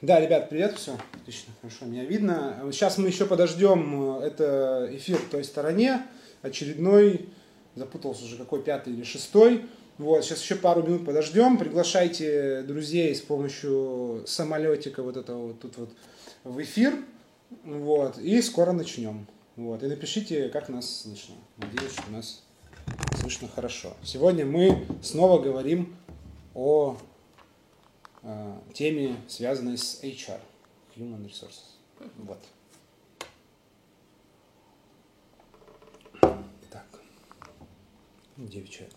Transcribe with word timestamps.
Да, 0.00 0.20
ребят, 0.20 0.48
привет, 0.48 0.76
все, 0.76 0.96
отлично, 1.12 1.52
хорошо, 1.60 1.84
меня 1.84 2.04
видно. 2.04 2.56
Сейчас 2.70 2.98
мы 2.98 3.08
еще 3.08 3.26
подождем, 3.26 4.20
э, 4.20 4.26
это 4.26 4.88
эфир 4.92 5.16
в 5.18 5.28
той 5.28 5.42
стороне, 5.42 6.06
очередной, 6.40 7.28
запутался 7.74 8.24
уже 8.24 8.36
какой, 8.36 8.62
пятый 8.62 8.92
или 8.92 9.02
шестой. 9.02 9.64
Вот, 9.98 10.24
сейчас 10.24 10.40
еще 10.40 10.54
пару 10.54 10.84
минут 10.84 11.04
подождем, 11.04 11.58
приглашайте 11.58 12.62
друзей 12.62 13.12
с 13.12 13.20
помощью 13.20 14.22
самолетика 14.24 15.02
вот 15.02 15.16
этого 15.16 15.48
вот 15.48 15.58
тут 15.58 15.76
вот 15.78 15.90
в 16.44 16.62
эфир, 16.62 16.94
вот, 17.64 18.18
и 18.18 18.40
скоро 18.40 18.70
начнем. 18.70 19.26
Вот, 19.56 19.82
и 19.82 19.86
напишите, 19.88 20.48
как 20.50 20.68
нас 20.68 21.02
слышно. 21.02 21.34
Надеюсь, 21.56 21.94
что 21.94 22.08
нас 22.12 22.44
слышно 23.20 23.48
хорошо. 23.52 23.96
Сегодня 24.04 24.46
мы 24.46 24.86
снова 25.02 25.42
говорим 25.42 25.96
о 26.54 26.96
теме, 28.74 29.16
связанной 29.28 29.78
с 29.78 30.02
HR, 30.02 30.40
Human 30.96 31.24
Resources. 31.26 31.76
Вот. 32.18 32.38
Так. 36.70 36.86
9 38.36 38.70
человек. 38.70 38.94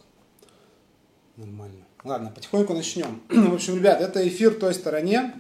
Нормально. 1.38 1.86
Ладно, 2.04 2.32
потихоньку 2.34 2.74
начнем. 2.74 3.22
В 3.30 3.54
общем, 3.54 3.78
ребят, 3.78 4.02
это 4.02 4.28
эфир 4.28 4.56
той 4.56 4.74
стороне. 4.74 5.34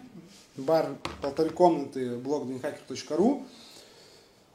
Бар 0.57 0.95
полторы 1.21 1.49
комнаты, 1.49 2.17
блог 2.17 2.45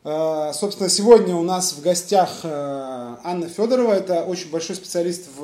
собственно, 0.07 0.89
сегодня 0.89 1.35
у 1.35 1.43
нас 1.43 1.73
в 1.73 1.83
гостях 1.83 2.41
э, 2.45 2.49
Анна 3.25 3.49
Федорова. 3.49 3.93
Это 3.93 4.25
очень 4.25 4.51
большой 4.51 4.77
специалист 4.77 5.29
в 5.37 5.43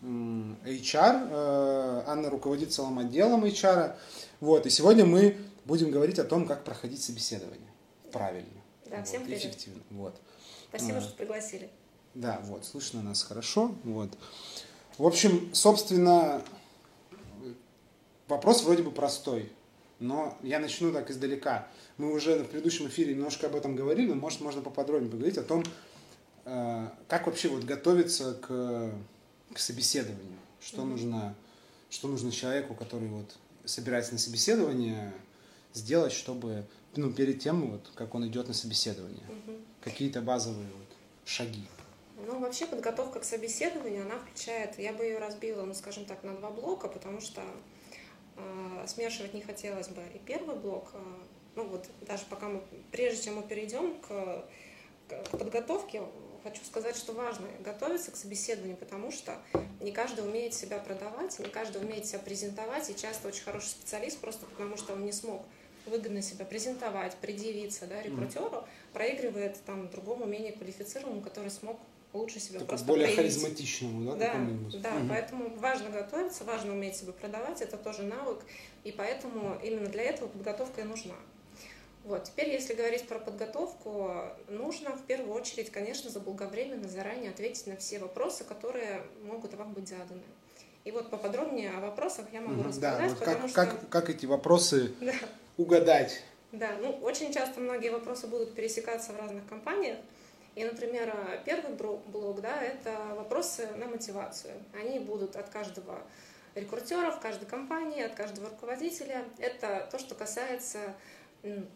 HR. 0.00 1.28
Э, 1.30 2.04
Анна 2.06 2.30
руководит 2.30 2.72
целым 2.72 3.00
отделом 3.00 3.44
HR. 3.44 3.96
Вот. 4.40 4.66
И 4.66 4.70
сегодня 4.70 5.04
мы 5.04 5.36
будем 5.64 5.90
говорить 5.90 6.20
о 6.20 6.24
том, 6.24 6.46
как 6.46 6.62
проходить 6.62 7.02
собеседование 7.02 7.68
правильно. 8.12 8.62
Да, 8.88 8.98
вот, 8.98 9.08
всем 9.08 9.24
привет. 9.24 9.40
Эффективно. 9.40 9.82
Вот. 9.90 10.20
Спасибо, 10.68 11.00
что 11.00 11.12
пригласили. 11.16 11.68
Да, 12.14 12.38
вот, 12.44 12.64
слышно 12.64 13.02
нас 13.02 13.24
хорошо. 13.24 13.74
Вот. 13.82 14.10
В 14.98 15.04
общем, 15.04 15.52
собственно, 15.52 16.42
вопрос 18.28 18.62
вроде 18.62 18.84
бы 18.84 18.92
простой, 18.92 19.50
но 19.98 20.38
я 20.42 20.60
начну 20.60 20.92
так 20.92 21.10
издалека 21.10 21.66
мы 21.96 22.12
уже 22.12 22.42
в 22.42 22.48
предыдущем 22.48 22.88
эфире 22.88 23.14
немножко 23.14 23.46
об 23.46 23.54
этом 23.54 23.76
говорили, 23.76 24.08
но 24.08 24.14
может 24.14 24.40
можно 24.40 24.62
поподробнее 24.62 25.10
поговорить 25.10 25.38
о 25.38 25.42
том, 25.42 25.62
э, 26.44 26.88
как 27.08 27.26
вообще 27.26 27.48
вот 27.48 27.64
готовиться 27.64 28.34
к, 28.34 28.92
к 29.52 29.58
собеседованию, 29.58 30.38
что 30.60 30.82
mm-hmm. 30.82 30.86
нужно, 30.86 31.34
что 31.90 32.08
нужно 32.08 32.32
человеку, 32.32 32.74
который 32.74 33.08
вот 33.08 33.36
собирается 33.64 34.12
на 34.12 34.18
собеседование, 34.18 35.12
сделать, 35.72 36.12
чтобы 36.12 36.64
ну, 36.96 37.12
перед 37.12 37.40
тем, 37.40 37.70
вот, 37.70 37.90
как 37.94 38.14
он 38.14 38.26
идет 38.26 38.48
на 38.48 38.54
собеседование, 38.54 39.24
mm-hmm. 39.28 39.64
какие-то 39.82 40.20
базовые 40.20 40.68
вот 40.72 40.96
шаги. 41.24 41.64
Ну, 42.26 42.38
вообще 42.38 42.66
подготовка 42.66 43.20
к 43.20 43.24
собеседованию, 43.24 44.02
она 44.02 44.18
включает, 44.18 44.78
я 44.78 44.92
бы 44.92 45.04
ее 45.04 45.18
разбила, 45.18 45.64
ну, 45.64 45.74
скажем 45.74 46.04
так, 46.04 46.22
на 46.22 46.34
два 46.34 46.50
блока, 46.50 46.88
потому 46.88 47.20
что 47.20 47.42
э, 48.36 48.84
смешивать 48.86 49.34
не 49.34 49.42
хотелось 49.42 49.88
бы. 49.88 50.02
И 50.14 50.18
первый 50.18 50.56
блок, 50.56 50.90
э, 50.94 50.98
ну 51.56 51.64
вот 51.64 51.86
даже 52.02 52.24
пока 52.28 52.48
мы, 52.48 52.62
прежде 52.90 53.24
чем 53.24 53.36
мы 53.36 53.42
перейдем 53.42 53.98
к, 54.00 54.44
к 55.08 55.38
подготовке, 55.38 56.02
хочу 56.42 56.62
сказать, 56.64 56.96
что 56.96 57.12
важно 57.12 57.46
готовиться 57.64 58.10
к 58.10 58.16
собеседованию, 58.16 58.76
потому 58.76 59.10
что 59.10 59.38
не 59.80 59.92
каждый 59.92 60.24
умеет 60.24 60.54
себя 60.54 60.78
продавать, 60.78 61.38
не 61.38 61.46
каждый 61.46 61.82
умеет 61.82 62.06
себя 62.06 62.18
презентовать, 62.18 62.90
и 62.90 62.96
часто 62.96 63.28
очень 63.28 63.44
хороший 63.44 63.68
специалист 63.68 64.18
просто 64.18 64.46
потому, 64.46 64.76
что 64.76 64.92
он 64.92 65.04
не 65.04 65.12
смог 65.12 65.42
выгодно 65.86 66.22
себя 66.22 66.44
презентовать, 66.44 67.16
предъявиться 67.16 67.86
да, 67.86 68.02
рекрутеру, 68.02 68.66
проигрывает 68.92 69.58
там 69.64 69.90
другому 69.90 70.24
менее 70.26 70.52
квалифицированному, 70.52 71.22
который 71.22 71.50
смог 71.50 71.78
лучше 72.14 72.40
себя 72.40 72.60
Только 72.60 72.70
просто 72.70 72.86
более 72.86 73.06
проявить. 73.06 73.34
харизматичному, 73.34 74.12
да? 74.12 74.16
Да, 74.16 74.78
да 74.78 74.96
угу. 74.96 75.08
поэтому 75.08 75.56
важно 75.56 75.90
готовиться, 75.90 76.44
важно 76.44 76.72
уметь 76.72 76.96
себя 76.96 77.12
продавать, 77.12 77.60
это 77.60 77.76
тоже 77.76 78.02
навык, 78.02 78.40
и 78.84 78.92
поэтому 78.92 79.58
именно 79.62 79.88
для 79.88 80.04
этого 80.04 80.28
подготовка 80.28 80.82
и 80.82 80.84
нужна. 80.84 81.16
Вот. 82.04 82.24
Теперь, 82.24 82.50
если 82.50 82.74
говорить 82.74 83.08
про 83.08 83.18
подготовку, 83.18 84.12
нужно 84.48 84.94
в 84.94 85.02
первую 85.06 85.34
очередь, 85.34 85.70
конечно, 85.70 86.10
заблаговременно 86.10 86.86
заранее 86.86 87.30
ответить 87.30 87.66
на 87.66 87.76
все 87.76 87.98
вопросы, 87.98 88.44
которые 88.44 89.02
могут 89.22 89.54
вам 89.54 89.72
быть 89.72 89.88
заданы. 89.88 90.22
И 90.84 90.90
вот 90.90 91.08
поподробнее 91.08 91.70
о 91.70 91.80
вопросах 91.80 92.26
я 92.32 92.42
могу 92.42 92.62
рассказать, 92.62 92.98
да, 92.98 93.08
вот 93.08 93.18
потому 93.18 93.40
как, 93.40 93.48
что... 93.48 93.80
Как, 93.80 93.88
как 93.88 94.10
эти 94.10 94.26
вопросы 94.26 94.94
да. 95.00 95.14
угадать? 95.56 96.22
Да, 96.52 96.72
ну 96.80 96.90
очень 97.02 97.32
часто 97.32 97.60
многие 97.60 97.88
вопросы 97.88 98.26
будут 98.26 98.54
пересекаться 98.54 99.12
в 99.12 99.18
разных 99.18 99.48
компаниях. 99.48 99.96
И, 100.56 100.62
например, 100.62 101.12
первый 101.44 101.74
блок, 101.74 102.40
да, 102.40 102.62
это 102.62 102.96
вопросы 103.16 103.66
на 103.76 103.86
мотивацию. 103.86 104.52
Они 104.78 105.00
будут 105.00 105.36
от 105.36 105.48
каждого 105.48 105.98
рекрутера, 106.54 107.10
в 107.10 107.18
каждой 107.18 107.46
компании, 107.46 108.02
от 108.02 108.14
каждого 108.14 108.50
руководителя. 108.50 109.24
Это 109.38 109.88
то, 109.90 109.98
что 109.98 110.14
касается 110.14 110.94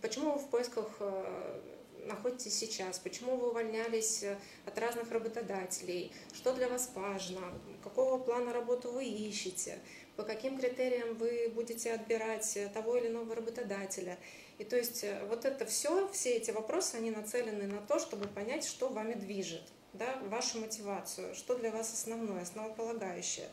Почему 0.00 0.32
вы 0.32 0.38
в 0.38 0.48
поисках 0.48 0.86
э, 1.00 1.60
находитесь 2.06 2.54
сейчас, 2.58 2.98
почему 2.98 3.36
вы 3.36 3.50
увольнялись 3.50 4.22
э, 4.22 4.38
от 4.64 4.78
разных 4.78 5.12
работодателей, 5.12 6.10
что 6.32 6.54
для 6.54 6.68
вас 6.68 6.90
важно, 6.94 7.40
какого 7.84 8.16
плана 8.16 8.54
работы 8.54 8.88
вы 8.88 9.04
ищете, 9.04 9.78
по 10.16 10.22
каким 10.22 10.58
критериям 10.58 11.16
вы 11.16 11.52
будете 11.54 11.92
отбирать 11.92 12.56
э, 12.56 12.68
того 12.68 12.96
или 12.96 13.08
иного 13.08 13.34
работодателя. 13.34 14.16
И 14.56 14.64
то 14.64 14.76
есть 14.76 15.04
вот 15.28 15.44
это 15.44 15.66
все, 15.66 16.08
все 16.08 16.36
эти 16.36 16.50
вопросы, 16.50 16.94
они 16.94 17.10
нацелены 17.10 17.66
на 17.66 17.82
то, 17.82 17.98
чтобы 17.98 18.26
понять, 18.26 18.64
что 18.64 18.88
вами 18.88 19.12
движет, 19.12 19.62
да, 19.92 20.18
вашу 20.28 20.60
мотивацию, 20.60 21.34
что 21.34 21.56
для 21.56 21.70
вас 21.70 21.92
основное, 21.92 22.40
основополагающее 22.40 23.48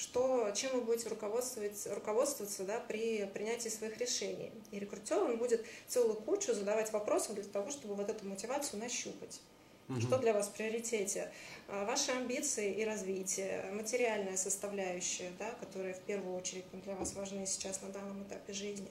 что, 0.00 0.50
чем 0.54 0.72
вы 0.72 0.80
будете 0.80 1.10
руководствоваться, 1.10 1.94
руководствоваться 1.94 2.64
да, 2.64 2.80
при 2.80 3.26
принятии 3.34 3.68
своих 3.68 3.98
решений. 3.98 4.50
И 4.70 4.78
рекрутер 4.78 5.22
он 5.22 5.36
будет 5.36 5.62
целую 5.88 6.14
кучу 6.14 6.54
задавать 6.54 6.90
вопросов 6.90 7.34
для 7.34 7.44
того, 7.44 7.70
чтобы 7.70 7.94
вот 7.94 8.08
эту 8.08 8.26
мотивацию 8.26 8.80
нащупать. 8.80 9.42
Угу. 9.90 10.00
Что 10.00 10.18
для 10.18 10.32
вас 10.32 10.48
в 10.48 10.52
приоритете? 10.52 11.30
А, 11.68 11.84
ваши 11.84 12.12
амбиции 12.12 12.72
и 12.72 12.84
развитие, 12.84 13.70
материальная 13.72 14.38
составляющая, 14.38 15.32
да, 15.38 15.50
которая 15.60 15.92
в 15.92 16.00
первую 16.00 16.34
очередь 16.34 16.64
для 16.82 16.94
вас 16.94 17.12
важны 17.12 17.44
сейчас 17.44 17.82
на 17.82 17.90
данном 17.90 18.22
этапе 18.22 18.54
жизни. 18.54 18.88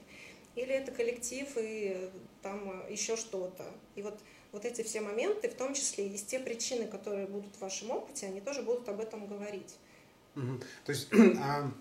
Или 0.54 0.72
это 0.72 0.92
коллектив 0.92 1.48
и 1.56 2.08
там 2.40 2.88
еще 2.88 3.16
что-то. 3.16 3.64
И 3.96 4.02
вот, 4.02 4.16
вот 4.52 4.64
эти 4.64 4.82
все 4.82 5.00
моменты, 5.00 5.48
в 5.48 5.54
том 5.54 5.74
числе 5.74 6.06
и 6.06 6.16
те 6.16 6.38
причины, 6.38 6.86
которые 6.86 7.26
будут 7.26 7.56
в 7.56 7.60
вашем 7.60 7.90
опыте, 7.90 8.26
они 8.26 8.40
тоже 8.40 8.62
будут 8.62 8.88
об 8.88 9.00
этом 9.00 9.26
говорить. 9.26 9.74
То 10.84 10.92
есть 10.92 11.08
а, 11.38 11.72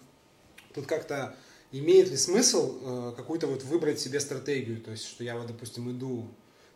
тут 0.74 0.86
как-то 0.86 1.36
имеет 1.72 2.10
ли 2.10 2.18
смысл 2.18 2.80
э, 2.82 3.14
какую-то 3.16 3.48
вот 3.48 3.64
выбрать 3.64 4.00
себе 4.00 4.20
стратегию? 4.20 4.82
То 4.82 4.92
есть, 4.92 5.06
что 5.06 5.24
я 5.24 5.38
вот, 5.38 5.48
допустим, 5.48 5.90
иду 5.92 6.28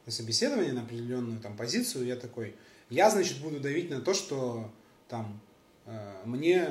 на 0.05 0.11
собеседование 0.11 0.73
на 0.73 0.81
определенную 0.81 1.39
там 1.39 1.55
позицию, 1.55 2.05
я 2.05 2.15
такой, 2.15 2.55
я, 2.89 3.09
значит, 3.09 3.39
буду 3.39 3.59
давить 3.59 3.89
на 3.89 4.01
то, 4.01 4.13
что 4.13 4.71
там 5.07 5.41
э, 5.85 6.21
мне 6.25 6.69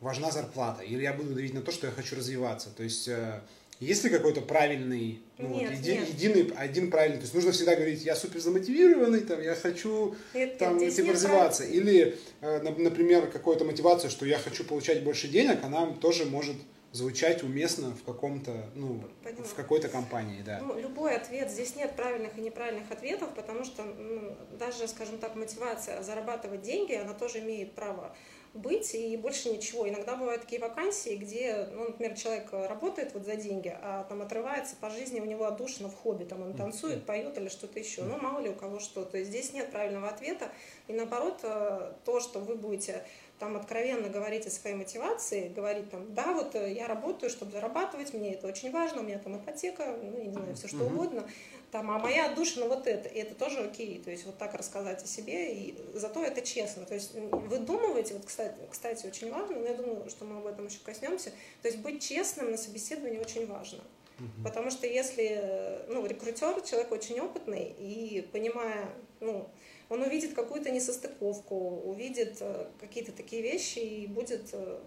важна 0.00 0.30
зарплата, 0.30 0.82
или 0.82 1.02
я 1.02 1.12
буду 1.12 1.34
давить 1.34 1.54
на 1.54 1.62
то, 1.62 1.70
что 1.70 1.86
я 1.86 1.92
хочу 1.92 2.16
развиваться. 2.16 2.70
То 2.70 2.82
есть 2.82 3.08
э, 3.08 3.42
есть 3.82 4.04
ли 4.04 4.10
какой-то 4.10 4.40
правильный, 4.40 5.20
ну, 5.38 5.48
нет, 5.48 5.70
вот, 5.70 5.78
еди, 5.78 5.92
нет. 5.92 6.08
единый, 6.08 6.52
один 6.56 6.90
правильный? 6.90 7.18
То 7.18 7.22
есть 7.22 7.34
нужно 7.34 7.50
всегда 7.50 7.74
говорить, 7.74 8.04
я 8.04 8.14
супер 8.14 8.40
замотивированный, 8.40 9.20
там, 9.20 9.42
я 9.42 9.54
хочу 9.56 10.14
нет, 10.34 10.56
там, 10.58 10.78
типа, 10.78 11.12
развиваться. 11.12 11.64
Правильно. 11.64 11.90
Или, 11.90 12.18
э, 12.42 12.60
например, 12.78 13.26
какая-то 13.26 13.64
мотивация, 13.64 14.08
что 14.08 14.24
я 14.24 14.38
хочу 14.38 14.62
получать 14.64 15.02
больше 15.02 15.26
денег, 15.26 15.58
она 15.64 15.86
тоже 16.00 16.26
может 16.26 16.56
звучать 16.92 17.42
уместно 17.42 17.96
в 17.96 18.04
каком-то, 18.04 18.52
ну, 18.74 19.02
Понимаю. 19.24 19.44
в 19.44 19.54
какой-то 19.54 19.88
компании, 19.88 20.42
да. 20.44 20.60
Ну, 20.60 20.78
любой 20.78 21.16
ответ, 21.16 21.50
здесь 21.50 21.74
нет 21.74 21.96
правильных 21.96 22.38
и 22.38 22.40
неправильных 22.40 22.90
ответов, 22.90 23.30
потому 23.34 23.64
что 23.64 23.82
ну, 23.82 24.36
даже, 24.58 24.86
скажем 24.86 25.18
так, 25.18 25.34
мотивация 25.34 26.02
зарабатывать 26.02 26.62
деньги, 26.62 26.92
она 26.92 27.14
тоже 27.14 27.40
имеет 27.40 27.72
право 27.72 28.14
быть 28.54 28.94
и 28.94 29.16
больше 29.16 29.50
ничего. 29.50 29.88
Иногда 29.88 30.14
бывают 30.14 30.42
такие 30.42 30.60
вакансии, 30.60 31.16
где, 31.16 31.68
ну, 31.72 31.84
например, 31.84 32.16
человек 32.16 32.48
работает 32.52 33.14
вот 33.14 33.24
за 33.24 33.36
деньги, 33.36 33.74
а 33.80 34.04
там 34.04 34.20
отрывается 34.22 34.76
по 34.76 34.90
жизни, 34.90 35.20
у 35.20 35.24
него 35.24 35.46
отдушина 35.46 35.88
в 35.88 35.94
хобби, 35.94 36.24
там 36.24 36.42
он 36.42 36.54
танцует, 36.54 37.06
поет 37.06 37.36
или 37.38 37.48
что-то 37.48 37.78
еще. 37.78 38.02
Ну, 38.02 38.18
мало 38.18 38.40
ли 38.40 38.50
у 38.50 38.54
кого 38.54 38.78
что. 38.78 39.04
То 39.04 39.18
есть 39.18 39.30
здесь 39.30 39.52
нет 39.52 39.70
правильного 39.70 40.08
ответа. 40.08 40.50
И 40.86 40.92
наоборот, 40.92 41.40
э, 41.42 41.92
то, 42.04 42.20
что 42.20 42.40
вы 42.40 42.56
будете 42.56 43.04
там 43.38 43.56
откровенно 43.56 44.08
говорить 44.08 44.46
о 44.46 44.50
своей 44.50 44.76
мотивации, 44.76 45.48
говорить 45.48 45.90
там, 45.90 46.14
да, 46.14 46.32
вот 46.32 46.54
э, 46.54 46.72
я 46.72 46.86
работаю, 46.86 47.30
чтобы 47.30 47.52
зарабатывать, 47.52 48.12
мне 48.12 48.34
это 48.34 48.46
очень 48.46 48.70
важно, 48.70 49.00
у 49.00 49.04
меня 49.04 49.18
там 49.18 49.36
ипотека, 49.36 49.96
ну, 50.00 50.18
я 50.18 50.26
не 50.26 50.32
знаю, 50.32 50.54
все 50.54 50.68
что 50.68 50.84
угодно, 50.84 51.26
там, 51.72 51.90
а 51.90 51.98
моя 51.98 52.26
отдушина 52.26 52.66
вот 52.66 52.86
это, 52.86 53.08
и 53.08 53.18
это 53.18 53.34
тоже 53.34 53.60
окей, 53.60 53.98
то 53.98 54.10
есть 54.10 54.26
вот 54.26 54.36
так 54.36 54.52
рассказать 54.52 55.02
о 55.02 55.06
себе, 55.06 55.54
и 55.54 55.74
зато 55.94 56.22
это 56.22 56.42
честно, 56.42 56.84
то 56.84 56.94
есть 56.94 57.14
выдумываете, 57.14 58.12
вот, 58.12 58.26
кстати, 58.26 58.54
кстати, 58.70 59.06
очень 59.06 59.30
важно, 59.30 59.58
но 59.58 59.66
я 59.66 59.74
думаю, 59.74 60.08
что 60.10 60.26
мы 60.26 60.38
об 60.38 60.46
этом 60.46 60.66
еще 60.66 60.80
коснемся, 60.84 61.30
то 61.62 61.68
есть 61.68 61.78
быть 61.78 62.06
честным 62.06 62.50
на 62.50 62.58
собеседовании 62.58 63.18
очень 63.18 63.46
важно. 63.46 63.82
Угу. 64.18 64.44
Потому 64.44 64.70
что 64.70 64.86
если 64.86 65.86
ну, 65.88 66.04
рекрутер 66.04 66.60
человек 66.60 66.92
очень 66.92 67.18
опытный 67.20 67.74
и 67.78 68.28
понимая, 68.32 68.90
ну, 69.20 69.48
он 69.88 70.02
увидит 70.02 70.34
какую-то 70.34 70.70
несостыковку, 70.70 71.56
увидит 71.56 72.36
э, 72.40 72.66
какие-то 72.80 73.12
такие 73.12 73.40
вещи 73.40 73.78
и 73.78 74.06
будет 74.06 74.50
э, 74.52 74.78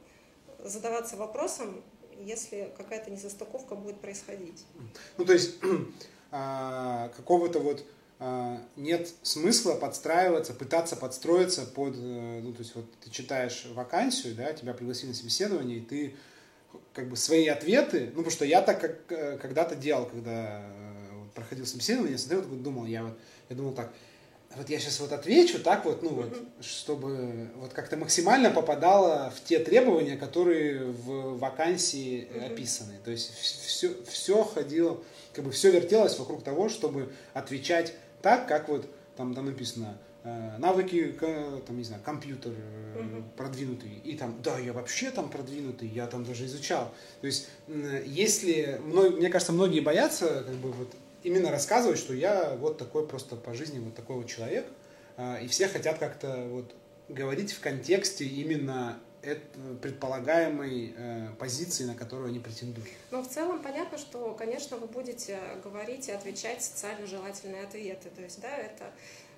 задаваться 0.64 1.16
вопросом, 1.16 1.84
если 2.20 2.72
какая-то 2.78 3.10
несостыковка 3.10 3.74
будет 3.74 4.00
происходить. 4.00 4.64
Ну, 5.18 5.26
то 5.26 5.34
есть 5.34 5.56
а, 6.38 7.08
какого-то 7.16 7.60
вот 7.60 7.86
а, 8.20 8.62
нет 8.76 9.10
смысла 9.24 9.76
подстраиваться, 9.76 10.54
пытаться 10.54 10.98
подстроиться 10.98 11.66
под, 11.66 11.96
э, 11.96 12.42
ну, 12.44 12.52
то 12.52 12.60
есть 12.60 12.76
вот 12.76 12.86
ты 13.00 13.10
читаешь 13.10 13.66
вакансию, 13.74 14.36
да, 14.36 14.52
тебя 14.52 14.74
пригласили 14.74 15.10
на 15.10 15.16
собеседование, 15.16 15.78
и 15.78 15.82
ты 15.82 16.16
как 16.94 17.10
бы 17.10 17.16
свои 17.16 17.48
ответы, 17.48 18.08
ну, 18.08 18.18
потому 18.18 18.32
что 18.32 18.44
я 18.44 18.62
так 18.62 18.82
как 18.82 19.12
э, 19.14 19.38
когда-то 19.38 19.76
делал, 19.76 20.08
когда 20.08 20.62
э, 20.62 21.24
проходил 21.34 21.66
собеседование, 21.66 22.14
я 22.14 22.18
смотрел, 22.18 22.42
думал, 22.44 22.86
я 22.86 23.06
вот, 23.06 23.18
я 23.48 23.56
думал 23.56 23.74
так, 23.74 23.94
вот 24.58 24.70
я 24.70 24.80
сейчас 24.80 25.00
вот 25.00 25.12
отвечу 25.12 25.60
так 25.60 25.86
вот, 25.86 26.02
ну 26.04 26.10
вот, 26.10 26.38
чтобы 26.62 27.50
вот 27.56 27.74
как-то 27.74 27.98
максимально 27.98 28.52
попадало 28.52 29.32
в 29.36 29.44
те 29.44 29.60
требования, 29.60 30.18
которые 30.18 30.86
в 30.86 31.38
вакансии 31.38 32.28
описаны. 32.46 32.94
То 33.04 33.12
есть 33.12 33.34
все, 33.34 33.96
все 34.08 34.44
ходило, 34.44 35.02
как 35.34 35.46
бы 35.46 35.52
все 35.52 35.72
вертелось 35.72 36.18
вокруг 36.18 36.44
того, 36.44 36.70
чтобы 36.70 37.12
отвечать 37.34 37.94
так, 38.22 38.48
как 38.48 38.70
вот 38.70 38.88
там, 39.16 39.34
там 39.34 39.46
написано, 39.46 39.98
э, 40.24 40.58
навыки, 40.58 41.16
там, 41.66 41.78
не 41.78 41.84
знаю, 41.84 42.02
компьютер 42.04 42.52
uh 42.52 43.24
продвинутый, 43.36 43.92
и 44.04 44.16
там, 44.16 44.42
да, 44.42 44.58
я 44.58 44.72
вообще 44.72 45.12
там 45.12 45.30
продвинутый, 45.30 45.90
я 45.90 46.08
там 46.08 46.24
даже 46.24 46.46
изучал. 46.46 46.94
То 47.20 47.28
есть, 47.28 47.50
если, 48.06 48.80
мне 48.84 49.30
кажется, 49.30 49.52
многие 49.52 49.82
боятся, 49.82 50.44
как 50.48 50.56
бы, 50.56 50.72
вот, 50.72 50.94
именно 51.26 51.52
рассказывать, 51.52 51.98
что 51.98 52.14
я 52.14 52.56
вот 52.56 52.78
такой 52.78 53.08
просто 53.08 53.36
по 53.36 53.54
жизни 53.54 53.80
вот 53.80 53.96
такой 53.96 54.18
вот 54.18 54.28
человек, 54.28 54.66
э, 55.18 55.44
и 55.44 55.48
все 55.48 55.68
хотят 55.68 55.98
как-то 55.98 56.48
вот 56.50 56.74
говорить 57.10 57.52
в 57.52 57.60
контексте 57.60 58.26
именно 58.26 59.00
предполагаемой 59.82 60.94
э, 60.96 61.28
позиции, 61.40 61.84
на 61.86 61.96
которую 61.96 62.30
они 62.30 62.40
претендуют. 62.40 62.88
Ну, 63.10 63.24
в 63.24 63.28
целом 63.28 63.62
понятно, 63.62 63.98
что, 63.98 64.34
конечно, 64.34 64.78
вы 64.78 64.88
будете 64.88 65.40
говорить 65.64 66.08
и 66.10 66.12
отвечать 66.12 66.64
социально 66.64 67.08
желательные 67.08 67.64
ответы. 67.64 68.10
То 68.16 68.22
есть, 68.22 68.40
да, 68.40 68.56
это, 68.56 68.92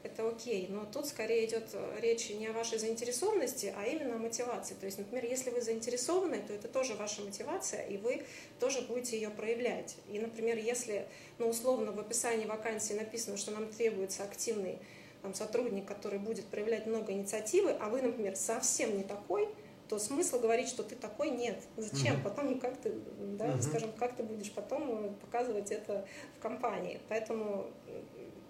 это 0.08 0.28
окей. 0.28 0.68
Но 0.70 0.86
тут 0.86 1.06
скорее 1.06 1.46
идет 1.46 1.76
речь 2.02 2.30
не 2.30 2.48
о 2.48 2.54
вашей 2.54 2.80
заинтересованности, 2.80 3.74
а 3.78 3.86
именно 3.86 4.16
о 4.16 4.18
мотивации. 4.18 4.74
То 4.76 4.86
есть, 4.86 4.98
например, 4.98 5.26
если 5.26 5.50
вы 5.50 5.62
заинтересованы, 5.62 6.42
то 6.46 6.54
это 6.54 6.68
тоже 6.68 6.96
ваша 6.96 7.22
мотивация, 7.22 7.86
и 7.86 7.98
вы 7.98 8.24
тоже 8.60 8.82
будете 8.82 9.18
ее 9.18 9.30
проявлять. 9.30 9.96
И, 10.12 10.20
например, 10.20 10.58
если, 10.58 11.08
ну, 11.38 11.48
условно, 11.48 11.92
в 11.92 12.00
описании 12.00 12.46
вакансии 12.46 12.94
написано, 12.94 13.38
что 13.38 13.52
нам 13.52 13.68
требуется 13.68 14.24
активный 14.24 14.80
там, 15.22 15.34
сотрудник, 15.34 15.86
который 15.86 16.20
будет 16.20 16.46
проявлять 16.46 16.86
много 16.86 17.12
инициативы, 17.12 17.72
а 17.80 17.90
вы, 17.90 18.02
например, 18.02 18.36
совсем 18.36 18.98
не 18.98 19.04
такой, 19.04 19.48
то 19.88 20.00
смысла 20.00 20.38
говорить, 20.38 20.68
что 20.68 20.84
ты 20.84 20.96
такой, 20.96 21.30
нет. 21.30 21.58
Зачем? 21.78 22.16
Угу. 22.16 22.24
Потом 22.24 22.60
как 22.60 22.78
ты, 22.78 22.94
да, 23.38 23.46
угу. 23.46 23.62
скажем, 23.62 23.92
как 23.94 24.16
ты 24.16 24.24
будешь 24.24 24.52
потом 24.52 25.16
показывать 25.16 25.72
это 25.72 26.06
в 26.38 26.42
компании. 26.42 27.00
Поэтому 27.08 27.68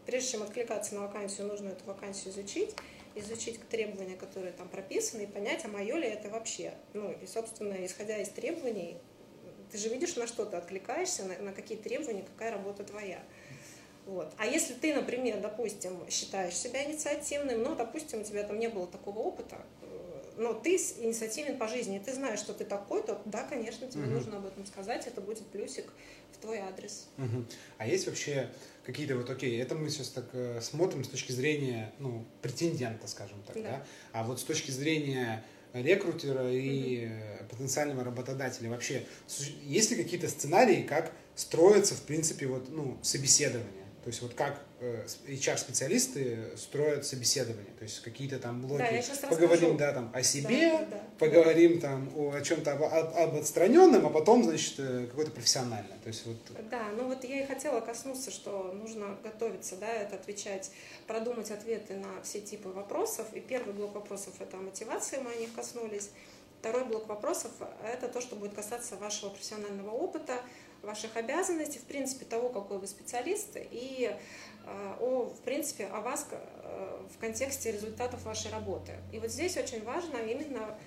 прежде 0.08 0.32
чем 0.32 0.44
откликаться 0.44 0.96
на 0.96 1.02
вакансию, 1.02 1.48
нужно 1.48 1.70
эту 1.70 1.86
вакансию 1.86 2.34
изучить, 2.34 2.74
изучить 3.14 3.60
требования, 3.70 4.16
которые 4.16 4.54
там 4.54 4.70
прописаны, 4.70 5.24
и 5.24 5.28
понять, 5.28 5.64
а 5.66 5.68
мое 5.68 5.98
ли 5.98 6.08
это 6.08 6.30
вообще. 6.30 6.74
Ну, 6.94 7.12
и, 7.12 7.28
собственно, 7.28 7.86
исходя 7.86 8.18
из 8.18 8.30
требований, 8.30 8.98
ты 9.72 9.78
же 9.78 9.90
видишь, 9.90 10.16
на 10.16 10.26
что 10.26 10.46
ты 10.46 10.56
откликаешься, 10.56 11.26
на, 11.26 11.38
на 11.40 11.52
какие 11.52 11.78
требования, 11.78 12.24
какая 12.24 12.52
работа 12.52 12.86
твоя. 12.86 13.20
Вот. 14.06 14.34
А 14.38 14.46
если 14.46 14.74
ты, 14.74 14.96
например, 14.96 15.42
допустим, 15.42 16.10
считаешь 16.10 16.56
себя 16.56 16.86
инициативным, 16.86 17.62
но, 17.62 17.76
допустим, 17.76 18.22
у 18.22 18.24
тебя 18.24 18.44
там 18.44 18.58
не 18.58 18.70
было 18.70 18.88
такого 18.88 19.20
опыта, 19.20 19.58
но 20.38 20.54
ты 20.54 20.76
инициативен 20.76 21.58
по 21.58 21.68
жизни, 21.68 22.02
ты 22.04 22.14
знаешь, 22.14 22.40
что 22.40 22.54
ты 22.54 22.64
такой, 22.64 23.04
то 23.04 23.22
да, 23.26 23.44
конечно, 23.44 23.88
тебе 23.88 24.04
угу. 24.04 24.12
нужно 24.12 24.38
об 24.38 24.46
этом 24.46 24.66
сказать, 24.66 25.08
это 25.08 25.20
будет 25.20 25.46
плюсик 25.48 25.86
в 26.32 26.38
твой 26.38 26.60
адрес. 26.60 27.08
Угу. 27.18 27.46
А 27.80 27.88
есть 27.88 28.08
вообще 28.08 28.50
какие-то 28.86 29.18
вот, 29.18 29.30
окей, 29.30 29.60
это 29.62 29.76
мы 29.76 29.90
сейчас 29.90 30.10
так 30.10 30.26
э, 30.34 30.62
смотрим 30.62 31.04
с 31.04 31.10
точки 31.10 31.32
зрения, 31.32 31.94
ну, 32.00 32.26
претендента, 32.42 33.08
скажем 33.08 33.42
так, 33.46 33.56
да, 33.56 33.62
да? 33.62 33.86
а 34.14 34.24
вот 34.24 34.40
с 34.40 34.44
точки 34.44 34.72
зрения 34.72 35.44
рекрутера 35.74 36.52
и 36.52 37.08
угу. 37.08 37.50
потенциального 37.50 38.04
работодателя 38.04 38.70
вообще 38.70 39.06
есть 39.64 39.92
ли 39.92 40.02
какие-то 40.02 40.30
сценарии, 40.30 40.84
как 40.84 41.12
строится, 41.36 41.96
в 41.96 42.02
принципе, 42.04 42.48
вот, 42.48 42.70
ну, 42.70 42.98
собеседование? 43.02 43.77
То 44.08 44.12
есть 44.12 44.22
вот 44.22 44.36
как 44.36 44.62
э, 44.80 45.06
HR-специалисты 45.28 46.56
строят 46.56 47.06
собеседование, 47.06 47.74
то 47.78 47.84
есть 47.84 48.02
какие-то 48.02 48.40
там 48.40 48.62
блоки. 48.62 49.04
Да, 49.22 49.28
поговорим, 49.28 49.76
да, 49.76 49.92
там 49.92 50.10
о 50.14 50.24
себе, 50.24 50.72
да, 50.72 50.86
да, 50.86 51.04
поговорим 51.20 51.82
да. 51.82 51.90
там 51.90 52.10
о, 52.16 52.32
о 52.32 52.42
чем-то 52.42 52.72
об, 52.72 52.84
об 52.84 53.36
отстраненном, 53.36 54.08
а 54.08 54.10
потом, 54.10 54.46
значит, 54.46 54.76
э, 54.78 55.08
какое-то 55.08 55.32
профессиональное. 55.32 55.98
То 56.02 56.08
есть 56.08 56.26
вот. 56.26 56.38
Да, 56.72 56.84
ну 56.96 57.10
вот 57.10 57.22
я 57.26 57.44
и 57.44 57.46
хотела 57.46 57.82
коснуться, 57.82 58.32
что 58.32 58.72
нужно 58.72 59.18
готовиться, 59.26 59.76
да, 59.76 59.92
это 59.92 60.16
отвечать, 60.16 60.72
продумать 61.06 61.52
ответы 61.52 61.96
на 61.96 62.22
все 62.24 62.40
типы 62.40 62.70
вопросов. 62.70 63.28
И 63.34 63.42
первый 63.42 63.74
блок 63.74 63.94
вопросов 63.94 64.36
это 64.40 64.56
о 64.56 64.62
мотивации, 64.62 65.18
мы 65.18 65.34
о 65.34 65.36
них 65.36 65.54
коснулись. 65.54 66.12
Второй 66.62 66.86
блок 66.86 67.10
вопросов– 67.10 67.52
это 67.84 68.08
то, 68.08 68.22
что 68.22 68.38
будет 68.38 68.54
касаться 68.54 68.96
вашего 68.96 69.32
профессионального 69.32 69.92
опыта, 69.92 70.42
ваших 70.88 71.16
обязанностей, 71.16 71.80
в 71.80 71.84
принципе, 71.84 72.26
того, 72.26 72.50
какой 72.50 72.80
вы 72.80 72.88
специалист, 72.88 73.50
и 73.56 74.10
э, 74.66 74.96
о, 75.00 75.26
в 75.26 75.42
принципе, 75.42 75.86
о 75.86 76.02
вас 76.02 76.28
э, 76.32 77.06
в 77.14 77.20
контексте 77.20 77.72
результатов 77.72 78.24
вашей 78.24 78.52
работы. 78.52 78.94
И 79.12 79.20
вот 79.20 79.30
здесь 79.30 79.58
очень 79.58 79.84
важно 79.84 80.18
именно 80.18 80.78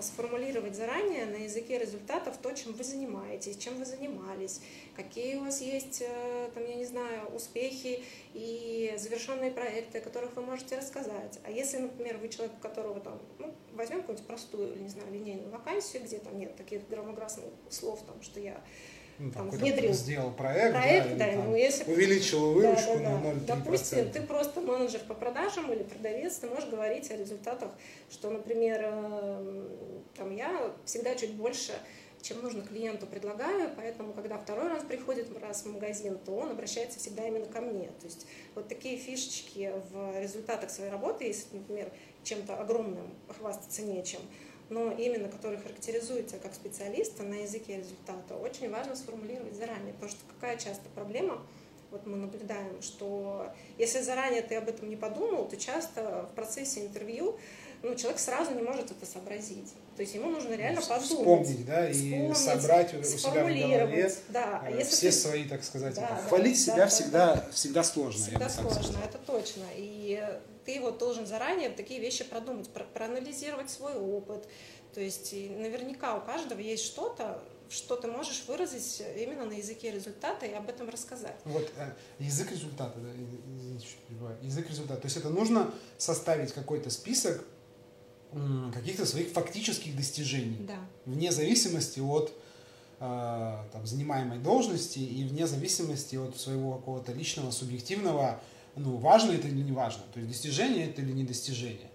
сформулировать 0.00 0.74
заранее 0.76 1.26
на 1.26 1.36
языке 1.36 1.78
результатов 1.78 2.36
то, 2.38 2.52
чем 2.52 2.72
вы 2.72 2.84
занимаетесь, 2.84 3.56
чем 3.56 3.76
вы 3.76 3.84
занимались, 3.84 4.60
какие 4.94 5.36
у 5.36 5.44
вас 5.44 5.60
есть, 5.60 6.02
э, 6.02 6.50
там, 6.54 6.64
я 6.64 6.74
не 6.74 6.84
знаю, 6.84 7.26
успехи 7.34 8.02
и 8.32 8.94
завершенные 8.96 9.50
проекты, 9.50 9.98
о 9.98 10.00
которых 10.00 10.36
вы 10.36 10.42
можете 10.42 10.76
рассказать. 10.76 11.38
А 11.44 11.50
если, 11.50 11.78
например, 11.78 12.18
вы 12.18 12.28
человек, 12.28 12.54
у 12.58 12.62
которого 12.62 13.00
там, 13.00 13.20
ну, 13.38 13.52
возьмем 13.72 14.00
какую-нибудь 14.00 14.26
простую, 14.26 14.80
не 14.80 14.88
знаю, 14.88 15.12
линейную 15.12 15.50
вакансию, 15.50 16.04
где 16.04 16.18
там 16.18 16.38
нет 16.38 16.56
таких 16.56 16.88
громогласных 16.88 17.46
слов, 17.68 18.02
там, 18.06 18.22
что 18.22 18.40
я 18.40 18.62
ну, 19.18 19.30
там, 19.30 19.50
внедрил. 19.50 19.92
Сделал 19.92 20.30
проект, 20.30 20.74
проект 20.74 21.16
да, 21.16 21.26
да, 21.26 21.32
там, 21.32 21.50
ну, 21.50 21.56
если... 21.56 21.90
увеличил 21.90 22.52
выручку 22.52 22.98
да, 22.98 23.04
да, 23.04 23.10
на 23.10 23.32
0,3%. 23.32 23.44
Допустим, 23.46 24.10
ты 24.10 24.20
просто 24.22 24.60
менеджер 24.60 25.00
по 25.08 25.14
продажам 25.14 25.72
или 25.72 25.82
продавец, 25.82 26.36
ты 26.36 26.48
можешь 26.48 26.68
говорить 26.68 27.10
о 27.10 27.16
результатах, 27.16 27.70
что, 28.10 28.30
например, 28.30 28.80
э, 28.82 29.68
там, 30.16 30.34
я 30.34 30.72
всегда 30.84 31.14
чуть 31.14 31.32
больше 31.32 31.72
чем 32.26 32.42
нужно 32.42 32.62
клиенту 32.62 33.06
предлагаю, 33.06 33.70
поэтому, 33.76 34.12
когда 34.12 34.36
второй 34.36 34.68
раз 34.68 34.82
приходит 34.82 35.28
раз 35.40 35.62
в 35.62 35.72
магазин, 35.72 36.18
то 36.18 36.32
он 36.32 36.50
обращается 36.50 36.98
всегда 36.98 37.24
именно 37.26 37.46
ко 37.46 37.60
мне. 37.60 37.86
То 38.00 38.06
есть 38.06 38.26
вот 38.56 38.66
такие 38.66 38.96
фишечки 38.98 39.72
в 39.92 40.20
результатах 40.20 40.70
своей 40.70 40.90
работы, 40.90 41.24
если, 41.26 41.56
например, 41.56 41.92
чем-то 42.24 42.56
огромным 42.56 43.14
хвастаться 43.28 43.82
нечем, 43.82 44.20
но 44.68 44.90
именно 44.92 45.28
который 45.28 45.58
характеризуется 45.58 46.38
как 46.38 46.54
специалиста 46.54 47.22
на 47.22 47.42
языке 47.42 47.78
результата, 47.78 48.36
очень 48.36 48.70
важно 48.70 48.96
сформулировать 48.96 49.54
заранее, 49.54 49.92
потому 49.94 50.10
что 50.10 50.20
какая 50.34 50.56
часто 50.56 50.88
проблема, 50.94 51.40
вот 51.90 52.06
мы 52.06 52.16
наблюдаем, 52.16 52.82
что 52.82 53.52
если 53.78 54.00
заранее 54.00 54.42
ты 54.42 54.56
об 54.56 54.68
этом 54.68 54.88
не 54.88 54.96
подумал, 54.96 55.46
то 55.48 55.56
часто 55.56 56.28
в 56.30 56.34
процессе 56.34 56.84
интервью 56.84 57.38
ну, 57.82 57.94
человек 57.94 58.18
сразу 58.18 58.52
не 58.52 58.62
может 58.62 58.90
это 58.90 59.06
сообразить. 59.06 59.72
То 59.96 60.02
есть 60.02 60.14
ему 60.14 60.30
нужно 60.30 60.54
реально 60.54 60.80
подумать. 60.80 61.04
Вспомнить, 61.04 61.66
да, 61.66 61.88
и 61.88 62.34
собрать 62.34 62.94
у 62.94 63.02
себя 63.02 63.30
в 63.30 63.34
голове 63.34 64.12
да. 64.28 64.60
а 64.62 64.70
если 64.70 64.90
все 64.90 65.10
ты... 65.10 65.16
свои, 65.16 65.44
так 65.44 65.64
сказать. 65.64 65.94
Да, 65.94 66.20
Хвалить 66.28 66.66
да, 66.66 66.72
себя 66.72 66.76
да, 66.76 66.86
всегда, 66.86 67.34
да. 67.34 67.50
всегда 67.52 67.84
сложно. 67.84 68.22
Всегда 68.22 68.48
сложно, 68.48 68.98
это 69.04 69.18
точно. 69.18 69.64
И 69.74 70.22
ты 70.64 70.80
вот 70.80 70.98
должен 70.98 71.26
заранее 71.26 71.70
такие 71.70 72.00
вещи 72.00 72.24
продумать, 72.24 72.68
про 72.68 72.84
проанализировать 72.84 73.70
свой 73.70 73.94
опыт. 73.94 74.46
То 74.92 75.00
есть 75.00 75.32
наверняка 75.32 76.16
у 76.16 76.20
каждого 76.20 76.58
есть 76.58 76.84
что-то, 76.84 77.42
что 77.68 77.96
ты 77.96 78.08
можешь 78.08 78.44
выразить 78.46 79.02
именно 79.16 79.44
на 79.44 79.52
языке 79.52 79.90
результата 79.90 80.46
и 80.46 80.52
об 80.52 80.68
этом 80.68 80.88
рассказать. 80.88 81.36
Вот 81.44 81.70
э, 81.76 81.92
язык 82.18 82.50
результата, 82.50 82.98
да, 82.98 83.10
извините, 83.10 83.86
язык 84.42 84.68
результата. 84.68 85.00
То 85.00 85.06
есть 85.06 85.16
это 85.16 85.30
нужно 85.30 85.72
составить 85.98 86.52
какой-то 86.52 86.90
список 86.90 87.44
каких-то 88.72 89.06
своих 89.06 89.28
фактических 89.28 89.96
достижений, 89.96 90.58
да. 90.66 90.76
вне 91.04 91.32
зависимости 91.32 92.00
от 92.00 92.32
э, 93.00 93.56
там, 93.72 93.86
занимаемой 93.86 94.38
должности 94.38 94.98
и 94.98 95.24
вне 95.24 95.46
зависимости 95.46 96.16
от 96.16 96.38
своего 96.38 96.74
какого-то 96.74 97.12
личного, 97.12 97.50
субъективного 97.50 98.40
ну, 98.76 98.96
важно 98.96 99.32
это 99.32 99.48
или 99.48 99.62
не 99.62 99.72
важно. 99.72 100.02
То 100.12 100.20
есть 100.20 100.30
достижение 100.30 100.88
это 100.88 101.02
или 101.02 101.12
не 101.12 101.24
достижение. 101.24 101.90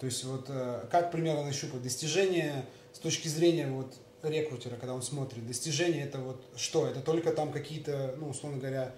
То 0.00 0.06
есть 0.06 0.24
вот 0.24 0.46
э, 0.48 0.86
как 0.90 1.12
примерно 1.12 1.44
нащупать 1.44 1.82
достижение 1.82 2.66
с 2.92 2.98
точки 2.98 3.28
зрения 3.28 3.68
вот 3.68 3.94
рекрутера, 4.22 4.76
когда 4.76 4.94
он 4.94 5.02
смотрит, 5.02 5.46
достижения 5.46 6.02
это 6.02 6.18
вот 6.18 6.42
что? 6.56 6.86
Это 6.86 7.00
только 7.00 7.32
там 7.32 7.52
какие-то, 7.52 8.14
ну, 8.18 8.30
условно 8.30 8.58
говоря, 8.58 8.94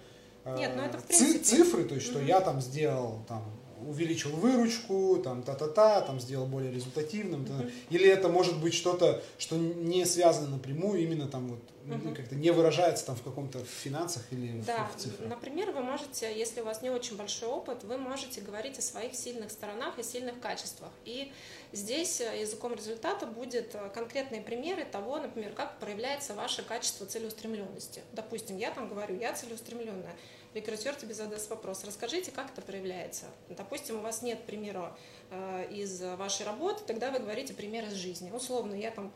Нет, 0.57 0.71
ну 0.75 0.81
это 0.81 0.97
в 0.97 1.05
принципе... 1.05 1.39
цифры, 1.39 1.83
то 1.83 1.95
есть, 1.95 2.07
что 2.07 2.17
угу. 2.17 2.25
я 2.25 2.41
там 2.41 2.61
сделал 2.61 3.23
там 3.27 3.45
увеличил 3.87 4.31
выручку, 4.31 5.21
там 5.23 5.43
та-та-та, 5.43 6.01
там 6.01 6.19
сделал 6.19 6.45
более 6.45 6.71
результативным, 6.71 7.43
mm-hmm. 7.43 7.71
или 7.89 8.07
это 8.07 8.29
может 8.29 8.59
быть 8.59 8.73
что-то, 8.73 9.21
что 9.37 9.55
не 9.55 10.05
связано 10.05 10.49
напрямую, 10.49 11.01
именно 11.01 11.27
там 11.27 11.49
вот 11.49 11.59
mm-hmm. 11.85 12.15
как-то 12.15 12.35
не 12.35 12.51
выражается 12.51 13.05
там 13.05 13.15
в 13.15 13.23
каком-то 13.23 13.59
финансах 13.63 14.23
или 14.31 14.61
да. 14.61 14.85
в, 14.85 14.97
в 14.97 15.01
цифрах. 15.01 15.29
Например, 15.29 15.71
вы 15.71 15.81
можете, 15.81 16.37
если 16.37 16.61
у 16.61 16.65
вас 16.65 16.81
не 16.81 16.89
очень 16.89 17.17
большой 17.17 17.49
опыт, 17.49 17.83
вы 17.83 17.97
можете 17.97 18.41
говорить 18.41 18.77
о 18.79 18.81
своих 18.81 19.15
сильных 19.15 19.51
сторонах 19.51 19.97
и 19.99 20.03
сильных 20.03 20.39
качествах. 20.39 20.91
И 21.05 21.31
здесь 21.71 22.21
э, 22.21 22.41
языком 22.41 22.73
результата 22.73 23.25
будет 23.25 23.75
э, 23.75 23.89
конкретные 23.93 24.41
примеры 24.41 24.85
того, 24.85 25.17
например, 25.17 25.53
как 25.53 25.79
проявляется 25.79 26.33
ваше 26.33 26.63
качество 26.63 27.05
целеустремленности. 27.05 28.01
Допустим, 28.13 28.57
я 28.57 28.71
там 28.71 28.89
говорю, 28.89 29.17
я 29.19 29.33
целеустремленная 29.33 30.15
рекрутер 30.53 30.95
тебе 30.95 31.13
задаст 31.13 31.49
вопрос, 31.49 31.83
расскажите, 31.83 32.31
как 32.31 32.51
это 32.51 32.61
проявляется. 32.61 33.25
Допустим, 33.49 33.97
у 33.97 34.01
вас 34.01 34.21
нет 34.21 34.43
примера 34.45 34.95
э, 35.31 35.67
из 35.71 36.01
вашей 36.01 36.45
работы, 36.45 36.83
тогда 36.85 37.11
вы 37.11 37.19
говорите 37.19 37.53
пример 37.53 37.85
из 37.85 37.93
жизни. 37.93 38.31
Условно, 38.31 38.73
я 38.73 38.91
там 38.91 39.11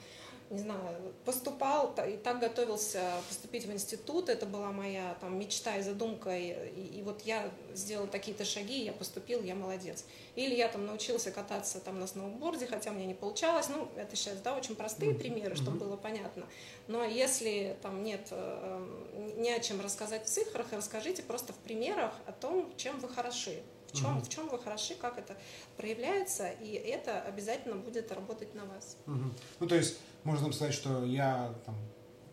не 0.53 0.59
знаю, 0.59 0.79
поступал 1.25 1.95
и 2.07 2.15
так 2.15 2.39
готовился 2.39 3.01
поступить 3.27 3.65
в 3.65 3.71
институт, 3.71 4.29
это 4.29 4.45
была 4.45 4.71
моя 4.71 5.17
там 5.19 5.39
мечта 5.39 5.77
и 5.77 5.81
задумка, 5.81 6.37
и, 6.37 6.99
и, 6.99 7.01
вот 7.01 7.21
я 7.23 7.49
сделал 7.73 8.05
такие-то 8.05 8.45
шаги, 8.45 8.85
я 8.85 8.93
поступил, 8.93 9.41
я 9.41 9.55
молодец. 9.55 10.05
Или 10.35 10.53
я 10.53 10.67
там 10.67 10.85
научился 10.85 11.31
кататься 11.31 11.79
там 11.79 11.99
на 11.99 12.05
сноуборде, 12.05 12.67
хотя 12.67 12.91
у 12.91 12.93
меня 12.93 13.07
не 13.07 13.15
получалось, 13.15 13.67
ну, 13.69 13.89
это 13.95 14.15
сейчас, 14.15 14.39
да, 14.41 14.55
очень 14.55 14.75
простые 14.75 15.15
примеры, 15.15 15.55
чтобы 15.55 15.79
было 15.79 15.97
понятно. 15.97 16.45
Но 16.87 17.03
если 17.03 17.75
там 17.81 18.03
нет, 18.03 18.27
э, 18.29 19.33
не 19.37 19.51
о 19.51 19.59
чем 19.59 19.81
рассказать 19.81 20.25
в 20.25 20.29
цифрах, 20.29 20.67
расскажите 20.71 21.23
просто 21.23 21.53
в 21.53 21.57
примерах 21.57 22.13
о 22.27 22.31
том, 22.31 22.71
чем 22.77 22.99
вы 22.99 23.09
хороши. 23.09 23.63
В 23.93 23.97
чем, 23.97 24.17
угу. 24.17 24.25
в 24.25 24.29
чем 24.29 24.47
вы 24.49 24.59
хороши, 24.59 24.95
как 24.95 25.19
это 25.19 25.37
проявляется, 25.77 26.49
и 26.49 26.73
это 26.73 27.21
обязательно 27.21 27.75
будет 27.75 28.11
работать 28.11 28.55
на 28.55 28.65
вас. 28.65 28.97
Угу. 29.05 29.31
Ну, 29.59 29.67
то 29.67 29.75
есть 29.75 29.97
можно 30.23 30.51
сказать, 30.51 30.73
что 30.73 31.05
я 31.05 31.53
там, 31.65 31.75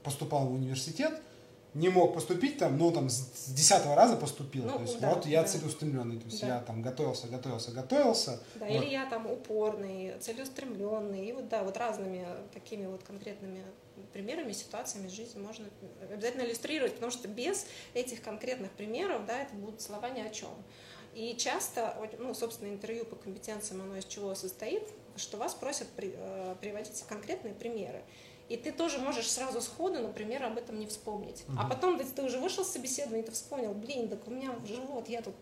поступал 0.02 0.46
в 0.46 0.54
университет, 0.54 1.20
не 1.74 1.88
мог 1.88 2.14
поступить 2.14 2.58
там, 2.58 2.78
но 2.78 2.90
там 2.90 3.08
с 3.08 3.50
десятого 3.52 3.94
раза 3.94 4.16
поступил. 4.16 4.64
Ну, 4.64 4.76
то 4.76 4.82
есть 4.82 5.00
да, 5.00 5.14
вот 5.14 5.26
я 5.26 5.42
да. 5.42 5.48
целеустремленный, 5.48 6.18
то 6.18 6.26
есть 6.26 6.40
да. 6.40 6.46
я 6.48 6.60
там 6.60 6.82
готовился, 6.82 7.28
готовился, 7.28 7.70
готовился. 7.70 8.40
Да, 8.56 8.66
вот. 8.66 8.74
или 8.74 8.90
я 8.90 9.06
там 9.06 9.26
упорный, 9.26 10.14
целеустремленный, 10.18 11.26
и 11.26 11.32
вот 11.32 11.48
да, 11.48 11.62
вот 11.62 11.76
разными 11.76 12.26
такими 12.52 12.86
вот 12.86 13.04
конкретными 13.04 13.62
примерами, 14.12 14.52
ситуациями 14.52 15.06
из 15.06 15.12
жизни 15.12 15.40
можно 15.40 15.66
обязательно 16.10 16.42
иллюстрировать, 16.42 16.94
потому 16.94 17.12
что 17.12 17.28
без 17.28 17.66
этих 17.94 18.22
конкретных 18.22 18.72
примеров, 18.72 19.24
да, 19.26 19.42
это 19.42 19.54
будут 19.54 19.80
слова 19.80 20.10
ни 20.10 20.20
о 20.20 20.30
чем. 20.30 20.50
И 21.14 21.36
часто, 21.36 21.96
ну, 22.18 22.34
собственно, 22.34 22.68
интервью 22.68 23.04
по 23.04 23.16
компетенциям, 23.16 23.82
оно 23.82 23.96
из 23.96 24.04
чего 24.04 24.34
состоит, 24.34 24.82
что 25.16 25.36
вас 25.36 25.54
просят 25.54 25.88
при, 25.88 26.14
э, 26.16 26.54
приводить 26.60 27.04
конкретные 27.08 27.54
примеры. 27.54 28.02
И 28.48 28.56
ты 28.56 28.72
тоже 28.72 28.98
можешь 28.98 29.30
сразу 29.30 29.60
сходу, 29.60 30.00
например, 30.00 30.42
об 30.42 30.58
этом 30.58 30.78
не 30.78 30.86
вспомнить. 30.86 31.44
Угу. 31.48 31.56
А 31.58 31.68
потом 31.68 31.98
ты, 31.98 32.04
ты 32.04 32.22
уже 32.22 32.38
вышел 32.38 32.64
с 32.64 32.72
собеседования, 32.72 33.22
ты 33.22 33.32
вспомнил, 33.32 33.72
блин, 33.74 34.08
так 34.08 34.26
у 34.26 34.30
меня 34.30 34.54
живот, 34.66 35.08
я 35.08 35.22
тут... 35.22 35.34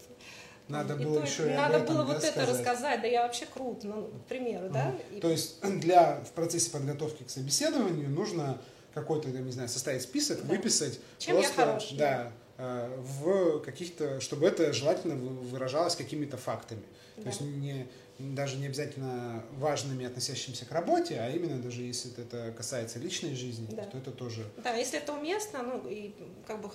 Надо 0.69 0.95
и 0.95 1.05
было 1.05 1.21
то, 1.21 1.27
еще 1.27 1.47
Надо 1.47 1.79
этом, 1.79 1.87
было 1.87 2.05
да, 2.05 2.13
вот 2.13 2.23
сказать. 2.23 2.37
это 2.37 2.47
рассказать, 2.47 3.01
да 3.01 3.09
я 3.09 3.23
вообще 3.23 3.47
крут, 3.47 3.85
ну, 3.85 4.09
к 4.09 4.29
примеру, 4.29 4.67
угу. 4.67 4.75
да. 4.75 4.95
И... 5.11 5.21
То 5.21 5.31
есть 5.31 5.61
для, 5.63 6.21
в 6.21 6.33
процессе 6.33 6.71
подготовки 6.71 7.23
к 7.23 7.31
собеседованию 7.31 8.11
нужно 8.11 8.61
какой-то, 8.93 9.29
я 9.29 9.41
не 9.41 9.53
знаю, 9.53 9.69
составить 9.69 10.03
список, 10.03 10.43
да. 10.43 10.49
выписать. 10.49 11.01
Чем 11.19 11.37
просто, 11.37 11.61
я 11.61 11.67
хорош. 11.67 11.93
Да, 11.93 12.27
э, 12.27 12.31
в 12.59 13.61
каких-то, 13.61 14.21
чтобы 14.21 14.47
это 14.47 14.73
желательно 14.73 15.15
выражалось 15.15 15.95
какими-то 15.95 16.37
фактами. 16.37 16.83
Да. 17.17 17.23
То 17.23 17.29
есть 17.29 17.41
не 17.41 17.87
даже 18.19 18.57
не 18.57 18.67
обязательно 18.67 19.45
важными, 19.53 20.05
относящимися 20.05 20.67
к 20.67 20.73
работе, 20.73 21.21
а 21.21 21.31
именно 21.31 21.63
даже 21.63 21.83
если 21.83 22.11
это 22.21 22.53
касается 22.53 22.99
личной 22.99 23.37
жизни, 23.37 23.69
да. 23.71 23.85
то 23.85 23.99
это 23.99 24.11
тоже... 24.11 24.45
Да, 24.57 24.75
если 24.75 24.99
это 24.99 25.13
уместно, 25.13 25.63
ну 25.63 25.89
и 25.89 26.13
как 26.47 26.61
бы 26.61 26.69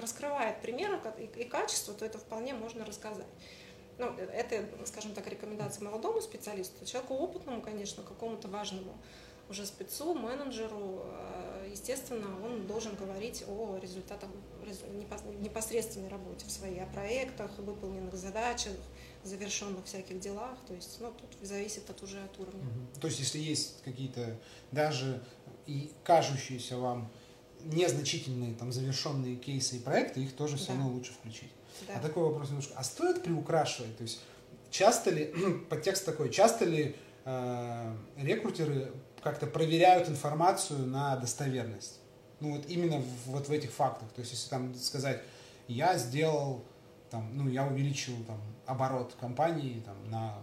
раскрывает 0.00 0.62
примеры 0.62 1.00
и, 1.18 1.40
и 1.40 1.44
качество, 1.44 1.94
то 1.94 2.04
это 2.04 2.18
вполне 2.18 2.54
можно 2.54 2.84
рассказать. 2.84 3.26
Ну, 3.98 4.06
это, 4.16 4.64
скажем 4.86 5.14
так, 5.14 5.26
рекомендация 5.28 5.84
молодому 5.84 6.20
специалисту, 6.20 6.84
человеку 6.86 7.14
опытному, 7.14 7.60
конечно, 7.60 8.02
какому-то 8.04 8.46
важному 8.48 8.96
уже 9.48 9.66
спецу, 9.66 10.14
менеджеру, 10.14 11.02
э, 11.04 11.43
естественно, 11.74 12.26
он 12.44 12.66
должен 12.66 12.94
говорить 12.94 13.44
о 13.46 13.78
результатах 13.80 14.30
непосредственной 15.40 16.08
работе 16.08 16.46
в 16.46 16.50
своей, 16.50 16.80
о 16.80 16.86
проектах, 16.86 17.50
выполненных 17.58 18.14
задачах, 18.14 18.72
завершенных 19.24 19.84
всяких 19.84 20.20
делах. 20.20 20.56
То 20.66 20.74
есть, 20.74 20.98
ну, 21.00 21.12
тут 21.12 21.46
зависит 21.46 21.88
от 21.90 22.02
уже 22.02 22.22
от 22.22 22.38
уровня. 22.38 22.60
Угу. 22.60 23.00
То 23.00 23.08
есть, 23.08 23.18
если 23.20 23.38
есть 23.38 23.82
какие-то 23.84 24.38
даже 24.70 25.22
и 25.66 25.90
кажущиеся 26.04 26.76
вам 26.78 27.10
незначительные 27.64 28.54
там 28.54 28.72
завершенные 28.72 29.36
кейсы 29.36 29.76
и 29.76 29.78
проекты, 29.80 30.20
их 30.20 30.34
тоже 30.34 30.56
все 30.56 30.68
да. 30.68 30.72
равно 30.74 30.90
лучше 30.90 31.12
включить. 31.12 31.50
Да. 31.88 31.94
А 31.96 32.00
такой 32.00 32.22
вопрос 32.24 32.48
немножко. 32.48 32.74
А 32.76 32.84
стоит 32.84 33.22
приукрашивать? 33.22 33.96
То 33.96 34.02
есть 34.02 34.20
часто 34.70 35.10
ли, 35.10 35.34
подтекст 35.70 36.04
такой, 36.04 36.30
часто 36.30 36.66
ли 36.66 36.94
э, 37.24 37.96
рекрутеры 38.16 38.92
как-то 39.24 39.46
проверяют 39.46 40.08
информацию 40.08 40.86
на 40.86 41.16
достоверность? 41.16 41.98
Ну 42.40 42.56
вот 42.56 42.66
именно 42.68 42.98
в, 42.98 43.30
вот 43.30 43.48
в 43.48 43.52
этих 43.52 43.72
фактах. 43.72 44.08
То 44.10 44.20
есть 44.20 44.32
если 44.32 44.50
там 44.50 44.74
сказать, 44.74 45.22
я 45.66 45.96
сделал, 45.96 46.62
там, 47.10 47.30
ну 47.32 47.48
я 47.48 47.66
увеличил 47.66 48.12
там 48.26 48.38
оборот 48.66 49.16
компании 49.18 49.80
там, 49.80 49.96
на 50.10 50.38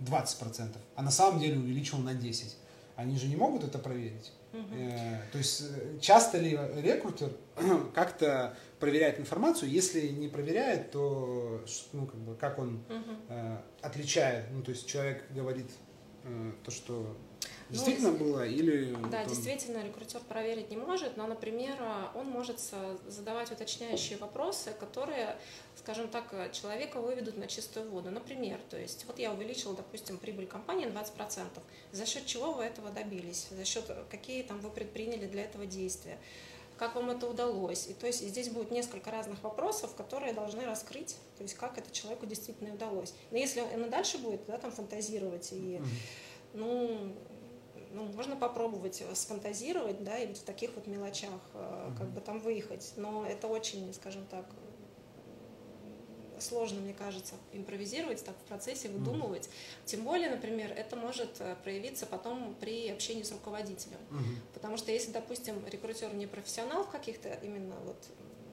20%, 0.00 0.76
а 0.96 1.02
на 1.02 1.10
самом 1.10 1.38
деле 1.38 1.58
увеличил 1.58 1.98
на 1.98 2.10
10%. 2.10 2.52
Они 2.96 3.16
же 3.16 3.28
не 3.28 3.36
могут 3.36 3.64
это 3.64 3.78
проверить. 3.78 4.32
Угу. 4.52 4.74
Э, 4.74 5.22
то 5.32 5.38
есть 5.38 5.62
э, 5.62 5.98
часто 6.00 6.38
ли 6.38 6.58
рекрутер 6.82 7.30
как-то 7.94 8.56
проверяет 8.78 9.18
информацию? 9.20 9.70
Если 9.70 10.08
не 10.08 10.28
проверяет, 10.28 10.90
то 10.90 11.64
ну, 11.92 12.06
как, 12.06 12.20
бы, 12.20 12.34
как 12.34 12.58
он 12.58 12.82
угу. 12.88 13.16
э, 13.28 13.56
отличает? 13.80 14.46
Ну, 14.50 14.62
то 14.62 14.72
есть 14.72 14.86
человек 14.86 15.24
говорит 15.30 15.70
э, 16.24 16.52
то, 16.62 16.70
что 16.70 17.16
действительно 17.70 18.12
ну, 18.12 18.18
было 18.18 18.46
или... 18.46 18.94
Да, 19.10 19.22
он... 19.22 19.28
действительно, 19.28 19.84
рекрутер 19.84 20.20
проверить 20.20 20.70
не 20.70 20.76
может, 20.76 21.16
но, 21.16 21.26
например, 21.26 21.76
он 22.14 22.26
может 22.26 22.60
задавать 23.08 23.50
уточняющие 23.50 24.18
вопросы, 24.18 24.72
которые, 24.78 25.36
скажем 25.76 26.08
так, 26.08 26.52
человека 26.52 27.00
выведут 27.00 27.36
на 27.36 27.46
чистую 27.46 27.90
воду. 27.90 28.10
Например, 28.10 28.58
то 28.68 28.78
есть 28.78 29.04
вот 29.06 29.18
я 29.18 29.32
увеличила, 29.32 29.74
допустим, 29.74 30.18
прибыль 30.18 30.46
компании 30.46 30.86
на 30.86 30.98
20%. 30.98 31.46
За 31.92 32.06
счет 32.06 32.26
чего 32.26 32.52
вы 32.52 32.64
этого 32.64 32.90
добились? 32.90 33.48
За 33.50 33.64
счет 33.64 33.84
какие 34.10 34.42
там 34.42 34.60
вы 34.60 34.70
предприняли 34.70 35.26
для 35.26 35.44
этого 35.44 35.66
действия? 35.66 36.18
как 36.80 36.94
вам 36.94 37.10
это 37.10 37.26
удалось. 37.26 37.88
И 37.88 37.92
то 37.92 38.06
есть 38.06 38.26
здесь 38.26 38.48
будет 38.48 38.70
несколько 38.70 39.10
разных 39.10 39.42
вопросов, 39.42 39.94
которые 39.94 40.32
должны 40.32 40.64
раскрыть, 40.64 41.16
то 41.36 41.42
есть 41.42 41.54
как 41.54 41.76
это 41.76 41.90
человеку 41.92 42.24
действительно 42.24 42.72
удалось. 42.72 43.12
Но 43.30 43.36
если 43.36 43.60
он 43.60 43.84
и 43.84 43.90
дальше 43.90 44.16
будет 44.16 44.46
да, 44.46 44.56
там 44.56 44.72
фантазировать 44.72 45.50
и 45.52 45.78
ну, 46.54 46.88
ну, 46.98 47.14
можно 48.20 48.36
попробовать 48.36 49.02
сфантазировать, 49.14 50.04
да, 50.04 50.18
и 50.18 50.26
вот 50.26 50.36
в 50.36 50.42
таких 50.42 50.74
вот 50.74 50.86
мелочах 50.86 51.40
mm-hmm. 51.54 51.96
как 51.96 52.10
бы 52.10 52.20
там 52.20 52.38
выехать. 52.38 52.92
Но 52.96 53.24
это 53.24 53.46
очень, 53.46 53.94
скажем 53.94 54.26
так, 54.26 54.44
сложно, 56.38 56.80
мне 56.82 56.92
кажется, 56.92 57.34
импровизировать 57.54 58.22
так 58.22 58.36
в 58.36 58.42
процессе, 58.46 58.90
выдумывать. 58.90 59.46
Mm-hmm. 59.46 59.86
Тем 59.86 60.04
более, 60.04 60.28
например, 60.28 60.70
это 60.70 60.96
может 60.96 61.40
э, 61.40 61.56
проявиться 61.64 62.04
потом 62.04 62.54
при 62.60 62.90
общении 62.90 63.22
с 63.22 63.32
руководителем. 63.32 63.96
Mm-hmm. 64.10 64.52
Потому 64.52 64.76
что 64.76 64.92
если, 64.92 65.12
допустим, 65.12 65.54
рекрутер 65.66 66.12
не 66.12 66.26
профессионал 66.26 66.84
в 66.84 66.90
каких-то 66.90 67.30
именно 67.42 67.76
вот, 67.86 67.96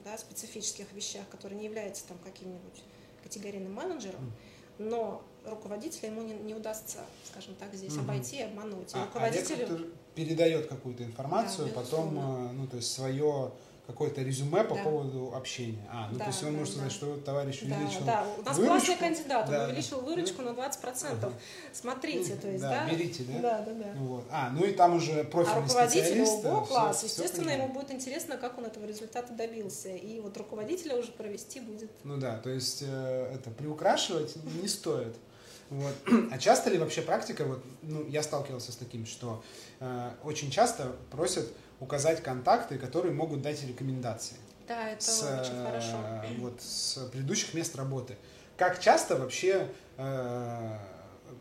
да, 0.05 0.17
специфических 0.17 0.93
вещах, 0.93 1.27
которые 1.27 1.59
не 1.59 1.65
являются 1.65 2.07
там 2.07 2.17
каким-нибудь 2.19 2.83
категорийным 3.21 3.73
менеджером, 3.73 4.21
mm-hmm. 4.21 4.89
но 4.89 5.23
руководителя 5.49 6.09
ему 6.09 6.21
не, 6.21 6.33
не 6.33 6.53
удастся, 6.53 6.99
скажем 7.31 7.55
так, 7.55 7.73
здесь 7.73 7.93
угу. 7.93 8.01
обойти 8.01 8.37
и 8.37 8.41
обмануть. 8.43 8.91
А, 8.93 9.05
руководителю... 9.05 9.67
а 9.69 10.15
передает 10.15 10.67
какую-то 10.67 11.03
информацию, 11.03 11.67
да, 11.67 11.73
потом, 11.73 12.17
э, 12.17 12.51
ну, 12.53 12.67
то 12.67 12.77
есть 12.77 12.91
свое 12.91 13.51
какое-то 13.87 14.21
резюме 14.21 14.65
по 14.65 14.75
да. 14.75 14.83
поводу 14.83 15.33
общения. 15.33 15.87
А, 15.89 16.09
ну 16.11 16.17
да, 16.17 16.25
то 16.25 16.31
есть 16.31 16.43
он 16.43 16.51
да, 16.51 16.59
может 16.59 16.73
сказать, 16.73 16.91
да. 16.91 16.95
что 16.95 17.17
товарищ 17.17 17.61
увеличил 17.61 18.01
да, 18.01 18.05
да. 18.05 18.27
У 18.37 18.41
нас 18.43 18.57
выручку. 18.57 18.85
классный 18.85 18.95
кандидат, 18.97 19.49
да. 19.49 19.63
он 19.63 19.69
увеличил 19.69 20.01
выручку 20.01 20.41
на 20.41 20.49
20%. 20.49 21.07
Ага. 21.09 21.33
Смотрите, 21.71 22.35
то 22.35 22.49
есть, 22.49 22.61
да? 22.61 22.85
Да, 22.85 22.91
берите, 22.93 23.23
да? 23.23 23.39
Да, 23.39 23.61
да, 23.61 23.73
да. 23.73 23.93
Вот. 23.99 24.25
А, 24.29 24.49
ну 24.49 24.65
и 24.65 24.73
там 24.73 24.95
уже 24.95 25.23
профильный 25.23 25.61
а 25.61 25.61
руководителю 25.61 26.25
ого, 26.25 26.65
класс. 26.65 26.97
Все, 26.97 27.05
Естественно, 27.05 27.51
все 27.51 27.61
ему 27.61 27.73
будет 27.73 27.91
интересно, 27.91 28.37
как 28.37 28.57
он 28.57 28.65
этого 28.65 28.85
результата 28.85 29.31
добился. 29.31 29.89
И 29.89 30.19
вот 30.19 30.35
руководителя 30.35 30.97
уже 30.97 31.13
провести 31.13 31.61
будет. 31.61 31.89
Ну 32.03 32.17
да, 32.17 32.37
то 32.39 32.49
есть 32.49 32.83
э, 32.85 33.31
это 33.33 33.49
приукрашивать 33.51 34.35
не 34.61 34.67
стоит. 34.67 35.15
Вот. 35.69 35.93
А 36.31 36.37
часто 36.37 36.69
ли 36.69 36.77
вообще 36.77 37.01
практика, 37.01 37.43
вот, 37.45 37.63
ну, 37.81 38.07
я 38.07 38.23
сталкивался 38.23 38.71
с 38.71 38.75
таким, 38.75 39.05
что 39.05 39.43
э, 39.79 40.11
очень 40.23 40.51
часто 40.51 40.95
просят 41.11 41.51
указать 41.79 42.23
контакты, 42.23 42.77
которые 42.77 43.13
могут 43.13 43.41
дать 43.41 43.63
рекомендации. 43.63 44.37
Да, 44.67 44.89
это 44.89 45.03
с, 45.03 45.23
очень 45.23 45.63
хорошо. 45.63 45.97
Вот, 46.39 46.61
с 46.61 46.97
предыдущих 47.11 47.53
мест 47.53 47.75
работы. 47.75 48.17
Как 48.57 48.79
часто 48.79 49.15
вообще 49.15 49.67
э, 49.97 50.77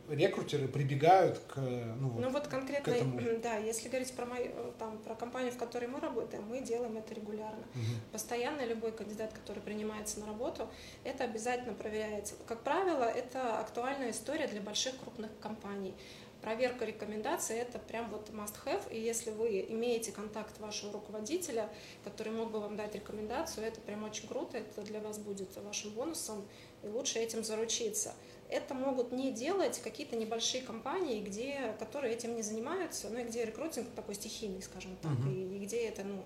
рекрутеры 0.09 0.69
прибегают 0.69 1.39
к 1.49 1.57
ну, 1.57 2.09
вот, 2.09 2.23
ну 2.23 2.31
вот 2.31 2.47
конкретно, 2.49 2.93
к 2.93 2.97
этому. 2.97 3.21
да, 3.43 3.57
если 3.57 3.89
говорить 3.89 4.13
про 4.15 4.27
мою, 4.27 4.53
там, 4.79 4.99
про 4.99 5.15
компанию, 5.15 5.53
в 5.53 5.59
которой 5.59 5.87
мы 5.87 6.01
работаем, 6.01 6.45
мы 6.45 6.61
делаем 6.61 6.97
это 6.97 7.15
регулярно. 7.15 7.65
Угу. 7.75 8.13
Постоянно 8.13 8.65
любой 8.65 8.93
кандидат, 8.93 9.33
который 9.33 9.63
принимается 9.63 10.21
на 10.21 10.27
работу, 10.27 10.69
это 11.05 11.25
обязательно 11.25 11.75
проверяется. 11.75 12.35
Как 12.47 12.63
правило, 12.63 13.05
это 13.05 13.61
актуальная 13.61 14.11
история 14.11 14.47
для 14.47 14.61
больших 14.61 14.99
крупных 14.99 15.31
компаний. 15.41 15.95
Проверка 16.43 16.85
рекомендаций– 16.85 17.57
это 17.59 17.79
прям 17.79 18.11
вот 18.11 18.31
must-have, 18.31 18.93
и 18.93 19.01
если 19.01 19.31
вы 19.31 19.67
имеете 19.69 20.13
контакт 20.13 20.61
вашего 20.61 20.93
руководителя, 20.93 21.69
который 22.05 22.33
мог 22.33 22.53
бы 22.53 22.61
вам 22.61 22.77
дать 22.77 22.95
рекомендацию, 22.95 23.67
это 23.67 23.81
прям 23.81 24.05
очень 24.05 24.29
круто, 24.29 24.59
это 24.59 24.83
для 24.83 25.01
вас 25.01 25.19
будет 25.19 25.57
вашим 25.57 25.91
бонусом, 25.91 26.47
и 26.85 26.89
лучше 26.89 27.19
этим 27.19 27.43
заручиться 27.43 28.15
это 28.49 28.75
могут 28.75 29.13
не 29.13 29.33
делать 29.33 29.81
какие-то 29.83 30.17
небольшие 30.17 30.63
компании, 30.63 31.23
где, 31.23 31.75
которые 31.79 32.15
этим 32.15 32.37
не 32.37 32.43
занимаются, 32.43 33.09
ну 33.11 33.19
и 33.19 33.25
где 33.25 33.45
рекрутинг 33.45 33.89
такой 33.95 34.15
стихийный, 34.15 34.63
скажем 34.63 34.97
так, 35.03 35.13
uh-huh. 35.13 35.33
и, 35.33 35.57
и 35.57 35.65
где 35.65 35.89
это 35.89 36.05
ну, 36.05 36.25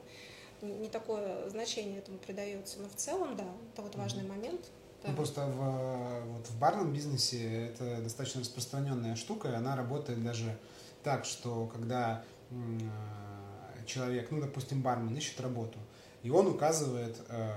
не 0.63 0.89
такое 0.89 1.49
значение 1.49 1.99
этому 1.99 2.19
придается. 2.19 2.81
Но 2.81 2.89
в 2.89 2.95
целом, 2.95 3.37
да, 3.37 3.47
это 3.73 3.83
вот 3.83 3.95
важный 3.97 4.25
uh-huh. 4.25 4.29
момент. 4.29 4.61
Да. 5.03 5.11
Ну, 5.11 5.17
просто 5.17 5.47
в, 5.47 6.35
вот 6.35 6.47
в 6.47 6.59
барном 6.59 6.93
бизнесе 6.93 7.69
это 7.69 8.03
достаточно 8.03 8.43
распространенная 8.43 9.17
штука, 9.17 9.49
и 9.49 9.55
она 9.55 9.75
работает 9.75 10.23
даже 10.23 10.59
так, 11.03 11.25
что 11.25 11.67
когда 11.67 12.23
человек, 13.87 14.31
ну, 14.31 14.41
допустим, 14.41 14.83
бармен 14.83 15.17
ищет 15.17 15.41
работу, 15.41 15.79
и 16.23 16.31
он 16.31 16.47
указывает 16.49 17.17
э, 17.29 17.51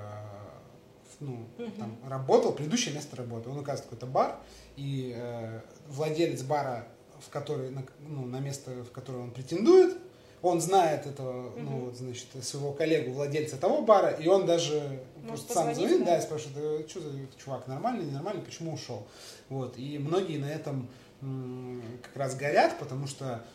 ну, 1.20 1.46
угу. 1.58 1.72
там, 1.77 1.98
работал, 2.08 2.53
предыдущее 2.53 2.93
место 2.93 3.15
работы. 3.15 3.50
Он 3.50 3.58
указывает 3.58 3.89
какой-то 3.89 4.05
бар, 4.05 4.39
и 4.75 5.13
э, 5.15 5.62
владелец 5.88 6.43
бара, 6.43 6.88
в 7.20 7.29
который, 7.29 7.70
на, 7.70 7.84
ну, 8.00 8.25
на 8.25 8.39
место, 8.39 8.72
в 8.84 8.91
которое 8.91 9.20
он 9.20 9.32
претендует, 9.32 9.98
он 10.41 10.60
знает 10.60 11.05
этого, 11.05 11.50
угу. 11.50 11.60
ну, 11.60 11.79
вот, 11.86 11.96
значит, 11.96 12.27
своего 12.41 12.74
коллегу, 12.74 13.13
владельца 13.13 13.58
того 13.58 13.82
бара, 13.82 14.10
и 14.10 14.27
он 14.27 14.46
даже 14.46 15.01
Может, 15.24 15.51
сам 15.51 15.74
звонит, 15.74 16.00
да, 16.00 16.05
да 16.05 16.17
и 16.17 16.22
спрашивает, 16.22 16.58
«Э, 16.58 16.88
что 16.88 17.00
за 17.00 17.12
чувак, 17.43 17.67
нормальный, 17.67 18.05
ненормальный, 18.05 18.43
почему 18.43 18.74
ушел? 18.74 19.08
Вот, 19.50 19.77
и 19.77 19.98
многие 19.98 20.38
на 20.38 20.50
этом 20.50 20.89
как 22.01 22.17
раз 22.17 22.36
горят, 22.36 22.77
потому 22.79 23.08
что 23.08 23.46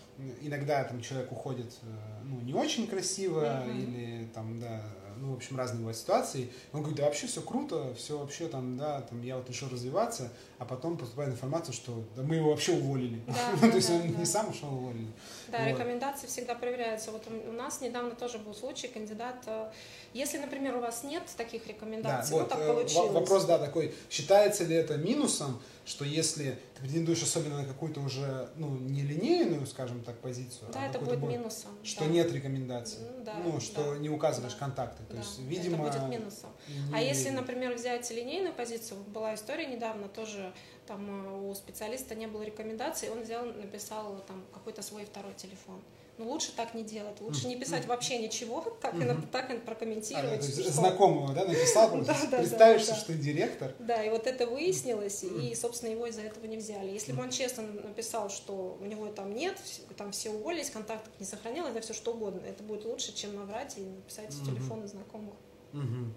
иногда 0.40 0.84
там 0.84 1.00
человек 1.00 1.30
уходит 1.32 1.72
э, 1.82 1.86
ну, 2.24 2.40
не 2.40 2.54
очень 2.54 2.86
красиво, 2.86 3.44
mm-hmm. 3.44 3.78
или 3.78 4.28
там, 4.34 4.58
да, 4.58 4.82
ну, 5.20 5.32
в 5.32 5.37
общем, 5.37 5.56
разные 5.56 5.78
бывают 5.78 5.96
ситуации. 5.96 6.50
Он 6.72 6.80
говорит, 6.80 6.98
да 6.98 7.06
вообще 7.06 7.26
все 7.26 7.40
круто, 7.40 7.94
все 7.96 8.18
вообще 8.18 8.48
там, 8.48 8.76
да, 8.76 9.02
там 9.02 9.22
я 9.22 9.37
вот 9.37 9.48
решил 9.48 9.68
развиваться, 9.68 10.30
а 10.58 10.64
потом 10.64 10.96
поступает 10.96 11.30
информация, 11.30 11.72
что 11.72 12.04
да, 12.16 12.22
мы 12.22 12.37
его 12.37 12.50
вообще 12.50 12.72
уволили. 12.72 13.20
Да, 13.26 13.68
То 13.68 13.76
есть 13.76 13.90
он 13.90 14.06
не 14.06 14.25
сам 14.25 14.50
ушел, 14.50 14.72
уволили. 14.72 15.08
Да, 15.48 15.66
рекомендации 15.66 16.26
всегда 16.26 16.54
проверяются. 16.54 17.10
Вот 17.10 17.25
у 17.28 17.52
нас 17.52 17.80
недавно 17.80 18.10
тоже 18.14 18.38
был 18.38 18.54
случай, 18.54 18.88
кандидат, 18.88 19.37
э, 19.46 19.70
если, 20.14 20.38
например, 20.38 20.76
у 20.76 20.80
вас 20.80 21.04
нет 21.04 21.22
таких 21.37 21.66
рекомендаций, 21.66 22.37
ну 22.37 22.46
так 22.46 22.58
э, 22.60 22.66
получилось. 22.66 23.12
Вопрос, 23.12 23.44
да, 23.44 23.58
такой, 23.58 23.94
считается 24.10 24.64
ли 24.64 24.75
это 24.75 24.96
минусом, 24.96 25.60
что 25.88 26.04
если 26.04 26.59
ты 26.75 26.83
претендуешь 26.83 27.23
особенно 27.23 27.62
на 27.62 27.64
какую-то 27.64 28.00
уже, 28.00 28.50
ну, 28.57 28.76
не 28.76 29.02
линейную, 29.02 29.66
скажем 29.66 30.04
так, 30.04 30.18
позицию, 30.18 30.71
да, 30.71 30.83
а 30.83 30.87
это 30.87 30.99
будет 30.99 31.23
минусом. 31.23 31.71
Что 31.83 32.04
да. 32.04 32.11
нет 32.11 32.30
рекомендаций. 32.30 33.00
Да, 33.25 33.35
ну, 33.42 33.59
что 33.59 33.95
да, 33.95 33.99
не 33.99 34.11
указываешь 34.11 34.52
да, 34.52 34.59
контакты. 34.59 35.02
То 35.04 35.14
да, 35.14 35.18
есть, 35.21 35.38
видимо... 35.40 35.88
Это 35.88 35.99
будет 36.00 36.21
минусом. 36.21 36.50
Не... 36.68 36.95
А 36.95 37.00
если, 37.00 37.30
например, 37.30 37.75
взять 37.75 38.11
линейную 38.11 38.54
позицию, 38.54 39.00
была 39.04 39.35
история 39.35 39.66
недавно, 39.66 40.09
тоже 40.09 40.53
там 40.87 41.27
э, 41.27 41.48
у 41.48 41.55
специалиста 41.55 42.14
не 42.14 42.27
было 42.27 42.42
рекомендаций, 42.42 43.09
он 43.09 43.22
взял, 43.22 43.46
написал 43.46 44.22
там 44.27 44.44
какой-то 44.53 44.83
свой 44.83 45.07
второй 45.07 45.33
телефон. 45.35 45.81
Ну, 46.18 46.28
лучше 46.28 46.52
так 46.57 46.74
не 46.74 46.83
делать, 46.83 47.20
лучше 47.20 47.46
не 47.46 47.57
писать 47.57 47.87
вообще 47.87 48.18
ничего, 48.18 48.61
так, 48.83 48.94
и, 48.96 49.07
так 49.31 49.52
и 49.52 49.59
прокомментировать. 49.59 50.40
А, 50.40 50.52
что... 50.61 50.72
Знакомого, 50.72 51.33
да, 51.33 51.44
написал, 51.44 51.90
да, 52.04 52.16
да, 52.31 52.38
представишься, 52.38 52.88
да, 52.88 52.94
да. 52.94 53.00
что 53.00 53.07
ты 53.07 53.14
директор. 53.14 53.74
Да, 53.78 54.02
и 54.02 54.11
вот 54.11 54.26
это 54.26 54.46
выяснилось, 54.48 55.22
и, 55.22 55.54
собственно, 55.54 55.90
его 55.90 56.07
из-за 56.07 56.22
этого 56.22 56.46
не 56.46 56.57
взяли. 56.57 56.90
Если 56.90 57.12
бы 57.12 57.22
он 57.22 57.31
честно 57.31 57.62
написал, 57.62 58.31
что 58.31 58.76
у 58.81 58.85
него 58.85 59.07
там 59.09 59.33
нет, 59.33 59.57
там 59.96 60.11
все 60.11 60.31
уволились, 60.31 60.70
контактов 60.70 61.12
не 61.20 61.26
сохранил, 61.26 61.66
это 61.66 61.81
все 61.81 61.94
что 61.94 62.12
угодно, 62.12 62.40
это 62.44 62.64
будет 62.64 62.85
лучше, 62.85 63.14
чем 63.14 63.37
наврать 63.37 63.78
и 63.78 63.83
написать 63.83 64.31
телефоны 64.44 64.88
знакомых. 64.88 65.35
Mm-hmm. 65.72 66.12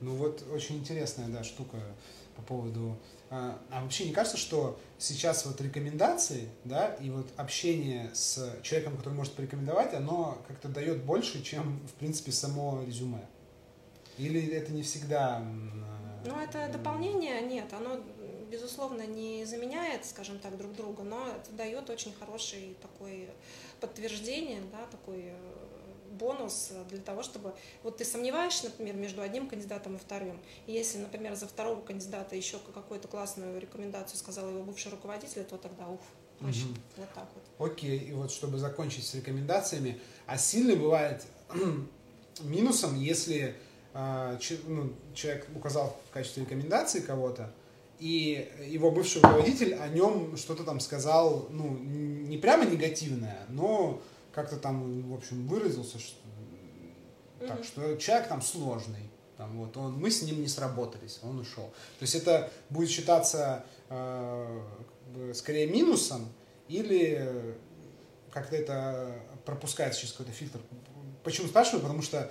Ну 0.00 0.14
вот 0.16 0.42
очень 0.52 0.78
интересная, 0.78 1.28
да, 1.28 1.44
штука 1.44 1.78
по 2.36 2.42
поводу 2.42 2.96
а, 3.28 3.58
а 3.70 3.82
вообще 3.82 4.06
не 4.06 4.12
кажется, 4.12 4.36
что 4.36 4.78
сейчас 4.98 5.46
вот 5.46 5.60
рекомендации, 5.60 6.48
да, 6.64 6.94
и 7.00 7.10
вот 7.10 7.26
общение 7.36 8.10
с 8.14 8.56
человеком, 8.62 8.96
который 8.96 9.14
может 9.14 9.32
порекомендовать, 9.32 9.94
оно 9.94 10.38
как-то 10.46 10.68
дает 10.68 11.02
больше, 11.02 11.42
чем, 11.42 11.80
в 11.88 11.94
принципе, 11.94 12.30
само 12.30 12.84
резюме? 12.84 13.26
Или 14.16 14.46
это 14.52 14.72
не 14.72 14.82
всегда... 14.82 15.40
Ну, 16.24 16.40
это 16.40 16.68
дополнение, 16.72 17.40
нет, 17.42 17.72
оно, 17.72 18.00
безусловно, 18.50 19.06
не 19.06 19.44
заменяет, 19.44 20.04
скажем 20.04 20.38
так, 20.38 20.56
друг 20.56 20.74
друга, 20.74 21.02
но 21.02 21.26
это 21.28 21.52
дает 21.52 21.90
очень 21.90 22.12
хороший 22.14 22.76
такой 22.80 23.28
подтверждение, 23.80 24.62
да, 24.72 24.86
такой 24.90 25.32
э, 25.32 25.65
бонус 26.16 26.72
для 26.88 26.98
того, 26.98 27.22
чтобы... 27.22 27.54
Вот 27.82 27.98
ты 27.98 28.04
сомневаешься, 28.04 28.64
например, 28.64 28.96
между 28.96 29.22
одним 29.22 29.48
кандидатом 29.48 29.96
и 29.96 29.98
вторым. 29.98 30.38
И 30.66 30.72
если, 30.72 30.98
например, 30.98 31.34
за 31.34 31.46
второго 31.46 31.80
кандидата 31.80 32.36
еще 32.36 32.58
какую-то 32.74 33.08
классную 33.08 33.60
рекомендацию 33.60 34.18
сказал 34.18 34.48
его 34.48 34.62
бывший 34.62 34.90
руководитель, 34.90 35.44
то 35.44 35.56
тогда 35.56 35.88
ух, 35.88 36.00
проще. 36.38 36.64
Угу. 36.64 36.74
Вот 36.96 37.08
так 37.14 37.28
вот. 37.34 37.70
Окей, 37.70 37.98
и 37.98 38.12
вот 38.12 38.30
чтобы 38.30 38.58
закончить 38.58 39.06
с 39.06 39.14
рекомендациями, 39.14 40.00
а 40.26 40.38
сильно 40.38 40.76
бывает 40.76 41.24
минусом, 42.40 42.98
если 42.98 43.54
э, 43.94 44.38
ну, 44.66 44.92
человек 45.14 45.46
указал 45.54 45.96
в 46.08 46.12
качестве 46.12 46.44
рекомендации 46.44 47.00
кого-то, 47.00 47.52
и 47.98 48.52
его 48.68 48.90
бывший 48.90 49.22
руководитель 49.22 49.74
о 49.74 49.88
нем 49.88 50.36
что-то 50.36 50.64
там 50.64 50.80
сказал, 50.80 51.46
ну, 51.50 51.78
не 51.78 52.36
прямо 52.36 52.66
негативное, 52.66 53.46
но 53.48 54.02
как-то 54.36 54.56
там, 54.58 55.10
в 55.10 55.14
общем, 55.14 55.48
выразился, 55.48 55.98
что, 55.98 56.18
mm-hmm. 57.40 57.48
так, 57.48 57.64
что 57.64 57.96
человек 57.96 58.28
там 58.28 58.42
сложный. 58.42 59.10
Там, 59.38 59.58
вот, 59.58 59.76
он, 59.78 59.94
мы 59.94 60.10
с 60.10 60.22
ним 60.22 60.42
не 60.42 60.48
сработались, 60.48 61.20
он 61.22 61.38
ушел. 61.38 61.64
То 61.98 62.02
есть 62.02 62.14
это 62.14 62.50
будет 62.68 62.90
считаться 62.90 63.64
э, 63.88 64.62
скорее 65.34 65.66
минусом 65.66 66.28
или 66.68 67.56
как-то 68.30 68.56
это 68.56 69.18
пропускается 69.46 70.00
через 70.00 70.12
какой-то 70.12 70.32
фильтр. 70.32 70.60
Почему 71.24 71.48
спрашиваю? 71.48 71.80
Потому 71.80 72.02
что 72.02 72.30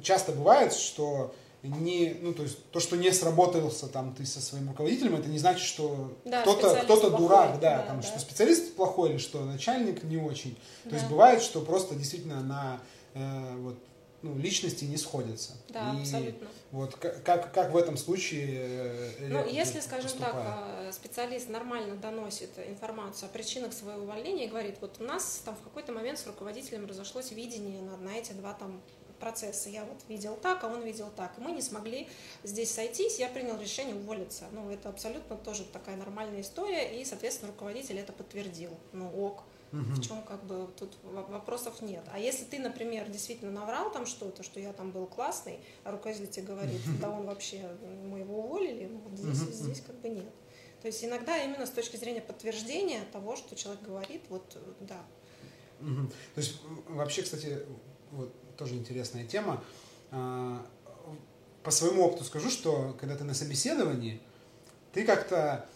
часто 0.00 0.30
бывает, 0.30 0.72
что 0.72 1.34
не, 1.62 2.16
ну, 2.20 2.32
то 2.32 2.44
есть 2.44 2.70
то, 2.70 2.78
что 2.78 2.96
не 2.96 3.10
сработался 3.12 3.88
там 3.88 4.14
ты 4.14 4.24
со 4.24 4.40
своим 4.40 4.68
руководителем, 4.68 5.16
это 5.16 5.28
не 5.28 5.38
значит, 5.38 5.66
что 5.66 6.16
да, 6.24 6.42
кто-то, 6.42 6.80
кто-то 6.84 7.10
дурак, 7.10 7.58
да, 7.60 7.78
да, 7.78 7.86
там, 7.86 8.00
да. 8.00 8.06
что 8.06 8.18
специалист 8.20 8.74
плохой 8.74 9.10
или 9.10 9.18
что 9.18 9.44
начальник 9.44 10.04
не 10.04 10.18
очень. 10.18 10.54
То 10.84 10.90
да. 10.90 10.96
есть 10.96 11.08
бывает, 11.08 11.42
что 11.42 11.60
просто 11.60 11.96
действительно 11.96 12.40
на 12.42 12.80
э, 13.14 13.56
вот, 13.56 13.76
ну, 14.22 14.38
личности 14.38 14.84
не 14.84 14.96
сходятся. 14.96 15.54
Да, 15.68 15.94
и 15.96 16.02
абсолютно. 16.02 16.46
Вот 16.70 16.94
как, 16.94 17.52
как 17.52 17.72
в 17.72 17.76
этом 17.76 17.96
случае 17.96 19.12
э, 19.18 19.28
Ну, 19.28 19.44
если, 19.48 19.80
скажем 19.80 20.10
поступает? 20.10 20.34
так, 20.34 20.68
э, 20.80 20.92
специалист 20.92 21.48
нормально 21.48 21.96
доносит 21.96 22.50
информацию 22.68 23.28
о 23.28 23.32
причинах 23.32 23.72
своего 23.72 24.02
увольнения 24.02 24.46
и 24.46 24.48
говорит, 24.48 24.76
вот 24.80 24.96
у 25.00 25.04
нас 25.04 25.42
там 25.44 25.56
в 25.56 25.62
какой-то 25.62 25.92
момент 25.92 26.18
с 26.18 26.26
руководителем 26.26 26.86
разошлось 26.86 27.32
видение 27.32 27.82
на, 27.82 27.96
на 27.96 28.10
эти 28.10 28.32
два 28.32 28.54
там 28.54 28.80
процесса. 29.18 29.68
Я 29.68 29.84
вот 29.84 29.98
видел 30.08 30.36
так, 30.36 30.64
а 30.64 30.68
он 30.68 30.82
видел 30.82 31.10
так. 31.14 31.36
И 31.38 31.40
мы 31.40 31.52
не 31.52 31.62
смогли 31.62 32.08
здесь 32.44 32.70
сойтись, 32.70 33.18
я 33.18 33.28
принял 33.28 33.58
решение 33.60 33.94
уволиться. 33.94 34.46
Ну, 34.52 34.70
это 34.70 34.88
абсолютно 34.88 35.36
тоже 35.36 35.64
такая 35.64 35.96
нормальная 35.96 36.40
история, 36.40 37.00
и, 37.00 37.04
соответственно, 37.04 37.52
руководитель 37.52 37.98
это 37.98 38.12
подтвердил. 38.12 38.76
Ну, 38.92 39.10
ок. 39.10 39.44
Угу. 39.72 39.80
В 39.80 40.02
чем 40.02 40.22
как 40.22 40.44
бы 40.44 40.66
тут 40.78 40.96
вопросов 41.02 41.82
нет. 41.82 42.02
А 42.10 42.18
если 42.18 42.44
ты, 42.44 42.58
например, 42.58 43.08
действительно 43.10 43.50
наврал 43.50 43.92
там 43.92 44.06
что-то, 44.06 44.42
что 44.42 44.60
я 44.60 44.72
там 44.72 44.92
был 44.92 45.06
классный, 45.06 45.60
а 45.84 45.90
руководитель 45.90 46.28
тебе 46.28 46.46
говорит, 46.46 46.80
да 47.00 47.10
он 47.10 47.26
вообще, 47.26 47.68
мы 48.04 48.20
его 48.20 48.44
уволили, 48.44 48.86
ну, 48.86 48.98
вот 48.98 49.18
здесь, 49.18 49.42
угу. 49.42 49.52
здесь 49.52 49.82
как 49.82 49.96
бы 49.96 50.08
нет. 50.08 50.32
То 50.80 50.86
есть 50.86 51.04
иногда 51.04 51.36
именно 51.42 51.66
с 51.66 51.70
точки 51.70 51.96
зрения 51.96 52.20
подтверждения 52.20 53.02
того, 53.12 53.36
что 53.36 53.56
человек 53.56 53.82
говорит, 53.82 54.22
вот 54.30 54.56
да. 54.80 55.04
Угу. 55.80 56.08
То 56.34 56.40
есть 56.40 56.60
вообще, 56.88 57.22
кстати, 57.22 57.58
вот 58.12 58.32
тоже 58.58 58.74
интересная 58.74 59.24
тема. 59.24 59.62
А, 60.10 60.66
по 61.62 61.70
своему 61.70 62.04
опыту 62.04 62.24
скажу, 62.24 62.50
что 62.50 62.96
когда 63.00 63.16
ты 63.16 63.24
на 63.24 63.34
собеседовании, 63.34 64.20
ты 64.92 65.04
как-то 65.04 65.66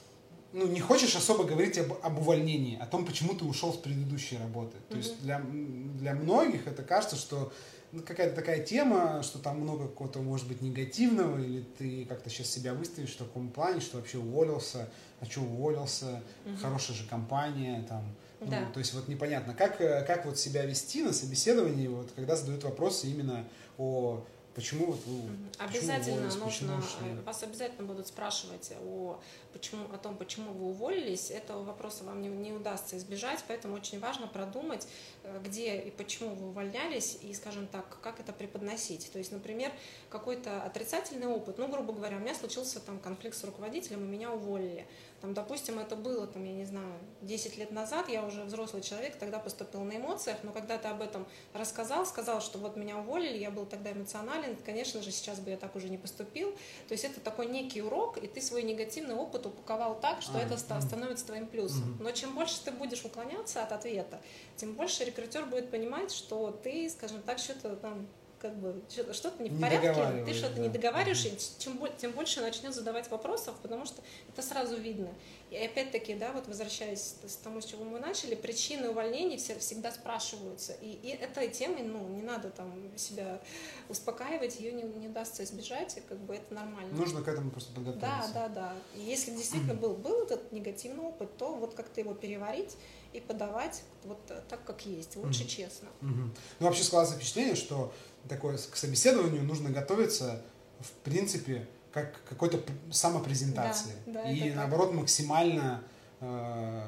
ну, 0.53 0.67
не 0.67 0.81
хочешь 0.81 1.15
особо 1.17 1.45
говорить 1.45 1.79
об, 1.79 1.93
об 2.03 2.19
увольнении, 2.19 2.79
о 2.79 2.87
том, 2.87 3.07
почему 3.07 3.35
ты 3.35 3.45
ушел 3.45 3.73
с 3.73 3.77
предыдущей 3.77 4.37
работы. 4.37 4.77
То 4.89 4.95
mm-hmm. 4.95 4.99
есть 4.99 5.23
для, 5.23 5.41
для 5.41 6.15
многих 6.15 6.67
это 6.67 6.83
кажется, 6.83 7.17
что 7.17 7.53
ну, 7.93 8.03
какая-то 8.03 8.35
такая 8.35 8.65
тема, 8.65 9.23
что 9.23 9.39
там 9.39 9.61
много 9.61 9.87
какого-то, 9.87 10.21
может 10.21 10.49
быть, 10.49 10.63
негативного, 10.63 11.39
или 11.39 11.63
ты 11.79 12.05
как-то 12.07 12.31
сейчас 12.31 12.49
себя 12.49 12.75
выставишь 12.75 13.15
в 13.15 13.19
таком 13.19 13.51
плане, 13.51 13.81
что 13.81 13.99
вообще 13.99 14.19
уволился, 14.19 14.89
а 15.21 15.27
что 15.27 15.43
уволился, 15.43 16.23
угу. 16.45 16.57
хорошая 16.57 16.97
же 16.97 17.07
компания, 17.07 17.85
там, 17.89 18.03
ну, 18.45 18.51
да. 18.51 18.71
то 18.73 18.79
есть 18.79 18.95
вот 18.95 19.09
непонятно, 19.09 19.55
как, 19.55 19.81
э, 19.81 20.05
как 20.05 20.27
вот 20.27 20.39
себя 20.39 20.65
вести 20.65 21.03
на 21.03 21.13
собеседовании, 21.13 21.89
вот, 21.89 22.11
когда 22.15 22.37
задают 22.37 22.65
вопросы 22.65 23.09
именно 23.09 23.45
о 23.79 24.25
Почему 24.55 24.85
вот 24.93 25.01
вы 25.07 25.23
обязательно 25.57 26.29
почему 26.29 26.73
нужно 26.73 26.77
почему 26.77 27.23
вас 27.23 27.43
обязательно 27.43 27.87
будут 27.87 28.09
спрашивать 28.09 28.73
о 28.83 29.19
почему 29.55 29.87
о 29.95 29.97
том, 29.97 30.17
почему 30.17 30.53
вы 30.53 30.67
уволились. 30.67 31.31
Этого 31.31 31.63
вопроса 31.63 32.05
вам 32.05 32.21
не, 32.21 32.29
не 32.29 32.53
удастся 32.53 32.99
избежать, 32.99 33.43
поэтому 33.49 33.75
очень 33.75 33.99
важно 33.99 34.27
продумать, 34.27 34.87
э, 35.22 35.22
где 35.45 35.79
и 35.79 35.91
почему 35.91 36.35
вы 36.35 36.49
увольнялись 36.49 37.19
и, 37.23 37.33
скажем 37.35 37.67
так, 37.67 38.01
как 38.01 38.21
это 38.21 38.33
преподносить. 38.33 39.11
То 39.13 39.19
есть, 39.19 39.33
например, 39.33 39.73
какой-то 40.11 40.63
отрицательный 40.63 41.27
опыт. 41.27 41.59
Ну, 41.59 41.69
грубо 41.69 41.93
говоря, 41.93 42.17
у 42.17 42.21
меня 42.21 42.35
случился 42.35 42.81
там 42.81 42.99
конфликт 42.99 43.37
с 43.37 43.45
руководителем 43.45 44.05
и 44.05 44.07
меня 44.07 44.33
уволили. 44.33 44.87
Там, 45.23 45.35
допустим, 45.35 45.79
это 45.79 45.95
было, 45.95 46.27
там, 46.27 46.43
я 46.45 46.53
не 46.53 46.65
знаю, 46.65 46.93
10 47.21 47.57
лет 47.57 47.71
назад, 47.71 48.09
я 48.09 48.27
уже 48.27 48.43
взрослый 48.43 48.83
человек, 48.83 49.15
тогда 49.17 49.39
поступил 49.39 49.85
на 49.85 49.97
эмоциях, 49.97 50.39
но 50.43 50.51
когда 50.51 50.79
ты 50.79 50.89
об 50.89 51.01
этом 51.01 51.29
рассказал, 51.53 52.05
сказал, 52.05 52.41
что 52.41 52.59
вот 52.59 52.77
меня 52.77 52.99
уволили, 52.99 53.39
я 53.39 53.53
был 53.53 53.65
тогда 53.65 53.93
эмоционален, 53.93 54.57
конечно 54.67 55.01
же, 55.01 55.13
сейчас 55.13 55.39
бы 55.39 55.51
я 55.51 55.57
так 55.57 55.77
уже 55.77 55.89
не 55.89 55.97
поступил. 55.97 56.51
То 56.89 56.95
есть 56.95 57.05
это 57.05 57.21
такой 57.21 57.47
некий 57.47 57.83
урок, 57.83 58.19
и 58.19 58.27
ты 58.27 58.41
свой 58.43 58.65
негативный 58.65 59.15
опыт 59.15 59.47
упаковал 59.47 60.01
так, 60.01 60.23
что 60.23 60.39
а, 60.39 60.41
это 60.41 60.59
становится 60.59 61.25
твоим 61.25 61.47
плюсом. 61.47 61.97
Но 62.01 62.11
чем 62.11 62.35
больше 62.35 62.57
ты 62.65 62.73
будешь 62.73 63.05
уклоняться 63.05 63.63
от 63.63 63.71
ответа, 63.71 64.21
тем 64.57 64.75
больше 64.75 65.05
рекрутер 65.13 65.47
будет 65.47 65.71
понимать, 65.71 66.13
что 66.13 66.51
ты, 66.63 66.89
скажем 66.91 67.23
так, 67.23 67.39
что-то 67.39 67.77
там 67.77 68.07
как 68.43 68.57
бы 68.57 68.83
что-то 68.91 69.41
не 69.41 69.51
в 69.51 69.61
порядке, 69.61 70.25
ты 70.27 70.35
что-то 70.35 70.57
да. 70.57 70.63
не 70.63 70.69
договариваешь, 70.69 71.25
и 71.27 71.39
чем, 71.61 71.79
тем 71.97 72.11
больше 72.11 72.41
начнет 72.41 72.75
задавать 72.75 73.09
вопросов, 73.09 73.55
потому 73.63 73.87
что 73.87 74.03
это 74.29 74.43
сразу 74.43 74.77
видно. 74.77 75.15
И 75.53 75.57
опять-таки, 75.57 76.15
да, 76.15 76.33
вот 76.33 76.49
возвращаясь 76.49 77.15
к 77.23 77.45
тому, 77.45 77.61
с 77.61 77.67
чего 77.67 77.85
мы 77.85 78.01
начали, 78.01 78.35
причины 78.35 78.89
увольнений 78.89 79.37
все, 79.37 79.57
всегда 79.61 79.93
спрашиваются. 79.93 80.73
И, 80.83 80.99
и 81.05 81.11
этой 81.11 81.49
темой, 81.51 81.85
ну, 81.85 82.09
не 82.09 82.23
надо 82.23 82.51
там 82.51 82.73
себя 82.97 83.41
успокаивать, 83.89 84.59
ее 84.59 84.73
не, 84.73 84.83
не 84.83 85.07
удастся 85.07 85.45
избежать, 85.45 85.99
и 85.99 86.01
как 86.01 86.19
бы 86.19 86.35
это 86.35 86.53
нормально. 86.53 86.93
Нужно 86.95 87.23
к 87.23 87.29
этому 87.29 87.53
просто 87.53 87.73
подготовиться. 87.73 88.31
Да, 88.35 88.49
да, 88.49 88.49
да. 88.49 88.75
И 88.97 89.03
если 89.03 89.31
действительно 89.31 89.75
был, 89.81 89.95
был 89.95 90.25
этот 90.25 90.51
негативный 90.51 91.05
опыт, 91.05 91.37
то 91.37 91.55
вот 91.55 91.75
как-то 91.75 92.01
его 92.01 92.13
переварить 92.13 92.77
и 93.13 93.21
подавать 93.21 93.83
вот 94.05 94.19
так, 94.49 94.65
как 94.65 94.87
есть, 94.87 95.17
лучше 95.17 95.45
mm-hmm. 95.45 95.47
честно. 95.47 95.89
Mm-hmm. 96.01 96.37
Ну, 96.61 96.67
вообще 96.67 96.83
складывается 96.83 97.19
впечатление, 97.19 97.55
что 97.55 97.93
такое 98.29 98.57
к 98.57 98.77
собеседованию 98.77 99.43
нужно 99.43 99.71
готовиться, 99.71 100.43
в 100.81 100.91
принципе, 101.05 101.69
как 101.93 102.25
к 102.25 102.29
какой-то 102.29 102.61
самопрезентации. 102.91 103.95
Да, 104.07 104.23
да, 104.23 104.31
и 104.31 104.51
наоборот, 104.53 104.91
так. 104.91 105.01
максимально 105.01 105.83
э, 106.21 106.87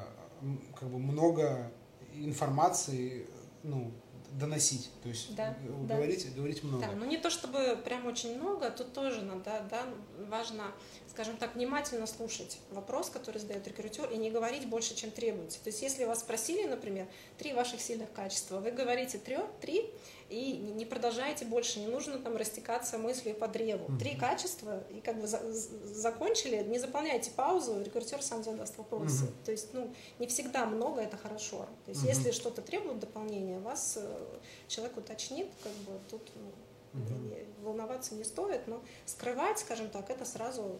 как 0.79 0.89
бы 0.89 0.97
много 0.97 1.71
информации 2.13 3.27
ну, 3.63 3.91
доносить. 4.39 4.89
То 5.03 5.09
есть 5.09 5.35
да, 5.35 5.55
говорить, 5.87 6.27
да. 6.29 6.35
говорить 6.35 6.63
много. 6.63 6.85
Да, 6.85 6.91
ну 6.93 7.05
не 7.05 7.17
то 7.17 7.29
чтобы 7.29 7.77
прям 7.83 8.05
очень 8.05 8.37
много, 8.37 8.69
тут 8.69 8.93
тоже 8.93 9.21
надо, 9.21 9.65
да, 9.69 9.85
важно 10.29 10.73
скажем 11.15 11.37
так, 11.37 11.55
внимательно 11.55 12.07
слушать 12.07 12.57
вопрос, 12.71 13.09
который 13.09 13.37
задает 13.37 13.65
рекрутер, 13.69 14.09
и 14.11 14.17
не 14.17 14.29
говорить 14.29 14.67
больше, 14.67 14.95
чем 14.95 15.11
требуется. 15.11 15.63
То 15.63 15.69
есть, 15.69 15.81
если 15.81 16.03
вас 16.03 16.19
спросили, 16.19 16.67
например, 16.67 17.07
три 17.37 17.53
ваших 17.53 17.79
сильных 17.79 18.11
качества, 18.11 18.59
вы 18.59 18.71
говорите 18.71 19.17
три, 19.17 19.37
три 19.61 19.89
и 20.29 20.57
не 20.57 20.85
продолжаете 20.85 21.45
больше, 21.45 21.79
не 21.79 21.87
нужно 21.87 22.17
там 22.17 22.35
растекаться 22.35 22.97
мыслью 22.97 23.35
по 23.35 23.47
древу. 23.47 23.85
Mm-hmm. 23.85 23.99
Три 23.99 24.15
качества, 24.15 24.83
и 24.89 24.99
как 24.99 25.21
бы 25.21 25.27
за, 25.27 25.39
закончили, 25.51 26.63
не 26.63 26.79
заполняйте 26.79 27.31
паузу, 27.31 27.81
рекрутер 27.83 28.21
сам 28.21 28.43
задаст 28.43 28.77
вопросы. 28.77 29.25
Mm-hmm. 29.25 29.45
То 29.45 29.51
есть, 29.51 29.73
ну, 29.73 29.93
не 30.19 30.27
всегда 30.27 30.65
много, 30.65 31.01
это 31.01 31.17
хорошо. 31.17 31.67
То 31.85 31.91
есть, 31.91 32.03
mm-hmm. 32.03 32.07
если 32.07 32.31
что-то 32.31 32.61
требует 32.61 32.99
дополнения, 32.99 33.59
вас 33.59 33.97
э, 34.01 34.25
человек 34.67 34.97
уточнит, 34.97 35.47
как 35.63 35.73
бы 35.73 35.99
тут 36.09 36.21
ну, 36.35 36.51
Угу. 36.95 37.67
Волноваться 37.67 38.15
не 38.15 38.23
стоит, 38.23 38.67
но 38.67 38.81
скрывать, 39.05 39.59
скажем 39.59 39.89
так, 39.89 40.09
это 40.09 40.25
сразу 40.25 40.79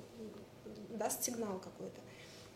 даст 0.90 1.24
сигнал 1.24 1.60
какой-то. 1.60 2.00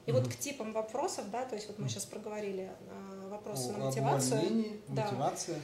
И 0.06 0.12
угу. 0.12 0.22
вот 0.22 0.32
к 0.32 0.36
типам 0.38 0.72
вопросов, 0.72 1.30
да, 1.30 1.46
то 1.46 1.56
есть 1.56 1.68
вот 1.68 1.78
мы 1.78 1.90
сейчас 1.90 2.06
проговорили 2.06 2.72
а, 2.90 3.28
вопросы 3.30 3.70
о, 3.70 3.74
на 3.74 3.86
мотивацию. 3.86 4.80
Да, 4.88 5.06
мотивация. 5.06 5.60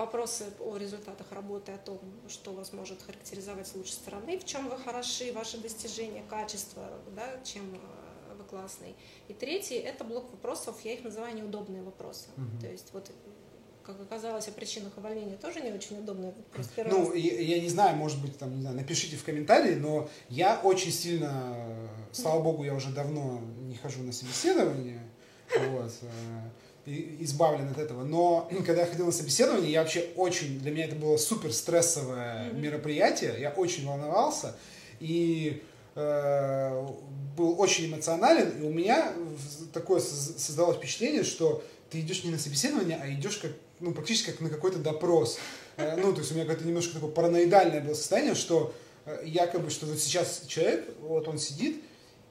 Вопросы 0.00 0.46
о 0.60 0.78
результатах 0.78 1.30
работы, 1.30 1.72
о 1.72 1.76
том, 1.76 2.00
что 2.26 2.54
вас 2.54 2.72
может 2.72 3.02
характеризовать 3.02 3.68
с 3.68 3.74
лучшей 3.74 3.92
стороны, 3.92 4.38
в 4.38 4.46
чем 4.46 4.70
вы 4.70 4.78
хороши, 4.78 5.30
ваши 5.30 5.58
достижения, 5.58 6.22
качество, 6.30 6.88
да, 7.14 7.38
чем 7.44 7.74
э, 7.74 8.34
вы 8.34 8.44
классный. 8.44 8.94
И 9.28 9.34
третий– 9.34 9.74
это 9.74 10.04
блок 10.04 10.30
вопросов, 10.30 10.76
я 10.84 10.94
их 10.94 11.04
называю 11.04 11.36
неудобные 11.36 11.82
вопросы. 11.82 12.28
Угу. 12.38 12.62
То 12.62 12.66
есть 12.68 12.88
вот 12.94 13.10
как 13.82 14.00
оказалось, 14.00 14.48
о 14.48 14.52
причинах 14.52 14.96
увольнения 14.96 15.36
тоже 15.36 15.60
не 15.60 15.70
очень 15.70 15.98
удобно. 15.98 16.32
Ну, 16.76 17.12
я, 17.12 17.40
я 17.40 17.60
не 17.60 17.68
знаю, 17.68 17.94
может 17.94 18.22
быть, 18.22 18.38
там, 18.38 18.54
не 18.54 18.62
знаю, 18.62 18.76
напишите 18.76 19.16
в 19.16 19.24
комментарии, 19.24 19.74
но 19.74 20.08
я 20.30 20.58
очень 20.62 20.92
сильно, 20.92 21.90
слава 22.10 22.40
богу, 22.40 22.64
я 22.64 22.72
уже 22.72 22.88
давно 22.88 23.38
не 23.68 23.76
хожу 23.76 24.02
на 24.02 24.12
собеседование, 24.12 25.02
вот, 25.72 25.92
э, 26.02 26.06
избавлен 26.86 27.68
от 27.70 27.78
этого. 27.78 28.04
Но 28.04 28.50
когда 28.66 28.82
я 28.82 28.86
ходил 28.86 29.06
на 29.06 29.12
собеседование, 29.12 29.72
я 29.72 29.80
вообще 29.80 30.06
очень, 30.16 30.60
для 30.60 30.70
меня 30.70 30.86
это 30.86 30.96
было 30.96 31.16
супер 31.16 31.52
стрессовое 31.52 32.44
mm-hmm. 32.44 32.58
мероприятие, 32.58 33.36
я 33.38 33.50
очень 33.50 33.86
волновался, 33.86 34.56
и 34.98 35.62
э, 35.94 36.86
был 37.36 37.60
очень 37.60 37.86
эмоционален, 37.86 38.60
и 38.60 38.62
у 38.62 38.70
меня 38.70 39.12
такое 39.72 40.00
создалось 40.00 40.76
впечатление, 40.76 41.24
что 41.24 41.62
ты 41.90 42.00
идешь 42.00 42.24
не 42.24 42.30
на 42.30 42.38
собеседование, 42.38 42.98
а 43.00 43.10
идешь 43.10 43.36
как 43.38 43.52
ну, 43.80 43.92
практически 43.92 44.30
как 44.30 44.40
на 44.40 44.50
какой-то 44.50 44.78
допрос. 44.78 45.38
Э, 45.76 45.96
ну, 45.96 46.12
то 46.12 46.20
есть 46.20 46.30
у 46.32 46.34
меня 46.34 46.44
какое-то 46.44 46.66
немножко 46.66 46.94
такое 46.94 47.10
параноидальное 47.10 47.80
было 47.80 47.94
состояние, 47.94 48.34
что 48.34 48.74
э, 49.06 49.22
якобы, 49.24 49.70
что 49.70 49.86
вот 49.86 49.98
сейчас 49.98 50.42
человек, 50.46 50.88
вот 51.00 51.28
он 51.28 51.38
сидит, 51.38 51.82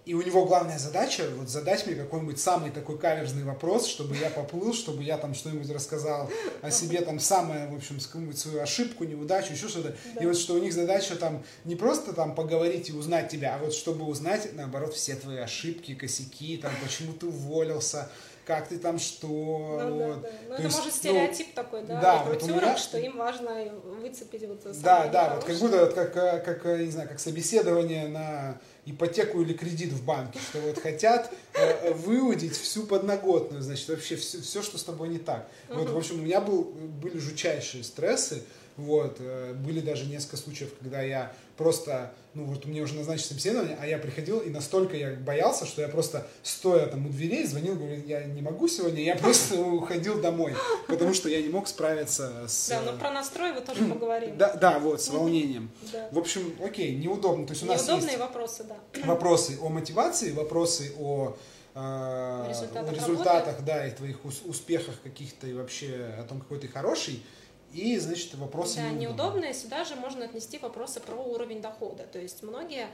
и 0.10 0.14
у 0.16 0.24
него 0.24 0.44
главная 0.46 0.80
задача 0.80 1.30
вот 1.38 1.50
задать 1.50 1.86
мне 1.86 1.96
какой-нибудь 1.96 2.40
самый 2.40 2.72
такой 2.72 2.98
каверзный 2.98 3.44
вопрос, 3.44 3.86
чтобы 3.86 4.16
я 4.16 4.32
поплыл, 4.32 4.74
чтобы 4.74 5.04
я 5.04 5.20
там 5.20 5.36
что-нибудь 5.36 5.70
рассказал 5.70 6.28
о 6.64 6.72
себе, 6.72 7.02
там 7.02 7.20
самое, 7.20 7.68
в 7.68 7.76
общем, 7.76 8.00
какую-нибудь 8.00 8.40
свою 8.40 8.60
ошибку, 8.60 9.04
неудачу, 9.04 9.54
еще 9.54 9.68
что-то. 9.68 9.96
Да. 10.16 10.24
И 10.24 10.26
вот 10.26 10.36
что 10.36 10.56
у 10.56 10.58
них 10.58 10.74
задача 10.74 11.16
там 11.16 11.44
не 11.64 11.76
просто 11.76 12.14
там 12.14 12.34
поговорить 12.34 12.90
и 12.90 12.92
узнать 12.92 13.30
тебя, 13.30 13.54
а 13.54 13.60
вот 13.60 13.72
чтобы 13.72 14.04
узнать, 14.06 14.50
наоборот, 14.56 14.96
все 14.96 15.14
твои 15.14 15.38
ошибки, 15.38 15.94
косяки, 15.94 16.58
там, 16.58 16.72
почему 16.84 17.14
ты 17.14 17.28
уволился, 17.28 18.10
как 18.46 18.68
ты 18.68 18.80
там 18.80 18.98
что. 18.98 19.28
Ну, 19.28 19.94
вот. 19.94 20.22
да, 20.24 20.30
да. 20.30 20.38
Ну, 20.48 20.54
это 20.56 20.64
есть, 20.64 20.78
может 20.78 20.94
стереотип 20.96 21.48
ну, 21.50 21.54
такой, 21.54 21.84
да, 21.84 22.02
да 22.02 22.24
вот 22.24 22.42
меня... 22.48 22.78
что 22.78 22.98
им 22.98 23.16
важно 23.16 23.72
выцепить 24.02 24.48
вот 24.48 24.64
Да, 24.82 25.08
да, 25.08 25.36
вот 25.36 25.44
как 25.44 25.56
будто 25.58 25.86
вот 25.86 25.94
как, 25.94 26.18
э, 26.18 26.40
как, 26.40 26.66
э, 26.66 26.86
не 26.86 26.90
знаю, 26.90 27.08
как 27.08 27.20
собеседование 27.20 28.08
на 28.08 28.60
ипотеку 28.92 29.42
или 29.42 29.54
кредит 29.54 29.92
в 29.92 30.04
банке, 30.04 30.40
что 30.40 30.60
вот 30.60 30.80
хотят 30.80 31.32
э, 31.54 31.94
выудить 31.94 32.58
всю 32.58 32.84
подноготную, 32.84 33.62
значит, 33.62 33.88
вообще 33.90 34.16
все, 34.16 34.42
все, 34.42 34.62
что 34.62 34.78
с 34.78 34.84
тобой 34.84 35.10
не 35.10 35.20
так. 35.20 35.50
Вот, 35.70 35.90
в 35.90 35.98
общем, 35.98 36.20
у 36.20 36.24
меня 36.24 36.42
был, 36.42 36.64
были 36.64 37.18
жутчайшие 37.18 37.84
стрессы, 37.84 38.44
вот, 38.78 39.18
э, 39.20 39.54
были 39.54 39.82
даже 39.82 40.06
несколько 40.06 40.38
случаев, 40.38 40.72
когда 40.80 41.02
я 41.02 41.34
просто, 41.58 42.14
ну 42.34 42.46
вот 42.46 42.66
мне 42.66 42.82
уже 42.82 42.96
назначили 42.96 43.28
собеседование, 43.28 43.78
а 43.82 43.88
я 43.88 43.98
приходил 43.98 44.40
и 44.40 44.50
настолько 44.50 44.96
я 44.96 45.14
боялся, 45.14 45.66
что 45.66 45.82
я 45.82 45.88
просто 45.88 46.28
стоя 46.44 46.86
там 46.86 47.08
у 47.08 47.10
дверей 47.10 47.46
звонил, 47.46 47.76
говорю, 47.76 48.02
я 48.06 48.24
не 48.24 48.42
могу 48.42 48.68
сегодня, 48.68 49.04
я 49.04 49.16
просто 49.16 49.60
уходил 49.60 50.22
домой, 50.22 50.54
потому 50.88 51.14
что 51.14 51.28
я 51.28 51.42
не 51.42 51.50
мог 51.50 51.68
справиться 51.68 52.48
с... 52.48 52.70
Да, 52.70 52.82
но 52.82 52.98
про 52.98 53.12
настрой 53.12 53.54
вы 53.54 53.62
тоже 53.62 53.86
поговорим. 53.94 54.38
Да, 54.38 54.54
да, 54.56 54.80
вот, 54.80 55.02
с 55.02 55.10
волнением. 55.10 55.72
В 56.12 56.20
общем, 56.20 56.56
окей, 56.64 56.96
неудобно. 56.96 57.48
То 57.48 57.54
есть 57.54 57.64
у 57.64 57.66
нас 57.66 57.88
Неудобные 57.88 58.18
вопросы, 58.18 58.64
да. 58.64 58.78
Вопросы 59.06 59.58
о 59.62 59.70
мотивации, 59.70 60.32
вопросы 60.32 60.94
о 61.00 61.36
результатах, 61.76 62.94
результатах 62.94 63.66
да, 63.66 63.88
и 63.88 63.92
твоих 63.92 64.18
успехах 64.26 64.96
каких-то 65.02 65.48
и 65.48 65.54
вообще 65.54 66.14
о 66.20 66.24
том, 66.24 66.42
какой 66.42 66.60
ты 66.60 66.68
хороший. 66.68 67.24
И, 67.74 67.98
значит, 67.98 68.34
вопросы 68.36 68.78
Да, 68.78 68.90
неудобные. 68.90 69.54
Сюда 69.54 69.86
же 69.86 69.96
можно 69.96 70.26
отнести 70.26 70.58
вопросы 70.58 71.00
про 71.00 71.16
уровень 71.16 71.62
дохода. 71.62 72.04
То 72.04 72.20
есть 72.20 72.42
многие 72.44 72.88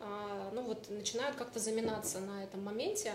а, 0.00 0.50
ну 0.52 0.62
вот, 0.62 0.88
начинают 0.90 1.36
как-то 1.36 1.58
заминаться 1.58 2.20
на 2.20 2.44
этом 2.44 2.62
моменте. 2.62 3.12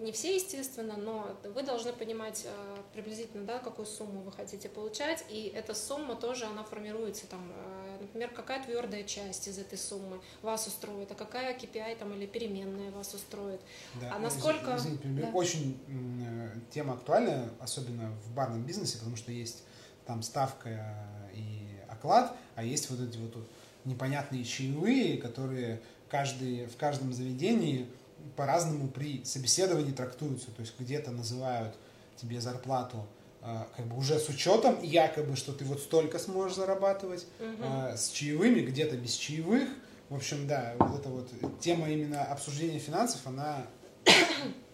Не 0.00 0.12
все, 0.12 0.36
естественно, 0.36 0.96
но 0.96 1.36
вы 1.54 1.62
должны 1.62 1.92
понимать 1.92 2.46
а, 2.46 2.82
приблизительно, 2.92 3.44
да, 3.44 3.58
какую 3.58 3.86
сумму 3.86 4.22
вы 4.22 4.32
хотите 4.32 4.68
получать. 4.68 5.24
И 5.28 5.52
эта 5.54 5.74
сумма 5.74 6.16
тоже, 6.16 6.44
она 6.46 6.64
формируется 6.64 7.26
там, 7.26 7.40
а, 7.54 7.98
например, 8.00 8.30
какая 8.30 8.62
твердая 8.64 9.04
часть 9.04 9.48
из 9.48 9.58
этой 9.58 9.78
суммы 9.78 10.20
вас 10.40 10.66
устроит, 10.66 11.10
а 11.12 11.14
какая 11.14 11.56
KPI 11.56 11.96
там 11.98 12.14
или 12.14 12.26
переменная 12.26 12.90
вас 12.90 13.14
устроит. 13.14 13.60
Да. 14.00 14.14
А 14.14 14.18
насколько... 14.18 14.76
Извините, 14.76 15.08
да. 15.08 15.30
очень 15.32 15.78
э, 15.88 16.58
тема 16.72 16.94
актуальная, 16.94 17.50
особенно 17.60 18.10
в 18.24 18.34
барном 18.34 18.64
бизнесе, 18.64 18.98
потому 18.98 19.16
что 19.16 19.32
есть 19.32 19.64
там 20.06 20.22
ставка 20.22 20.68
и 21.34 21.80
оклад, 21.88 22.34
а 22.54 22.64
есть 22.64 22.90
вот 22.90 23.00
эти 23.00 23.18
вот 23.18 23.36
непонятные 23.84 24.44
чаевые, 24.44 25.18
которые 25.18 25.80
каждый, 26.10 26.66
в 26.66 26.76
каждом 26.76 27.12
заведении 27.12 27.86
по-разному 28.36 28.88
при 28.88 29.24
собеседовании 29.24 29.92
трактуются. 29.92 30.50
То 30.50 30.60
есть 30.60 30.74
где-то 30.78 31.10
называют 31.10 31.74
тебе 32.16 32.40
зарплату 32.40 33.06
э, 33.42 33.64
как 33.76 33.86
бы 33.86 33.96
уже 33.96 34.18
с 34.18 34.28
учетом 34.28 34.80
якобы, 34.82 35.36
что 35.36 35.52
ты 35.52 35.64
вот 35.64 35.80
столько 35.80 36.18
сможешь 36.18 36.56
зарабатывать, 36.56 37.26
э, 37.40 37.96
с 37.96 38.10
чаевыми, 38.10 38.60
где-то 38.60 38.96
без 38.96 39.14
чаевых. 39.14 39.68
В 40.08 40.16
общем, 40.16 40.46
да, 40.46 40.74
вот 40.78 41.00
эта 41.00 41.08
вот 41.08 41.30
тема 41.60 41.88
именно 41.88 42.22
обсуждения 42.24 42.78
финансов, 42.78 43.20
она 43.24 43.66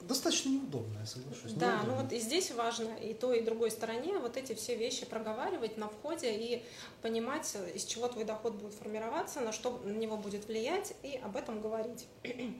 достаточно 0.08 0.48
неудобная, 0.48 1.04
соглашусь. 1.04 1.52
Да, 1.52 1.66
ну 1.66 1.76
неудобная. 1.76 2.02
вот 2.02 2.12
и 2.12 2.18
здесь 2.18 2.50
важно 2.52 2.94
и 2.94 3.14
той, 3.14 3.40
и 3.40 3.42
другой 3.42 3.70
стороне 3.70 4.18
вот 4.18 4.36
эти 4.36 4.54
все 4.54 4.74
вещи 4.74 5.06
проговаривать 5.06 5.76
на 5.76 5.88
входе 5.88 6.34
и 6.34 6.64
понимать, 7.02 7.56
из 7.74 7.84
чего 7.84 8.08
твой 8.08 8.24
доход 8.24 8.54
будет 8.54 8.74
формироваться, 8.74 9.40
на 9.40 9.52
что 9.52 9.78
на 9.84 9.92
него 9.92 10.16
будет 10.16 10.48
влиять, 10.48 10.94
и 11.02 11.20
об 11.22 11.36
этом 11.36 11.60
говорить. 11.60 12.06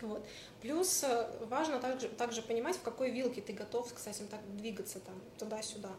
Вот. 0.00 0.26
Плюс 0.60 1.04
э, 1.04 1.30
важно 1.48 1.78
также, 1.78 2.08
также 2.08 2.42
понимать, 2.42 2.74
в 2.74 2.82
какой 2.82 3.12
вилке 3.12 3.40
ты 3.40 3.52
готов, 3.52 3.94
кстати, 3.94 4.24
так 4.28 4.40
двигаться 4.56 4.98
там 4.98 5.14
туда-сюда. 5.38 5.90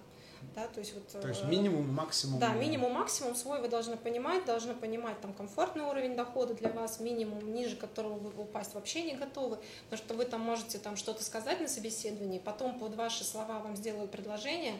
Да, 0.56 0.68
то 0.68 0.80
есть, 0.80 0.94
вот, 0.94 1.08
То 1.22 1.28
есть 1.28 1.42
э, 1.44 1.48
минимум, 1.48 1.92
максимум. 1.94 2.39
Да, 2.39 2.54
минимум, 2.54 2.94
максимум 2.94 3.36
свой 3.36 3.60
вы 3.60 3.70
должны 3.70 3.98
понимать, 3.98 4.46
должны 4.46 4.74
понимать 4.74 5.20
там 5.22 5.34
комфортный 5.34 5.84
уровень 5.84 6.16
дохода 6.16 6.54
для 6.54 6.72
вас, 6.72 7.00
минимум, 7.00 7.54
ниже 7.54 7.76
которого 7.76 8.18
вы 8.18 8.44
упасть 8.44 8.74
вообще 8.74 9.04
не 9.04 9.16
готовы, 9.16 9.58
потому 9.89 9.98
что 10.06 10.13
вы 10.13 10.26
там 10.26 10.42
можете 10.42 10.78
там 10.78 10.96
что-то 10.96 11.24
сказать 11.24 11.60
на 11.60 11.68
собеседовании, 11.68 12.39
потом 12.39 12.78
под 12.80 12.96
ваши 12.96 13.24
слова 13.24 13.60
вам 13.60 13.76
сделают 13.76 14.12
предложение, 14.12 14.76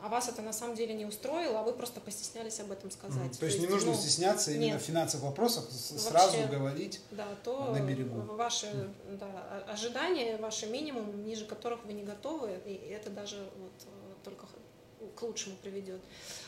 а 0.00 0.08
вас 0.08 0.28
это 0.28 0.42
на 0.42 0.52
самом 0.52 0.76
деле 0.76 0.94
не 0.94 1.04
устроило, 1.04 1.60
а 1.60 1.62
вы 1.62 1.72
просто 1.72 2.00
постеснялись 2.00 2.60
об 2.60 2.70
этом 2.70 2.90
сказать. 2.90 3.30
Мгм. 3.30 3.34
То, 3.34 3.46
есть, 3.46 3.58
не 3.58 3.66
нужно 3.66 3.92
ну, 3.92 3.96
стесняться 3.96 4.52
именно 4.52 4.74
нет. 4.74 4.82
в 4.82 4.84
финансовых 4.84 5.26
вопросах, 5.26 5.64
Вообще. 5.64 5.98
сразу 5.98 6.36
говорить. 6.48 7.00
Да, 7.10 7.26
то 7.42 7.72
на 7.72 7.80
берегу. 7.80 8.20
ваши 8.34 8.90
да, 9.18 9.26
о- 9.26 9.72
ожидания, 9.72 10.36
ваши 10.36 10.66
минимум, 10.66 11.24
ниже 11.24 11.46
которых 11.46 11.84
вы 11.84 11.94
не 11.94 12.04
готовы, 12.04 12.60
и 12.64 12.74
это 12.74 13.10
даже 13.10 13.38
вот 13.58 13.72
э, 13.86 14.14
только 14.22 14.46
к 15.16 15.22
лучшему 15.22 15.56
приведет. 15.62 16.00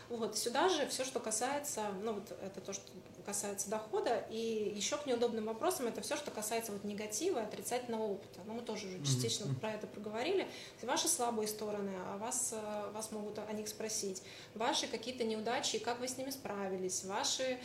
Вот 0.08 0.36
сюда 0.36 0.68
же 0.68 0.86
все, 0.88 1.04
что 1.04 1.20
касается, 1.20 1.86
ну 2.02 2.14
вот 2.14 2.32
это 2.42 2.60
то, 2.60 2.72
что 2.72 2.82
касается 3.24 3.70
дохода, 3.70 4.26
и 4.30 4.72
еще 4.74 4.96
к 4.96 5.06
неудобным 5.06 5.44
вопросам 5.46 5.86
это 5.86 6.00
все, 6.00 6.16
что 6.16 6.30
касается 6.30 6.72
вот 6.72 6.82
негатива, 6.82 7.42
отрицательного 7.42 8.02
опыта. 8.02 8.40
Ну 8.46 8.54
мы 8.54 8.62
тоже 8.62 8.88
уже 8.88 8.98
частично 9.04 9.46
мгм. 9.46 9.56
про 9.56 9.72
это 9.72 9.86
проговорили. 9.86 10.48
Ваши 10.82 11.06
слабые 11.06 11.46
стороны, 11.46 11.92
а 12.06 12.18
вас 12.18 12.52
э, 12.52 12.90
вас 12.92 13.12
могут 13.12 13.38
о 13.38 13.52
них 13.52 13.68
спросить. 13.68 14.22
Ваши 14.54 14.88
какие-то 14.88 15.24
неудачи, 15.24 15.78
как 15.78 16.00
вы 16.00 16.08
с 16.08 16.16
ними 16.16 16.30
справились. 16.30 17.04
Ваши 17.04 17.60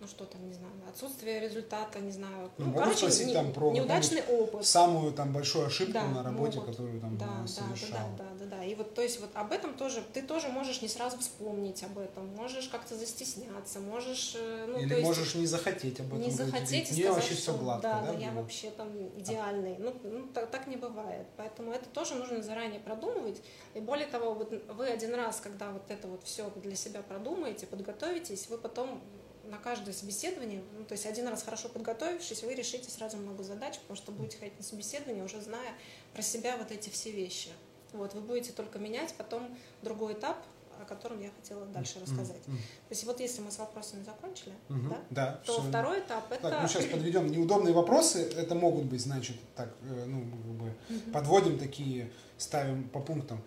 ну 0.00 0.06
что 0.08 0.24
там, 0.24 0.46
не 0.46 0.54
знаю, 0.54 0.72
отсутствие 0.88 1.40
результата, 1.40 2.00
не 2.00 2.10
знаю. 2.10 2.50
Ну, 2.58 2.66
Ну, 2.66 2.74
короче, 2.74 2.96
спросить 2.96 3.26
не- 3.28 3.34
там 3.34 3.52
про 3.52 3.70
неудачный 3.70 4.22
опыт. 4.22 4.64
Самую 4.66 5.12
там 5.12 5.32
большую 5.32 5.66
ошибку 5.66 5.92
Да, 5.92 6.06
на 6.08 6.22
работе, 6.22 6.58
могут. 6.58 6.70
которую 6.74 7.00
там 7.00 7.18
Да, 7.18 7.26
да, 7.26 7.40
да, 7.42 7.46
совершал. 7.46 7.98
да, 8.16 8.24
да, 8.24 8.44
да, 8.44 8.56
да. 8.56 8.64
И 8.64 8.74
вот, 8.74 8.94
то 8.94 9.02
есть, 9.02 9.20
вот 9.20 9.30
об 9.34 9.52
этом 9.52 9.74
тоже, 9.74 10.02
ты 10.14 10.22
тоже 10.22 10.48
можешь 10.48 10.80
не 10.82 10.88
сразу 10.88 11.18
вспомнить 11.18 11.82
об 11.84 11.98
этом, 11.98 12.26
можешь 12.34 12.68
как-то 12.68 12.96
застесняться, 12.96 13.80
можешь, 13.80 14.34
э, 14.36 14.66
ну, 14.68 14.78
Или 14.78 14.88
то 14.88 14.94
есть, 14.94 15.06
можешь 15.06 15.34
не 15.34 15.46
захотеть 15.46 16.00
об 16.00 16.06
этом 16.06 16.20
не 16.20 16.30
говорить. 16.30 16.52
захотеть 16.52 16.90
и 16.90 16.92
Мне 16.94 17.02
сказать, 17.02 17.14
вообще 17.14 17.34
что 17.34 17.42
все 17.42 17.56
гладко, 17.58 17.82
да, 17.88 18.00
да, 18.00 18.12
да, 18.12 18.18
я 18.18 18.30
вообще 18.32 18.70
там 18.70 18.88
идеальный. 19.18 19.76
Ну, 19.78 19.94
ну, 20.02 20.26
так, 20.28 20.50
так 20.50 20.66
не 20.66 20.76
бывает. 20.76 21.26
Поэтому 21.36 21.72
это 21.72 21.86
тоже 21.90 22.14
нужно 22.14 22.42
заранее 22.42 22.80
продумывать. 22.80 23.42
И 23.74 23.80
более 23.80 24.06
того, 24.06 24.34
вот 24.34 24.50
вы 24.74 24.86
один 24.88 25.14
раз, 25.14 25.40
когда 25.40 25.70
вот 25.70 25.82
это 25.90 26.08
вот 26.08 26.24
все 26.24 26.50
для 26.56 26.74
себя 26.74 27.02
продумаете, 27.02 27.66
подготовитесь, 27.66 28.48
вы 28.48 28.56
потом 28.58 29.02
на 29.50 29.58
каждое 29.58 29.92
собеседование, 29.92 30.62
ну, 30.78 30.84
то 30.84 30.92
есть 30.92 31.06
один 31.06 31.26
раз 31.28 31.42
хорошо 31.42 31.68
подготовившись, 31.68 32.42
вы 32.42 32.54
решите 32.54 32.90
сразу 32.90 33.16
много 33.16 33.42
задач, 33.42 33.78
потому 33.80 33.96
что 33.96 34.12
будете 34.12 34.38
ходить 34.38 34.56
на 34.58 34.64
собеседование, 34.64 35.24
уже 35.24 35.40
зная 35.40 35.74
про 36.14 36.22
себя 36.22 36.56
вот 36.56 36.70
эти 36.70 36.88
все 36.88 37.10
вещи. 37.10 37.50
Вот, 37.92 38.14
вы 38.14 38.20
будете 38.20 38.52
только 38.52 38.78
менять 38.78 39.12
потом 39.18 39.56
другой 39.82 40.12
этап, 40.12 40.36
о 40.80 40.84
котором 40.84 41.20
я 41.20 41.30
хотела 41.30 41.66
дальше 41.66 41.98
рассказать. 42.00 42.46
мгм, 42.46 42.56
То 42.56 42.90
есть 42.90 43.04
вот 43.04 43.20
если 43.20 43.42
мы 43.42 43.50
с 43.50 43.58
вопросами 43.58 44.02
закончили, 44.04 44.54
мгм. 44.68 44.88
да, 44.88 45.00
Да, 45.10 45.42
то 45.44 45.52
всё. 45.60 45.68
второй 45.68 46.00
этап 46.00 46.30
это... 46.32 46.48
Так, 46.48 46.62
ну 46.62 46.68
сейчас 46.68 46.86
подведем 46.86 47.26
неудобные 47.26 47.74
вопросы. 47.74 48.22
Это 48.36 48.54
могут 48.54 48.84
быть, 48.84 49.00
значит, 49.02 49.36
так, 49.56 49.74
э, 49.82 50.04
ну, 50.06 50.20
как 50.20 50.40
бы 50.40 50.74
Мгм. 50.88 51.12
подводим 51.12 51.58
такие, 51.58 52.10
ставим 52.38 52.88
по 52.88 53.00
пунктам. 53.00 53.42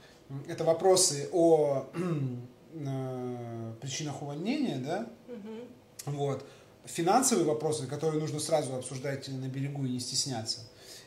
Это 0.47 0.63
вопросы 0.63 1.29
о 1.31 1.89
э, 2.73 3.73
причинах 3.81 4.21
увольнения, 4.21 4.77
да, 4.77 5.09
Мгм. 5.27 5.67
Вот. 6.05 6.45
Финансовые 6.85 7.45
вопросы, 7.45 7.87
которые 7.87 8.19
нужно 8.19 8.39
сразу 8.39 8.75
обсуждать 8.75 9.27
на 9.29 9.47
берегу 9.47 9.85
и 9.85 9.89
не 9.89 9.99
стесняться. 9.99 10.59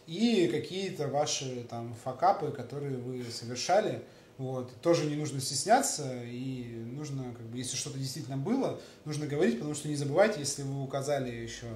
И 0.07 0.49
какие-то 0.49 1.09
ваши 1.09 1.67
там 1.69 1.95
факапы, 2.05 2.51
которые 2.51 2.97
вы 2.97 3.25
совершали, 3.31 4.03
вот. 4.39 4.71
Тоже 4.83 5.07
не 5.07 5.17
нужно 5.17 5.41
стесняться, 5.41 6.23
и 6.25 6.65
нужно, 6.93 7.33
как 7.35 7.47
бы, 7.47 7.59
если 7.59 7.77
что-то 7.77 7.99
действительно 7.99 8.37
было, 8.37 8.81
нужно 9.05 9.27
говорить, 9.27 9.57
потому 9.59 9.75
что 9.75 9.89
не 9.89 9.97
забывайте, 9.97 10.41
если 10.41 10.63
вы 10.63 10.83
указали 10.83 11.31
еще 11.31 11.67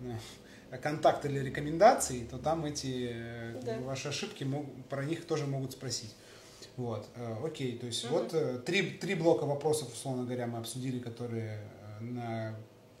э, 0.00 0.78
контакт 0.78 1.24
или 1.24 1.38
рекомендации, 1.40 2.24
то 2.24 2.38
там 2.38 2.64
эти 2.64 3.10
э, 3.12 3.60
Да. 3.64 3.78
ваши 3.80 4.08
ошибки, 4.08 4.46
про 4.88 5.04
них 5.04 5.24
тоже 5.24 5.46
могут 5.46 5.72
спросить. 5.72 6.14
Вот, 6.76 7.06
э, 7.16 7.36
окей, 7.44 7.78
то 7.78 7.86
есть 7.86 8.04
Мгм. 8.04 8.12
вот 8.12 8.64
три, 8.64 8.82
три 8.90 9.14
блока 9.14 9.44
вопросов, 9.44 9.92
условно 9.92 10.24
говоря, 10.24 10.46
мы 10.46 10.58
обсудили, 10.58 10.98
которые 10.98 11.60
на, 12.00 12.54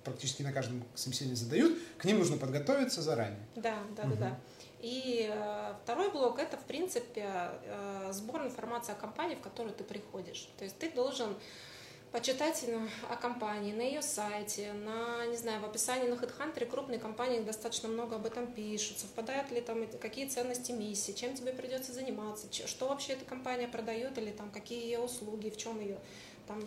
практически 0.04 0.42
на 0.42 0.52
каждом 0.52 0.84
собеседовании 0.94 1.36
задают, 1.36 1.78
к 1.98 2.04
ним 2.04 2.18
нужно 2.18 2.36
подготовиться 2.36 3.02
заранее. 3.02 3.46
Да, 3.56 3.76
да, 3.96 4.04
Мгм. 4.04 4.16
да, 4.18 4.28
да. 4.30 4.38
И 4.80 5.28
э, 5.30 5.74
второй 5.84 6.10
блок 6.10 6.38
это, 6.38 6.56
в 6.56 6.64
принципе, 6.64 7.26
э, 7.26 8.08
сбор 8.12 8.42
информации 8.44 8.92
о 8.92 8.94
компании, 8.94 9.34
в 9.34 9.40
которую 9.40 9.74
ты 9.74 9.84
приходишь. 9.84 10.48
То 10.58 10.64
есть 10.64 10.78
ты 10.78 10.90
должен 10.90 11.36
почитать 12.12 12.64
о 13.08 13.16
компании 13.16 13.72
на 13.72 13.82
ее 13.82 14.02
сайте, 14.02 14.72
на, 14.72 15.26
не 15.26 15.36
знаю, 15.36 15.60
в 15.60 15.64
описании 15.64 16.08
на 16.08 16.14
HeadHunter 16.14 16.66
крупные 16.66 16.98
компании 16.98 17.40
достаточно 17.40 17.88
много 17.88 18.16
об 18.16 18.26
этом 18.26 18.52
пишут, 18.52 18.98
совпадают 18.98 19.50
ли 19.52 19.60
там 19.60 19.86
какие 20.00 20.26
ценности 20.26 20.72
миссии, 20.72 21.12
чем 21.12 21.34
тебе 21.34 21.52
придется 21.52 21.92
заниматься, 21.92 22.48
что 22.66 22.88
вообще 22.88 23.12
эта 23.12 23.24
компания 23.24 23.68
продает 23.68 24.18
или 24.18 24.30
там 24.32 24.50
какие 24.50 24.82
ее 24.82 24.98
услуги, 24.98 25.50
в 25.50 25.56
чем 25.56 25.78
ее 25.78 25.98
там, 26.50 26.60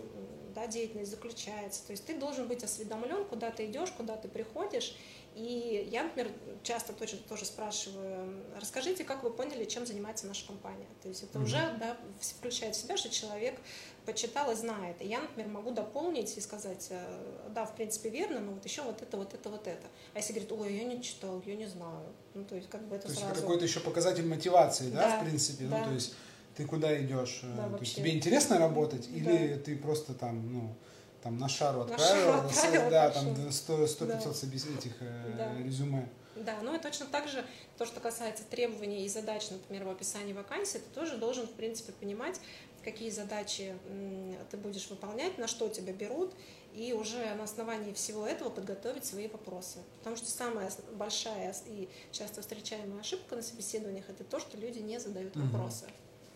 да, 0.56 0.68
деятельность 0.68 1.12
заключается. 1.12 1.86
То 1.86 1.92
есть 1.92 2.06
ты 2.06 2.18
должен 2.18 2.48
быть 2.48 2.64
осведомлен, 2.64 3.26
куда 3.26 3.52
ты 3.52 3.66
идешь, 3.66 3.92
куда 3.92 4.16
ты 4.16 4.30
приходишь. 4.30 4.96
И 5.36 5.90
я, 5.92 6.04
например, 6.04 6.32
часто 6.62 6.94
точно 6.94 7.18
тоже 7.28 7.44
спрашиваю, 7.46 8.42
расскажите, 8.62 9.04
как 9.04 9.24
вы 9.24 9.32
поняли, 9.32 9.66
чем 9.66 9.86
занимается 9.86 10.26
наша 10.28 10.46
компания. 10.48 10.86
То 11.02 11.10
есть 11.10 11.24
это 11.24 11.40
Мгм. 11.40 11.48
уже 11.48 11.58
да, 11.80 11.98
включает 12.22 12.76
в 12.76 12.80
себя, 12.80 12.96
что 12.96 13.10
человек 13.10 13.60
почитал 14.06 14.52
и 14.52 14.56
знает. 14.56 14.96
И 15.02 15.08
я, 15.08 15.20
например, 15.22 15.50
могу 15.50 15.72
дополнить 15.72 16.38
и 16.38 16.40
сказать, 16.40 16.88
э, 16.92 17.50
да, 17.50 17.66
в 17.66 17.76
принципе, 17.76 18.10
верно, 18.10 18.40
но 18.40 18.52
вот 18.54 18.64
еще 18.64 18.84
вот 18.84 19.02
это, 19.02 19.18
вот 19.18 19.34
это, 19.34 19.50
вот 19.50 19.68
это. 19.68 19.88
А 20.14 20.20
если 20.20 20.34
говорит, 20.34 20.52
ой, 20.52 20.74
я 20.78 20.84
не 20.84 21.02
читал, 21.02 21.42
я 21.46 21.56
не 21.56 21.68
знаю. 21.68 22.06
Ну, 22.36 22.46
то 22.46 22.56
есть 22.56 22.70
как 22.70 22.88
бы 22.88 22.96
это 22.96 23.08
То 23.08 23.10
есть 23.10 23.20
сразу... 23.20 23.34
это 23.34 23.42
какой-то 23.42 23.66
еще 23.66 23.80
показатель 23.82 24.26
мотивации, 24.28 24.90
да, 24.92 25.10
Да, 25.10 25.20
в 25.20 25.26
принципе. 25.26 25.66
да. 25.66 25.80
Ну, 25.80 25.86
то 25.86 25.92
есть 25.92 26.14
ты 26.56 26.66
куда 26.66 27.00
идешь? 27.02 27.42
э, 27.44 27.54
Да, 27.56 27.70
то 27.70 27.80
есть 27.80 27.96
тебе 27.96 28.16
интересно 28.16 28.60
работать, 28.60 29.08
Да. 29.12 29.18
или 29.18 29.56
ты 29.56 29.76
просто 29.76 30.14
там, 30.14 30.52
ну, 30.54 30.76
там 31.22 31.38
на 31.38 31.48
шару 31.50 31.84
На 31.86 31.96
отправил, 31.96 32.34
шару 32.34 32.50
с- 32.50 32.58
отправил, 32.58 32.90
да, 32.90 33.10
там 33.10 33.52
100, 33.52 33.88
100 33.88 34.06
Да. 34.06 34.16
500 34.18 34.36
собес- 34.36 34.78
этих 34.78 34.94
э, 35.02 35.34
Да. 35.38 35.58
резюме. 35.64 36.08
Да, 36.36 36.58
ну 36.64 36.76
и 36.76 36.80
точно 36.80 37.06
так 37.06 37.28
же 37.28 37.46
то, 37.78 37.86
что 37.86 38.00
касается 38.00 38.44
требований 38.50 39.06
и 39.06 39.10
задач, 39.10 39.50
например, 39.52 39.84
в 39.86 39.90
описании 39.92 40.34
вакансии, 40.34 40.80
ты 40.80 40.90
тоже 40.96 41.18
должен, 41.18 41.46
в 41.46 41.52
принципе, 41.52 41.92
понимать, 41.94 42.40
какие 42.84 43.12
задачи 43.12 43.76
ты 44.50 44.58
будешь 44.58 44.90
выполнять, 44.90 45.38
на 45.38 45.48
что 45.48 45.70
тебя 45.70 45.94
берут, 45.94 46.34
и 46.76 46.92
уже 46.92 47.36
на 47.36 47.44
основании 47.44 47.94
всего 47.94 48.26
этого 48.26 48.50
подготовить 48.50 49.06
свои 49.06 49.28
вопросы. 49.28 49.78
Потому 50.00 50.16
что 50.18 50.30
самая 50.32 50.72
большая 50.96 51.54
и 51.68 51.88
часто 52.12 52.42
встречаемая 52.42 53.00
ошибка 53.02 53.36
на 53.36 53.44
собеседованиях 53.44 54.10
это 54.10 54.24
то, 54.24 54.40
что 54.40 54.58
люди 54.58 54.80
не 54.80 55.00
задают 55.00 55.36
вопросы. 55.36 55.86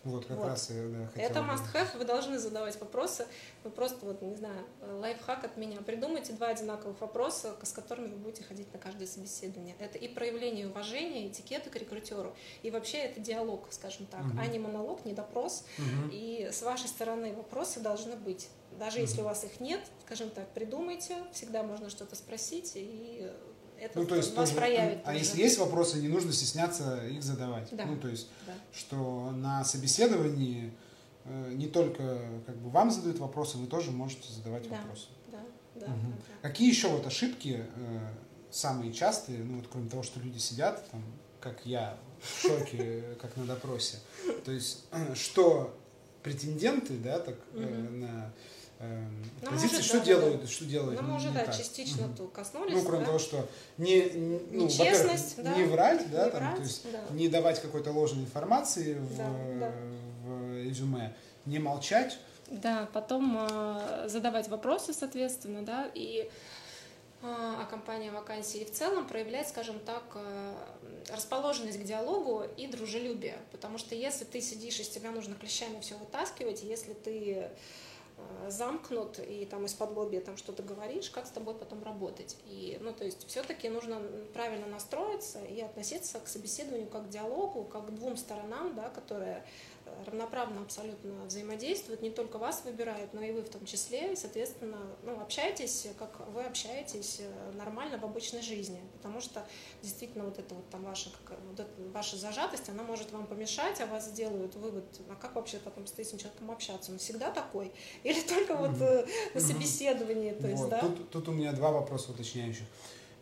Вот, 0.08 0.26
как 0.26 0.38
Вот. 0.38 0.46
раз 0.46 0.70
я 0.70 0.86
да, 0.88 1.06
хотел 1.06 1.30
Это 1.30 1.40
must 1.40 1.72
have, 1.74 1.98
вы 1.98 2.04
должны 2.04 2.38
задавать 2.38 2.80
вопросы. 2.80 3.26
Вы 3.64 3.70
просто, 3.70 4.04
вот, 4.06 4.22
не 4.22 4.34
знаю, 4.36 4.64
лайфхак 4.80 5.44
от 5.44 5.56
меня. 5.56 5.80
Придумайте 5.82 6.32
два 6.32 6.48
одинаковых 6.48 7.00
вопроса, 7.00 7.54
с 7.62 7.72
которыми 7.72 8.08
вы 8.08 8.16
будете 8.16 8.44
ходить 8.44 8.72
на 8.72 8.78
каждое 8.78 9.06
собеседование. 9.06 9.76
Это 9.78 9.98
и 9.98 10.08
проявление 10.08 10.68
уважения, 10.68 11.28
этикета 11.28 11.70
к 11.70 11.76
рекрутеру, 11.76 12.34
и 12.62 12.70
вообще 12.70 12.98
это 12.98 13.20
диалог, 13.20 13.68
скажем 13.70 14.06
так, 14.06 14.24
Мгм. 14.24 14.38
а 14.40 14.46
не 14.46 14.58
монолог, 14.58 15.04
не 15.04 15.12
допрос. 15.12 15.64
Мгм. 15.78 16.10
И 16.12 16.48
с 16.50 16.62
вашей 16.62 16.88
стороны 16.88 17.34
вопросы 17.34 17.80
должны 17.80 18.16
быть 18.16 18.48
Даже 18.78 19.00
если 19.00 19.22
у 19.22 19.24
вас 19.24 19.42
их 19.44 19.60
нет, 19.60 19.80
скажем 20.04 20.30
так, 20.30 20.46
придумайте, 20.50 21.16
всегда 21.32 21.62
можно 21.62 21.90
что-то 21.90 22.14
спросить, 22.14 22.72
и 22.74 23.28
это 23.80 24.00
ну, 24.00 24.06
то 24.06 24.16
есть 24.16 24.34
вас 24.34 24.50
тоже, 24.50 24.60
проявит. 24.60 24.98
А 25.04 25.12
тоже. 25.12 25.18
если 25.18 25.42
есть 25.42 25.58
вопросы, 25.58 25.98
не 25.98 26.08
нужно 26.08 26.32
стесняться 26.32 27.06
их 27.06 27.22
задавать. 27.22 27.68
Да. 27.72 27.84
Ну, 27.86 27.96
то 27.96 28.08
есть, 28.08 28.28
Да. 28.46 28.52
что 28.72 29.30
на 29.30 29.64
собеседовании 29.64 30.72
э, 31.24 31.52
не 31.54 31.66
только 31.68 32.20
как 32.46 32.56
бы 32.56 32.70
вам 32.70 32.90
задают 32.90 33.18
вопросы, 33.18 33.58
вы 33.58 33.66
тоже 33.66 33.90
можете 33.90 34.32
задавать 34.32 34.68
Да. 34.68 34.76
вопросы. 34.76 35.08
Да, 35.30 35.38
да, 35.74 35.86
Мгм. 35.88 36.10
да, 36.12 36.16
да. 36.42 36.48
Какие 36.48 36.68
еще 36.68 36.88
вот 36.88 37.06
ошибки 37.06 37.64
э, 37.76 38.08
самые 38.50 38.92
частые, 38.92 39.44
ну 39.44 39.58
вот 39.58 39.68
кроме 39.70 39.90
того, 39.90 40.02
что 40.02 40.20
люди 40.20 40.38
сидят, 40.38 40.90
там, 40.90 41.02
как 41.40 41.64
я, 41.66 41.96
в 42.20 42.40
шоке, 42.42 43.02
как 43.20 43.36
на 43.36 43.44
допросе. 43.44 43.98
То 44.44 44.52
есть, 44.52 44.86
что 45.14 45.78
претенденты, 46.22 46.96
да, 46.96 47.18
так, 47.20 47.36
э, 47.54 47.60
на 47.90 48.32
Ну, 48.80 49.50
позиции, 49.50 49.74
может, 49.76 49.84
что 49.86 49.98
да, 49.98 50.04
делают, 50.04 50.40
да. 50.42 50.46
что 50.46 50.64
делают 50.64 51.00
Ну, 51.00 51.08
мы 51.08 51.16
уже, 51.16 51.28
не 51.28 51.34
да, 51.34 51.44
так. 51.46 51.56
частично 51.56 52.08
тут 52.16 52.32
коснулись. 52.32 52.74
Ну, 52.74 52.82
кроме 52.82 53.00
да. 53.00 53.06
того, 53.06 53.18
что 53.18 53.48
не, 53.76 54.02
не- 54.10 54.40
ну, 54.52 54.68
во-первых, 54.68 55.20
да. 55.38 55.54
не 55.54 55.64
врать, 55.64 56.10
да, 56.12 56.26
Не 56.26 56.30
там, 56.30 56.40
врать, 56.40 56.56
то 56.56 56.62
есть 56.62 56.92
да. 56.92 57.00
не 57.10 57.28
давать 57.28 57.60
какой-то 57.60 57.90
ложной 57.90 58.22
информации 58.22 58.94
в, 58.94 59.16
Да, 59.16 59.30
да. 59.58 59.72
в 60.24 60.62
резюме, 60.62 61.12
не 61.44 61.58
молчать. 61.58 62.18
Да, 62.46 62.88
потом 62.92 63.36
э, 63.50 64.06
задавать 64.08 64.48
вопросы, 64.48 64.94
соответственно, 64.94 65.62
да, 65.64 65.90
и 65.94 66.30
э, 67.22 67.26
о 67.26 67.64
компании 67.68 68.10
вакансии 68.10 68.60
и 68.60 68.64
в 68.64 68.70
целом 68.72 69.08
проявлять, 69.08 69.48
скажем 69.48 69.80
так, 69.80 70.04
э, 70.14 70.54
расположенность 71.12 71.80
к 71.80 71.82
диалогу 71.82 72.44
и 72.56 72.68
дружелюбие. 72.68 73.38
Потому 73.50 73.76
что 73.76 73.96
если 73.96 74.24
ты 74.24 74.40
сидишь, 74.40 74.78
из 74.78 74.88
тебя 74.88 75.10
нужно 75.10 75.34
клещами 75.34 75.80
все 75.80 75.96
вытаскивать, 75.96 76.62
если 76.62 76.92
ты 76.92 77.48
замкнут 78.48 79.18
и 79.18 79.44
там 79.46 79.66
из-под 79.66 79.90
лобби 79.96 80.18
там 80.18 80.36
что-то 80.36 80.62
говоришь, 80.62 81.10
как 81.10 81.26
с 81.26 81.30
тобой 81.30 81.54
потом 81.54 81.82
работать. 81.82 82.36
И, 82.46 82.78
ну, 82.80 82.92
то 82.92 83.04
есть 83.04 83.26
все-таки 83.28 83.68
нужно 83.68 84.00
правильно 84.32 84.66
настроиться 84.66 85.44
и 85.44 85.60
относиться 85.60 86.20
к 86.20 86.28
собеседованию 86.28 86.88
как 86.88 87.06
к 87.06 87.08
диалогу, 87.08 87.64
как 87.64 87.86
к 87.86 87.90
двум 87.90 88.16
сторонам, 88.16 88.74
да, 88.74 88.88
которые 88.88 89.36
э, 89.36 89.77
равноправно 90.06 90.62
абсолютно 90.62 91.24
взаимодействуют, 91.24 92.02
не 92.02 92.10
только 92.10 92.38
вас 92.38 92.62
выбирают, 92.64 93.12
но 93.14 93.22
и 93.22 93.32
вы 93.32 93.42
в 93.42 93.48
том 93.48 93.64
числе, 93.66 94.12
и, 94.12 94.16
соответственно, 94.16 94.78
ну, 95.02 95.20
общайтесь, 95.20 95.88
как 95.98 96.26
вы 96.28 96.44
общаетесь 96.44 97.18
э, 97.20 97.52
нормально 97.56 97.98
в 97.98 98.04
обычной 98.04 98.42
жизни, 98.42 98.80
потому 98.94 99.20
что 99.20 99.46
действительно 99.82 100.24
вот 100.24 100.38
эта 100.38 100.54
вот 100.54 100.68
там 100.70 100.84
ваша, 100.84 101.10
какая- 101.10 101.38
вот 101.48 101.60
эта 101.60 101.70
ваша 101.92 102.16
зажатость, 102.16 102.68
она 102.68 102.82
может 102.82 103.12
вам 103.12 103.26
помешать, 103.26 103.80
а 103.80 103.86
вас 103.86 104.08
сделают 104.08 104.54
вывод, 104.56 104.84
а 105.10 105.14
как 105.14 105.34
вообще 105.34 105.58
потом 105.58 105.86
с 105.86 105.98
этим 105.98 106.18
человеком 106.18 106.50
общаться, 106.50 106.92
он 106.92 106.98
всегда 106.98 107.30
такой? 107.30 107.72
Или 108.02 108.20
только 108.20 108.54
вот 108.54 108.80
э, 108.80 109.06
на 109.34 109.40
собеседовании, 109.40 110.32
то 110.32 110.46
есть, 110.48 110.62
Вот. 110.62 110.70
да? 110.70 110.80
Тут, 110.80 111.10
тут 111.10 111.28
у 111.28 111.32
меня 111.32 111.52
два 111.52 111.70
вопроса 111.72 112.12
уточняющих. 112.12 112.64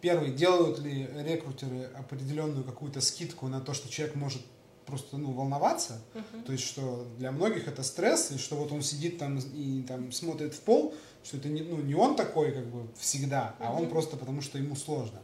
Первый, 0.00 0.30
делают 0.30 0.78
ли 0.78 1.08
рекрутеры 1.24 1.84
определенную 1.98 2.64
какую-то 2.64 3.00
скидку 3.00 3.48
на 3.48 3.60
то, 3.60 3.72
что 3.72 3.88
человек 3.88 4.14
может 4.14 4.42
просто 4.86 5.16
ну, 5.18 5.32
волноваться? 5.32 6.00
Мгм. 6.14 6.44
То 6.44 6.52
есть, 6.52 6.64
что 6.64 7.06
для 7.18 7.32
многих 7.32 7.68
это 7.68 7.82
стресс, 7.82 8.30
и 8.30 8.38
что 8.38 8.56
вот 8.56 8.72
он 8.72 8.82
сидит 8.82 9.18
там 9.18 9.38
и 9.38 9.82
там 9.82 10.12
смотрит 10.12 10.54
в 10.54 10.60
пол, 10.60 10.94
что 11.24 11.36
это 11.36 11.48
не, 11.48 11.62
ну, 11.62 11.78
не 11.78 11.94
он 11.94 12.16
такой 12.16 12.52
как 12.52 12.66
бы 12.66 12.86
всегда, 12.98 13.54
а 13.58 13.72
он 13.72 13.88
просто 13.88 14.16
потому, 14.16 14.40
что 14.40 14.58
ему 14.58 14.76
сложно. 14.76 15.20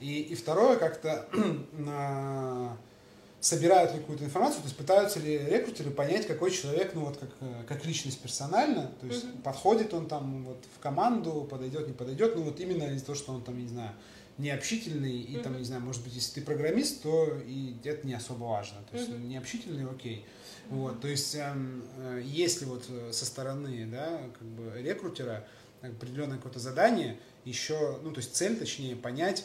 И, 0.00 0.20
и 0.20 0.34
второе, 0.34 0.76
как-то 0.76 1.28
на- 1.72 2.76
собирают 3.40 3.92
ли 3.92 3.98
какую-то 3.98 4.24
информацию, 4.24 4.62
то 4.62 4.66
есть 4.68 4.76
пытаются 4.76 5.18
ли 5.18 5.36
рекрутеры 5.36 5.90
понять, 5.90 6.26
какой 6.28 6.50
человек, 6.52 6.92
ну 6.94 7.04
вот 7.06 7.16
как, 7.18 7.30
э, 7.40 7.64
как 7.66 7.84
личность 7.84 8.20
персонально, 8.20 8.92
то 9.00 9.06
есть 9.06 9.24
Мгм. 9.24 9.42
подходит 9.42 9.92
он 9.94 10.06
там 10.06 10.44
вот 10.44 10.64
в 10.76 10.78
команду, 10.78 11.46
подойдет, 11.50 11.88
не 11.88 11.92
подойдет, 11.92 12.36
ну 12.36 12.42
вот 12.44 12.60
именно 12.60 12.84
из-за 12.94 13.06
того, 13.06 13.18
что 13.18 13.32
он 13.32 13.42
там, 13.42 13.58
не 13.58 13.68
знаю, 13.68 13.90
необщительный, 14.38 15.20
и 15.20 15.36
там, 15.38 15.56
не 15.58 15.64
знаю, 15.64 15.82
может 15.82 16.02
быть, 16.02 16.14
если 16.14 16.40
ты 16.40 16.46
программист, 16.46 17.02
то 17.02 17.38
и 17.46 17.74
это 17.84 18.06
не 18.06 18.14
особо 18.14 18.44
важно. 18.44 18.78
То 18.90 18.96
есть 18.96 19.10
необщительный, 19.10 19.88
окей. 19.88 20.24
Вот, 20.68 21.00
то 21.00 21.08
есть, 21.08 21.34
эм, 21.34 21.84
э, 21.98 22.22
если 22.24 22.64
вот 22.64 22.84
э, 22.88 23.12
со 23.12 23.26
стороны, 23.26 23.86
да, 23.86 24.22
как 24.38 24.46
бы 24.48 24.80
рекрутера 24.80 25.46
определенное 25.82 26.36
какое-то 26.38 26.60
задание, 26.60 27.18
еще, 27.44 27.98
ну, 28.02 28.12
то 28.12 28.18
есть 28.20 28.34
цель, 28.34 28.56
точнее, 28.56 28.96
понять, 28.96 29.44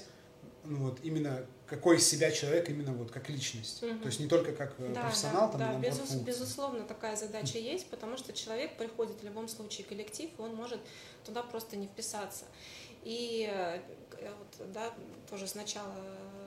ну, 0.64 0.78
вот 0.90 1.00
именно 1.04 1.46
какой 1.66 1.98
из 1.98 2.08
себя 2.08 2.32
человек 2.32 2.70
именно 2.70 2.94
вот 2.94 3.12
как 3.12 3.30
личность. 3.30 3.82
Мгм. 3.82 4.00
То 4.00 4.06
есть 4.08 4.20
не 4.22 4.28
только 4.28 4.54
как 4.54 4.76
э, 4.78 4.94
Да, 4.94 5.02
профессионал, 5.02 5.48
да, 5.48 5.52
там, 5.52 5.60
да, 5.60 5.68
набор 5.74 5.82
безус- 5.84 5.98
функций. 5.98 6.20
безусловно, 6.24 6.84
такая 6.84 7.16
задача 7.18 7.58
есть, 7.58 7.88
потому 7.90 8.16
что 8.16 8.32
человек 8.32 8.78
приходит 8.78 9.20
в 9.22 9.26
любом 9.26 9.50
случае 9.50 9.86
коллектив, 9.86 10.30
и 10.38 10.42
он 10.42 10.56
может 10.56 10.80
туда 11.26 11.42
просто 11.44 11.76
не 11.76 11.88
вписаться. 11.88 12.46
И 13.04 13.50
э, 14.20 14.30
вот, 14.38 14.72
да, 14.74 14.92
тоже 15.30 15.48
сначала 15.48 15.96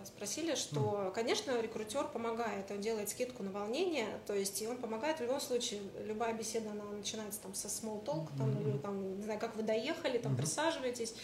спросили, 0.06 0.54
что, 0.54 1.12
конечно, 1.14 1.60
рекрутер 1.60 2.04
помогает, 2.08 2.70
он 2.70 2.80
делает 2.80 3.10
скидку 3.10 3.42
на 3.42 3.50
волнение, 3.50 4.06
то 4.26 4.34
есть 4.34 4.62
и 4.62 4.66
он 4.66 4.78
помогает 4.78 5.18
в 5.18 5.22
любом 5.22 5.40
случае. 5.40 5.82
Любая 6.06 6.32
беседа, 6.32 6.70
она 6.70 6.84
начинается 6.84 7.40
там 7.40 7.54
со 7.54 7.68
small 7.68 8.02
talk, 8.04 8.28
там, 8.38 8.50
или 8.60 8.78
там, 8.78 9.18
не 9.18 9.22
знаю, 9.22 9.38
как 9.38 9.56
вы 9.56 9.62
доехали, 9.62 10.18
там 10.18 10.36
присаживаетесь, 10.36 11.14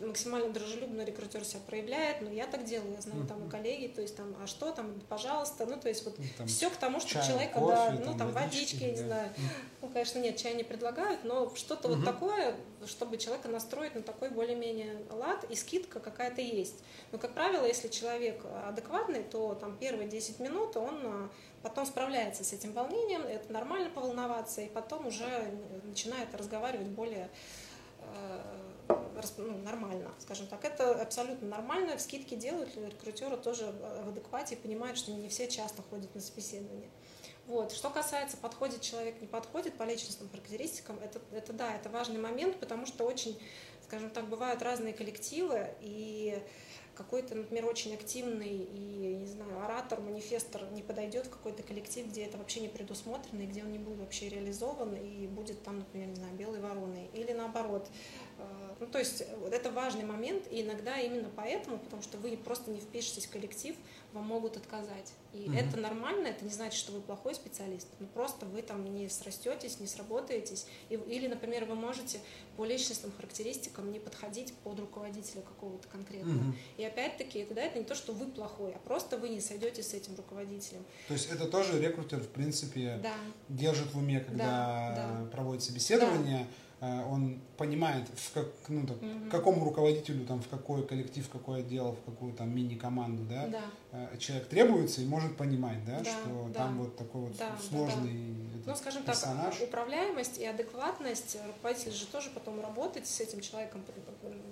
максимально 0.00 0.50
дружелюбно 0.50 1.02
рекрутер 1.02 1.44
себя 1.44 1.60
проявляет, 1.66 2.20
но 2.20 2.30
я 2.30 2.46
так 2.46 2.64
делаю, 2.64 2.92
я 2.92 3.00
знаю 3.00 3.26
там 3.26 3.46
и 3.46 3.50
коллеги, 3.50 3.86
то 3.86 4.02
есть 4.02 4.16
там, 4.16 4.36
а 4.42 4.46
что 4.46 4.72
там, 4.72 5.00
пожалуйста, 5.08 5.64
ну 5.66 5.78
то 5.78 5.88
есть 5.88 6.04
вот 6.04 6.18
Ну, 6.18 6.24
там, 6.36 6.46
все 6.46 6.70
к 6.70 6.76
тому, 6.76 7.00
чай, 7.00 7.26
человека, 7.26 7.58
кофе, 7.58 7.74
да, 7.74 7.90
ну 7.92 8.04
там, 8.04 8.18
там 8.18 8.32
водички, 8.32 8.74
водички, 8.74 8.82
я 8.82 8.90
не 8.90 8.96
знаю. 8.96 9.30
Ну, 9.80 9.88
конечно, 9.88 10.18
нет, 10.18 10.36
чай 10.36 10.54
не 10.54 10.64
предлагают, 10.64 11.24
но 11.24 11.54
что-то 11.54 11.88
вот 11.88 12.04
такое, 12.04 12.56
чтобы 12.86 13.16
человека 13.16 13.48
настроить 13.48 13.94
на 13.94 14.02
такой 14.02 14.30
более-менее 14.30 15.02
лад, 15.10 15.44
и 15.48 15.54
скидка 15.54 16.00
какая-то 16.00 16.40
есть. 16.40 16.76
Но, 17.12 17.18
как 17.18 17.34
правило, 17.34 17.64
если 17.64 17.88
человек 17.88 18.17
адекватный, 18.66 19.22
то 19.22 19.54
там 19.54 19.76
первые 19.78 20.08
10 20.08 20.40
минут 20.40 20.76
он 20.76 21.00
а, 21.04 21.30
потом 21.62 21.86
справляется 21.86 22.44
с 22.44 22.52
этим 22.52 22.72
волнением, 22.72 23.22
это 23.22 23.52
нормально 23.52 23.90
поволноваться, 23.90 24.60
и 24.60 24.68
потом 24.68 25.06
уже 25.06 25.52
начинает 25.84 26.34
разговаривать 26.34 26.88
более 26.88 27.30
э, 28.00 28.58
ну, 29.36 29.58
нормально, 29.58 30.10
скажем 30.18 30.46
так. 30.46 30.64
Это 30.64 31.00
абсолютно 31.00 31.48
нормально. 31.48 31.98
Скидки 31.98 32.34
делают, 32.34 32.76
рекрутеры 32.76 33.36
тоже 33.36 33.72
в 34.04 34.08
адеквате 34.08 34.54
и 34.54 34.58
понимают, 34.58 34.98
что 34.98 35.12
не 35.12 35.28
все 35.28 35.48
часто 35.48 35.82
ходят 35.82 36.14
на 36.14 36.20
собеседование. 36.20 36.88
Вот. 37.46 37.72
Что 37.72 37.88
касается 37.88 38.36
подходит 38.36 38.82
человек, 38.82 39.20
не 39.22 39.26
подходит 39.26 39.74
по 39.78 39.82
личностным 39.82 40.28
характеристикам, 40.28 40.98
это, 40.98 41.18
это 41.32 41.52
да, 41.54 41.74
это 41.74 41.88
важный 41.88 42.20
момент, 42.20 42.60
потому 42.60 42.84
что 42.84 43.04
очень, 43.04 43.40
скажем 43.84 44.10
так, 44.10 44.28
бывают 44.28 44.60
разные 44.60 44.92
коллективы, 44.92 45.68
и 45.80 46.42
какой-то, 46.98 47.34
например, 47.34 47.64
очень 47.64 47.94
активный 47.94 48.68
и, 48.74 49.16
не 49.16 49.26
знаю, 49.26 49.62
оратор, 49.64 50.00
манифестор 50.00 50.62
не 50.72 50.82
подойдет 50.82 51.26
в 51.26 51.30
какой-то 51.30 51.62
коллектив, 51.62 52.06
где 52.06 52.24
это 52.24 52.36
вообще 52.36 52.60
не 52.60 52.68
предусмотрено, 52.68 53.42
и 53.42 53.46
где 53.46 53.62
он 53.62 53.72
не 53.72 53.78
будет 53.78 54.00
вообще 54.00 54.28
реализован, 54.28 54.94
и 54.94 55.26
будет 55.28 55.62
там, 55.62 55.78
например, 55.78 56.08
не 56.08 56.16
знаю, 56.16 56.34
белой 56.34 56.60
вороной. 56.60 57.08
Или 57.14 57.32
наоборот. 57.32 57.88
Э, 58.38 58.42
Ну, 58.80 58.86
то 58.86 58.98
есть 58.98 59.24
вот 59.40 59.52
это 59.52 59.70
важный 59.72 60.04
момент, 60.04 60.44
и 60.52 60.62
иногда 60.62 61.00
именно 61.00 61.30
поэтому, 61.34 61.78
потому 61.78 62.02
что 62.02 62.16
вы 62.18 62.36
просто 62.36 62.70
не 62.70 62.78
впишетесь 62.78 63.26
в 63.26 63.30
коллектив, 63.30 63.74
вам 64.12 64.24
могут 64.24 64.56
отказать. 64.56 65.12
И 65.34 65.48
Мгм. 65.48 65.56
это 65.56 65.76
нормально, 65.76 66.28
это 66.28 66.44
не 66.44 66.50
значит, 66.50 66.78
что 66.78 66.92
вы 66.92 67.00
плохой 67.00 67.34
специалист, 67.34 67.86
но 68.00 68.06
просто 68.06 68.46
вы 68.46 68.62
там 68.62 68.82
не 68.94 69.08
срастетесь, 69.08 69.80
не 69.80 69.86
сработаетесь. 69.86 70.66
И- 70.88 70.94
или, 70.94 71.26
например, 71.26 71.66
вы 71.66 71.74
можете 71.74 72.18
по 72.56 72.64
личностным 72.64 73.12
характеристикам 73.12 73.92
не 73.92 73.98
подходить 73.98 74.54
под 74.64 74.80
руководителя 74.80 75.42
какого-то 75.42 75.86
конкретного. 75.88 76.34
Мгм. 76.38 76.56
И 76.78 76.84
опять-таки, 76.84 77.44
тогда 77.44 77.62
это 77.62 77.78
не 77.78 77.84
то, 77.84 77.94
что 77.94 78.12
вы 78.12 78.26
плохой, 78.26 78.72
а 78.72 78.78
просто 78.78 79.18
вы 79.18 79.28
не 79.28 79.40
сойдетесь 79.40 79.88
с 79.90 79.94
этим 79.94 80.16
руководителем. 80.16 80.84
То 81.08 81.14
есть 81.14 81.30
это 81.30 81.46
тоже 81.46 81.78
рекрутер, 81.80 82.20
в 82.20 82.28
принципе, 82.28 82.98
Да, 83.02 83.14
держит 83.48 83.92
в 83.92 83.98
уме, 83.98 84.20
когда 84.20 84.94
Да, 85.24 85.30
проводит 85.30 85.62
собеседование, 85.62 86.42
э, 86.42 86.46
он 86.80 87.40
понимает, 87.56 88.06
в, 88.14 88.32
как, 88.34 88.46
ну, 88.68 88.86
так, 88.86 89.02
Мгм. 89.02 89.30
какому 89.30 89.64
руководителю, 89.64 90.24
там, 90.26 90.40
в 90.40 90.48
какой 90.48 90.86
коллектив, 90.86 91.26
в 91.26 91.30
какой 91.30 91.60
отдел, 91.60 91.92
в 91.92 92.04
какую 92.04 92.32
там 92.34 92.54
мини-команду, 92.54 93.24
да, 93.24 93.46
да. 93.48 93.62
э, 94.12 94.16
человек 94.18 94.46
требуется 94.48 95.00
и 95.00 95.06
может 95.06 95.36
понимать, 95.36 95.84
да, 95.84 95.98
Да, 95.98 96.04
что 96.04 96.48
да. 96.52 96.58
там 96.64 96.78
вот 96.78 96.96
такой 96.96 97.22
вот 97.22 97.36
Да, 97.36 97.50
да, 97.50 97.58
сложный 97.68 98.34
этот 98.54 98.66
Ну, 98.66 98.76
скажем 98.76 99.02
персонаж. 99.02 99.56
так, 99.56 99.68
управляемость 99.68 100.38
и 100.38 100.44
адекватность, 100.44 101.36
руководитель 101.46 101.92
же 101.92 102.06
тоже 102.06 102.30
потом 102.30 102.60
работать 102.60 103.06
с 103.06 103.20
этим 103.20 103.40
человеком, 103.40 103.82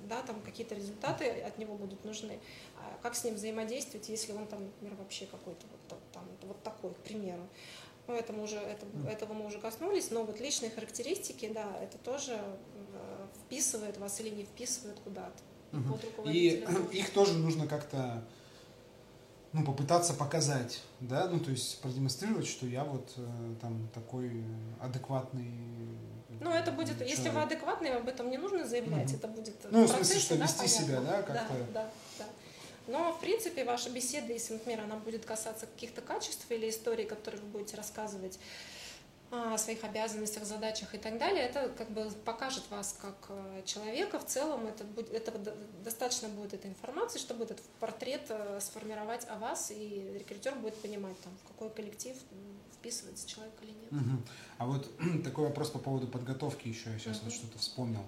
да, 0.08 0.22
там 0.22 0.40
какие-то 0.40 0.74
результаты 0.74 1.28
от 1.42 1.58
него 1.58 1.76
будут 1.76 2.04
нужны. 2.04 2.38
А 2.78 2.98
как 3.02 3.14
с 3.14 3.24
ним 3.24 3.34
взаимодействовать, 3.34 4.08
если 4.08 4.32
он 4.32 4.46
там, 4.46 4.64
например, 4.64 4.94
вообще 4.98 5.26
какой-то 5.26 5.64
вот, 5.70 5.80
та- 5.88 5.96
там, 6.18 6.24
вот 6.42 6.60
такой, 6.62 6.90
к 6.92 6.96
примеру. 6.98 7.42
Ну, 8.08 8.14
это 8.14 8.32
мы 8.32 8.44
уже, 8.44 8.56
это, 8.56 8.86
этого 9.08 9.32
мы 9.32 9.46
уже 9.46 9.58
коснулись, 9.58 10.10
но 10.10 10.24
вот 10.24 10.40
личные 10.40 10.70
характеристики, 10.70 11.50
да, 11.52 11.66
это 11.82 11.98
тоже 11.98 12.32
э, 12.32 13.26
вписывает 13.44 13.98
вас 13.98 14.20
или 14.20 14.30
не 14.30 14.44
вписывает 14.44 14.98
куда-то. 15.00 15.42
Под 15.72 16.26
И 16.26 16.64
их 16.92 17.10
тоже 17.10 17.34
нужно 17.34 17.66
как-то 17.66 18.24
ну, 19.52 19.64
попытаться 19.64 20.14
показать, 20.14 20.82
да, 21.00 21.28
ну, 21.28 21.40
то 21.40 21.50
есть 21.50 21.80
продемонстрировать, 21.80 22.46
что 22.46 22.66
я 22.66 22.84
вот 22.84 23.12
э, 23.16 23.54
там 23.60 23.88
такой 23.92 24.44
адекватный 24.80 25.50
ну, 26.40 26.50
это 26.50 26.70
будет, 26.70 26.98
человек. 26.98 27.08
если 27.08 27.30
вы 27.30 27.42
адекватный, 27.42 27.96
об 27.96 28.08
этом 28.08 28.30
не 28.30 28.38
нужно 28.38 28.66
заявлять, 28.66 29.10
mm-hmm. 29.10 29.16
это 29.16 29.28
будет 29.28 29.54
Ну, 29.70 29.84
в, 29.84 29.88
смысле, 29.88 30.20
что 30.20 30.36
да, 30.36 30.44
вести 30.44 30.58
понятно. 30.58 30.84
себя, 30.84 31.00
да, 31.00 31.22
как-то. 31.22 31.54
Да, 31.72 31.82
да. 31.82 31.90
Но, 32.86 33.12
в 33.12 33.20
принципе, 33.20 33.64
ваша 33.64 33.90
беседа, 33.90 34.32
если, 34.32 34.54
например, 34.54 34.80
она 34.80 34.96
будет 34.96 35.24
касаться 35.24 35.66
каких-то 35.66 36.00
качеств 36.00 36.50
или 36.50 36.68
историй, 36.70 37.04
которые 37.04 37.40
вы 37.42 37.48
будете 37.48 37.76
рассказывать, 37.76 38.38
о 39.30 39.58
своих 39.58 39.82
обязанностях, 39.82 40.44
задачах 40.44 40.94
и 40.94 40.98
так 40.98 41.18
далее, 41.18 41.42
это 41.42 41.68
как 41.76 41.90
бы 41.90 42.08
покажет 42.24 42.62
вас 42.70 42.96
как 43.00 43.16
э, 43.28 43.62
человека. 43.64 44.20
В 44.20 44.26
целом 44.26 44.66
это 44.66 44.84
будет, 44.84 45.12
этого 45.12 45.38
достаточно 45.84 46.28
будет 46.28 46.54
этой 46.54 46.70
информации, 46.70 47.18
чтобы 47.18 47.44
этот 47.44 47.60
портрет 47.80 48.22
э, 48.28 48.60
сформировать 48.60 49.26
о 49.28 49.36
вас, 49.38 49.72
и 49.72 50.12
рекрутер 50.14 50.54
будет 50.54 50.76
понимать, 50.76 51.18
там, 51.22 51.32
в 51.44 51.48
какой 51.48 51.70
коллектив 51.70 52.16
вписывается 52.74 53.28
человек 53.28 53.54
или 53.62 53.72
нет. 53.72 53.92
Угу. 53.92 54.22
А 54.58 54.66
вот 54.66 54.90
такой 55.24 55.46
вопрос 55.46 55.70
по 55.70 55.80
поводу 55.80 56.06
подготовки 56.06 56.68
еще, 56.68 56.90
я 56.90 56.98
сейчас 56.98 57.16
угу. 57.18 57.24
вот 57.26 57.34
что-то 57.34 57.58
вспомнил. 57.58 58.00
А, 58.00 58.04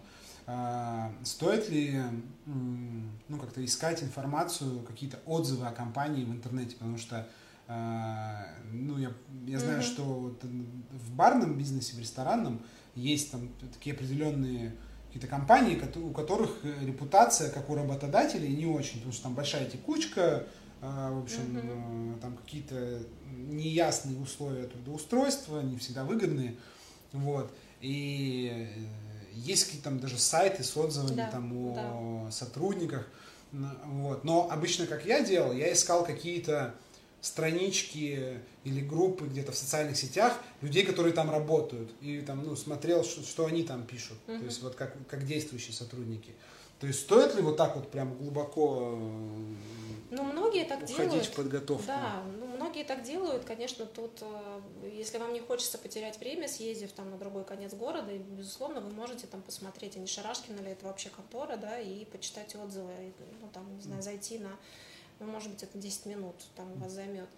стоит 1.25 1.69
ли 1.69 2.01
ну, 2.47 3.39
как-то 3.39 3.63
искать 3.65 4.03
информацию, 4.03 4.81
какие-то 4.81 5.19
отзывы 5.27 5.67
о 5.67 5.73
компании 5.73 6.25
в 6.25 6.31
интернете, 6.31 6.77
потому 6.77 6.97
что 6.97 7.29
а, 7.71 8.47
ну, 8.73 8.97
я, 8.97 9.13
я 9.47 9.59
знаю, 9.59 9.81
mm-hmm. 9.81 9.83
что 9.83 10.03
вот 10.03 10.43
в 10.43 11.13
барном 11.15 11.59
бизнесе, 11.59 11.97
в 11.97 11.99
ресторанном 11.99 12.63
есть 12.95 13.31
там 13.31 13.51
такие 13.75 13.95
определенные 13.95 14.75
какие-то 15.09 15.27
компании, 15.27 15.79
у 15.97 16.11
которых 16.11 16.65
репутация, 16.81 17.51
как 17.51 17.69
у 17.69 17.75
работодателей, 17.75 18.49
не 18.49 18.65
очень, 18.65 18.97
потому 18.97 19.13
что 19.13 19.25
там 19.25 19.35
большая 19.35 19.69
текучка, 19.69 20.47
а, 20.81 21.13
в 21.13 21.23
общем, 21.23 21.57
mm-hmm. 21.57 22.21
там 22.21 22.37
какие-то 22.39 23.03
неясные 23.37 24.19
условия 24.19 24.67
трудоустройства, 24.67 25.61
не 25.61 25.77
всегда 25.77 26.05
выгодные, 26.05 26.57
вот, 27.13 27.53
и 27.83 28.51
э, 28.55 29.08
есть 29.33 29.65
какие-то 29.65 29.85
там 29.85 30.01
даже 30.01 30.19
сайты 30.19 30.63
с 30.65 30.77
отзывами 30.77 31.17
да, 31.17 31.31
там 31.31 31.53
о 31.53 32.25
да. 32.25 32.31
сотрудниках, 32.31 33.07
вот, 33.53 34.25
но 34.25 34.49
обычно, 34.51 34.87
как 34.87 35.07
я 35.07 35.23
делал, 35.23 35.53
я 35.53 35.73
искал 35.73 36.05
какие-то 36.05 36.75
странички 37.21 38.41
или 38.65 38.81
группы 38.81 39.27
где-то 39.27 39.53
в 39.53 39.57
социальных 39.57 39.97
сетях 39.97 40.39
людей, 40.61 40.85
которые 40.85 41.13
там 41.13 41.31
работают, 41.31 41.91
и 42.01 42.21
там, 42.21 42.45
ну, 42.45 42.55
смотрел, 42.57 43.05
что, 43.05 43.23
что 43.23 43.47
они 43.47 43.65
там 43.65 43.85
пишут, 43.85 44.19
uh-huh. 44.27 44.39
то 44.39 44.45
есть 44.45 44.63
вот 44.63 44.75
как, 44.75 44.95
как 45.09 45.27
действующие 45.27 45.73
сотрудники. 45.73 46.33
То 46.79 46.87
есть 46.87 47.01
стоит 47.01 47.35
ли 47.35 47.43
вот 47.43 47.57
так 47.57 47.75
вот 47.75 47.91
прям 47.91 48.15
глубоко 48.15 48.97
ну, 50.11 50.23
многие 50.23 50.65
так 50.65 50.85
делают. 50.85 51.27
в 51.27 51.33
подготовку? 51.33 51.87
Да, 51.87 52.23
ну, 52.39 52.48
многие 52.69 52.85
так 52.85 53.03
делают. 53.03 53.45
Конечно, 53.45 53.87
тут, 53.87 54.19
э, 54.21 54.61
если 54.93 55.19
вам 55.19 55.33
не 55.33 55.41
хочется 55.41 55.79
потерять 55.79 56.19
время, 56.19 56.49
съездив 56.49 56.93
там 56.93 57.11
на 57.11 57.17
другой 57.17 57.45
конец 57.45 57.73
города, 57.73 58.13
и, 58.13 58.19
безусловно, 58.19 58.81
вы 58.81 58.91
можете 58.91 59.27
там 59.27 59.41
посмотреть, 59.43 59.97
а 59.97 59.99
не 59.99 60.07
Шарашкина 60.07 60.61
ли 60.61 60.73
это 60.73 60.87
вообще 60.87 61.09
контора, 61.09 61.57
да, 61.57 61.79
и 61.81 62.05
почитать 62.05 62.55
отзывы, 62.55 62.93
ну, 63.41 63.49
там, 63.53 63.75
не 63.75 63.83
знаю, 63.83 64.03
зайти 64.03 64.39
на 64.39 64.51
ну, 65.21 65.27
может 65.27 65.51
быть, 65.51 65.63
это 65.63 65.79
10 65.79 66.07
минут 66.07 66.35
там 66.57 66.73
вас 66.79 66.93
займет. 66.93 67.29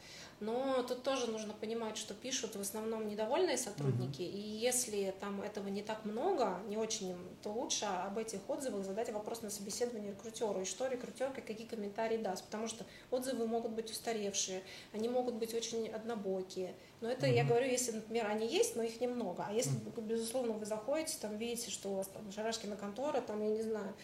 Но 0.41 0.83
тут 0.83 1.03
тоже 1.03 1.27
нужно 1.27 1.53
понимать, 1.53 1.99
что 1.99 2.15
пишут 2.15 2.57
в 2.57 2.61
основном 2.61 3.07
недовольные 3.07 3.59
сотрудники, 3.59 4.23
uh-huh. 4.23 4.31
и 4.31 4.41
если 4.41 5.15
там 5.21 5.43
этого 5.43 5.69
не 5.69 5.83
так 5.83 6.07
много, 6.07 6.61
не 6.67 6.79
очень, 6.79 7.15
то 7.43 7.53
лучше 7.53 7.85
об 7.85 8.17
этих 8.17 8.41
отзывах 8.49 8.85
задать 8.85 9.13
вопрос 9.13 9.43
на 9.43 9.51
собеседование 9.51 10.13
рекрутеру, 10.13 10.63
и 10.63 10.65
что 10.65 10.87
рекрутер, 10.87 11.31
какие 11.31 11.67
комментарии 11.67 12.17
даст, 12.17 12.45
потому 12.47 12.69
что 12.69 12.87
отзывы 13.11 13.47
могут 13.47 13.73
быть 13.73 13.91
устаревшие, 13.91 14.63
они 14.95 15.11
могут 15.11 15.35
быть 15.35 15.53
очень 15.53 15.89
однобокие. 15.89 16.75
Но 17.03 17.11
это 17.11 17.27
uh-huh. 17.27 17.35
я 17.35 17.45
говорю, 17.45 17.67
если, 17.67 17.93
например, 17.93 18.27
они 18.27 18.47
есть, 18.47 18.77
но 18.77 18.83
их 18.83 18.99
немного. 19.01 19.45
А 19.47 19.53
если, 19.53 19.73
uh-huh. 19.73 20.01
безусловно, 20.01 20.55
вы 20.55 20.65
заходите, 20.65 21.19
там 21.21 21.37
видите, 21.37 21.71
что 21.71 21.91
у 21.91 21.97
вас 21.97 22.09
там 22.09 22.33
Шарашкина 22.33 22.77
контора, 22.77 23.21
там, 23.21 23.43
я 23.43 23.51
не 23.51 23.63
знаю, 23.63 23.95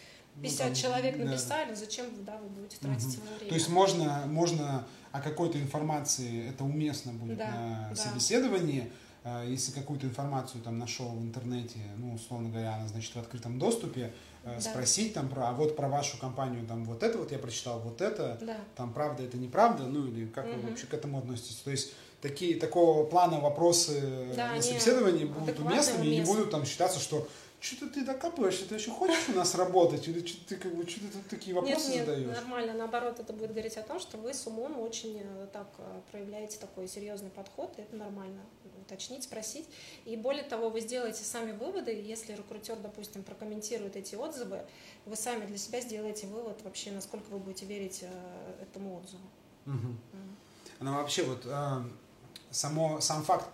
50 0.41 0.69
ну, 0.69 0.75
человек 0.75 1.17
написали, 1.17 1.69
да. 1.69 1.75
зачем 1.75 2.05
да, 2.25 2.37
вы 2.37 2.49
будете 2.49 2.77
тратить 2.77 3.17
угу. 3.17 3.27
время? 3.37 3.49
То 3.49 3.55
есть 3.55 3.69
можно, 3.69 4.23
можно 4.27 4.87
о 5.11 5.21
какой-то 5.21 5.59
информации, 5.59 6.49
это 6.49 6.63
уместно 6.63 7.13
будет 7.13 7.37
да, 7.37 7.51
на 7.51 7.89
да. 7.89 7.95
собеседовании, 7.95 8.91
а, 9.23 9.43
если 9.43 9.71
какую-то 9.71 10.05
информацию 10.05 10.61
там 10.61 10.77
нашел 10.77 11.09
в 11.09 11.21
интернете, 11.21 11.79
ну, 11.97 12.13
условно 12.13 12.49
говоря, 12.49 12.75
она, 12.75 12.87
значит, 12.87 13.13
в 13.15 13.19
открытом 13.19 13.57
доступе, 13.57 14.13
э, 14.43 14.55
да. 14.55 14.61
спросить 14.61 15.13
там 15.13 15.27
про, 15.27 15.49
а 15.49 15.53
вот 15.53 15.75
про 15.75 15.89
вашу 15.89 16.17
компанию, 16.17 16.65
там, 16.65 16.85
вот 16.85 17.03
это 17.03 17.17
вот 17.17 17.31
я 17.31 17.39
прочитал, 17.39 17.79
вот 17.79 18.01
это, 18.01 18.37
да. 18.41 18.57
там, 18.75 18.93
правда 18.93 19.23
это 19.23 19.37
неправда, 19.37 19.83
ну, 19.83 20.07
или 20.07 20.27
как 20.27 20.45
угу. 20.45 20.55
вы 20.61 20.69
вообще 20.69 20.87
к 20.87 20.93
этому 20.93 21.17
относитесь? 21.17 21.57
То 21.57 21.71
есть 21.71 21.93
такие, 22.21 22.57
такого 22.57 23.05
плана 23.05 23.39
вопросы 23.39 24.33
да, 24.35 24.53
на 24.53 24.61
собеседовании 24.61 25.25
будут 25.25 25.59
уместными, 25.59 26.05
и 26.07 26.19
не 26.19 26.25
будут 26.25 26.51
там 26.51 26.65
считаться, 26.65 26.99
что 26.99 27.27
что-то 27.59 27.87
ты 27.87 28.05
докапываешься, 28.05 28.67
ты 28.67 28.75
еще 28.75 28.91
хочешь 28.91 29.29
у 29.29 29.31
нас 29.33 29.55
работать, 29.55 30.07
или 30.07 30.25
что 30.25 30.47
ты 30.47 30.55
как 30.57 30.75
бы 30.75 30.87
что 30.87 30.99
ты 30.99 31.17
такие 31.29 31.55
вопросы 31.55 31.89
нет, 31.89 31.95
нет, 31.95 32.05
задаешь? 32.05 32.35
нормально, 32.35 32.73
наоборот, 32.73 33.19
это 33.19 33.33
будет 33.33 33.51
говорить 33.51 33.77
о 33.77 33.81
том, 33.81 33.99
что 33.99 34.17
вы 34.17 34.33
с 34.33 34.45
умом 34.45 34.79
очень 34.79 35.19
э, 35.23 35.47
так 35.51 35.67
э, 35.79 36.01
проявляете 36.11 36.59
такой 36.59 36.87
серьезный 36.87 37.31
подход, 37.31 37.73
и 37.77 37.81
это 37.81 37.95
нормально 37.95 38.41
уточнить, 38.81 39.23
спросить. 39.23 39.67
И 40.05 40.15
более 40.15 40.43
того, 40.43 40.69
вы 40.69 40.81
сделаете 40.81 41.23
сами 41.23 41.51
выводы, 41.51 41.91
если 41.91 42.33
рекрутер, 42.33 42.77
допустим, 42.77 43.23
прокомментирует 43.23 43.95
эти 43.95 44.13
отзывы, 44.13 44.61
вы 45.05 45.15
сами 45.15 45.45
для 45.47 45.57
себя 45.57 45.81
сделаете 45.81 46.27
вывод 46.27 46.61
вообще, 46.63 46.91
насколько 46.91 47.27
вы 47.31 47.39
будете 47.39 47.65
верить 47.65 48.03
э, 48.03 48.61
этому 48.61 48.97
отзыву. 48.97 49.23
Угу. 49.65 49.73
Угу. 49.75 50.81
Ну, 50.81 50.93
вообще 50.93 51.23
вот 51.23 51.45
само, 52.51 53.01
сам 53.01 53.23
факт 53.23 53.49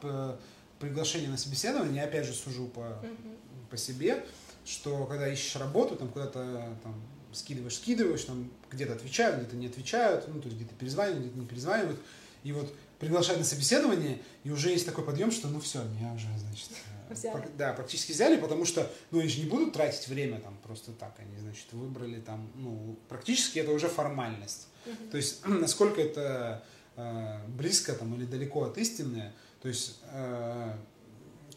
приглашения 0.78 1.30
на 1.30 1.38
собеседование, 1.38 1.96
я 1.96 2.04
опять 2.04 2.26
же 2.26 2.34
сужу 2.34 2.68
по 2.68 2.82
угу 2.82 3.38
по 3.74 3.78
себе, 3.78 4.24
что 4.66 5.06
когда 5.06 5.28
ищешь 5.28 5.56
работу, 5.56 5.96
там 5.96 6.10
куда-то 6.10 6.78
там, 6.84 6.94
скидываешь, 7.32 7.78
скидываешь, 7.78 8.24
там 8.24 8.52
где-то 8.72 8.94
отвечают, 8.94 9.38
где-то 9.38 9.56
не 9.56 9.66
отвечают, 9.66 10.28
ну, 10.28 10.40
то 10.40 10.46
есть 10.48 10.58
где-то 10.58 10.76
перезванивают, 10.76 11.26
где-то 11.26 11.40
не 11.40 11.48
перезванивают. 11.48 12.00
И 12.44 12.52
вот 12.52 12.72
приглашают 13.00 13.40
на 13.40 13.46
собеседование, 13.46 14.22
и 14.44 14.52
уже 14.52 14.70
есть 14.70 14.86
такой 14.86 15.04
подъем, 15.04 15.32
что 15.32 15.48
ну 15.48 15.60
все, 15.60 15.84
меня 15.86 16.14
уже, 16.14 16.28
значит, 16.38 16.70
э, 17.10 17.14
взяли. 17.16 17.50
да, 17.58 17.74
практически 17.74 18.12
взяли, 18.12 18.40
потому 18.40 18.66
что, 18.66 18.88
ну, 19.10 19.22
они 19.22 19.28
же 19.28 19.40
не 19.40 19.50
будут 19.50 19.74
тратить 19.74 20.08
время 20.08 20.40
там 20.40 20.56
просто 20.62 20.92
так, 20.92 21.16
они, 21.18 21.36
значит, 21.40 21.66
выбрали 21.72 22.22
там, 22.22 22.48
ну, 22.54 22.96
практически 23.10 23.58
это 23.58 23.72
уже 23.72 23.88
формальность. 23.88 24.68
Угу. 24.86 25.10
То 25.10 25.18
есть, 25.18 25.44
насколько 25.48 26.00
это 26.00 26.64
э, 26.96 27.40
близко 27.48 27.94
там 27.94 28.14
или 28.14 28.26
далеко 28.26 28.66
от 28.66 28.78
истины, 28.78 29.32
то 29.64 29.68
есть, 29.68 29.98
э, 30.12 30.74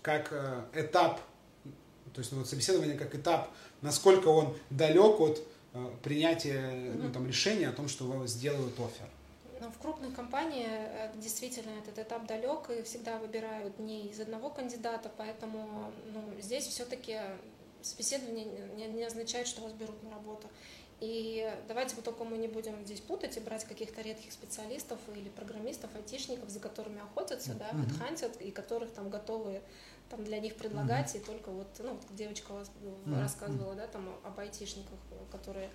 как 0.01 0.29
э, 0.31 0.62
этап 0.73 1.21
то 2.17 2.21
есть 2.21 2.33
ну, 2.33 2.39
вот 2.39 2.49
собеседование 2.49 2.97
как 2.97 3.14
этап, 3.14 3.51
насколько 3.83 4.29
он 4.29 4.57
далек 4.71 5.21
от 5.21 5.39
э, 5.75 5.87
принятия 6.03 6.73
ну, 6.95 7.12
там, 7.12 7.27
решения 7.29 7.69
о 7.69 7.73
том, 7.73 7.89
что 7.89 8.27
сделают 8.27 8.73
офер. 8.81 9.07
Но 9.61 9.71
в 9.71 9.77
крупных 9.77 10.14
компаниях 10.14 10.67
э, 10.67 11.12
действительно 11.17 11.73
этот 11.79 11.99
этап 11.99 12.27
далек, 12.27 12.71
и 12.71 12.83
всегда 12.85 13.19
выбирают 13.19 13.79
не 13.79 14.07
из 14.07 14.19
одного 14.19 14.49
кандидата, 14.49 15.11
поэтому 15.14 15.93
ну, 16.14 16.41
здесь 16.41 16.64
все-таки 16.64 17.19
собеседование 17.83 18.47
не, 18.77 18.87
не 18.87 19.05
означает, 19.05 19.47
что 19.47 19.61
вас 19.61 19.75
берут 19.75 20.03
на 20.03 20.09
работу. 20.09 20.49
И 21.01 21.55
давайте 21.69 21.97
вот 21.97 22.07
только 22.07 22.25
мы 22.25 22.39
не 22.39 22.49
будем 22.49 22.83
здесь 22.87 23.01
путать 23.01 23.37
и 23.37 23.41
брать 23.41 23.64
каких-то 23.64 24.01
редких 24.01 24.33
специалистов 24.33 24.99
или 25.14 25.29
программистов, 25.29 25.95
айтишников, 25.95 26.49
за 26.49 26.61
которыми 26.61 27.03
охотятся, 27.03 27.53
mm-hmm. 27.53 27.59
да, 27.59 27.85
подхантят, 27.85 28.41
и 28.41 28.51
которых 28.51 28.91
там 28.93 29.11
готовы 29.11 29.61
там 30.09 30.24
для 30.24 30.38
них 30.38 30.57
предлагать, 30.57 31.14
mm-hmm. 31.14 31.22
и 31.22 31.24
только 31.24 31.50
вот, 31.50 31.68
ну, 31.78 31.98
девочка 32.11 32.52
вас 32.52 32.70
mm-hmm. 32.82 33.20
рассказывала, 33.20 33.74
да, 33.74 33.86
там 33.86 34.09
об 34.24 34.38
айтишниках, 34.38 34.98
которые 35.30 35.68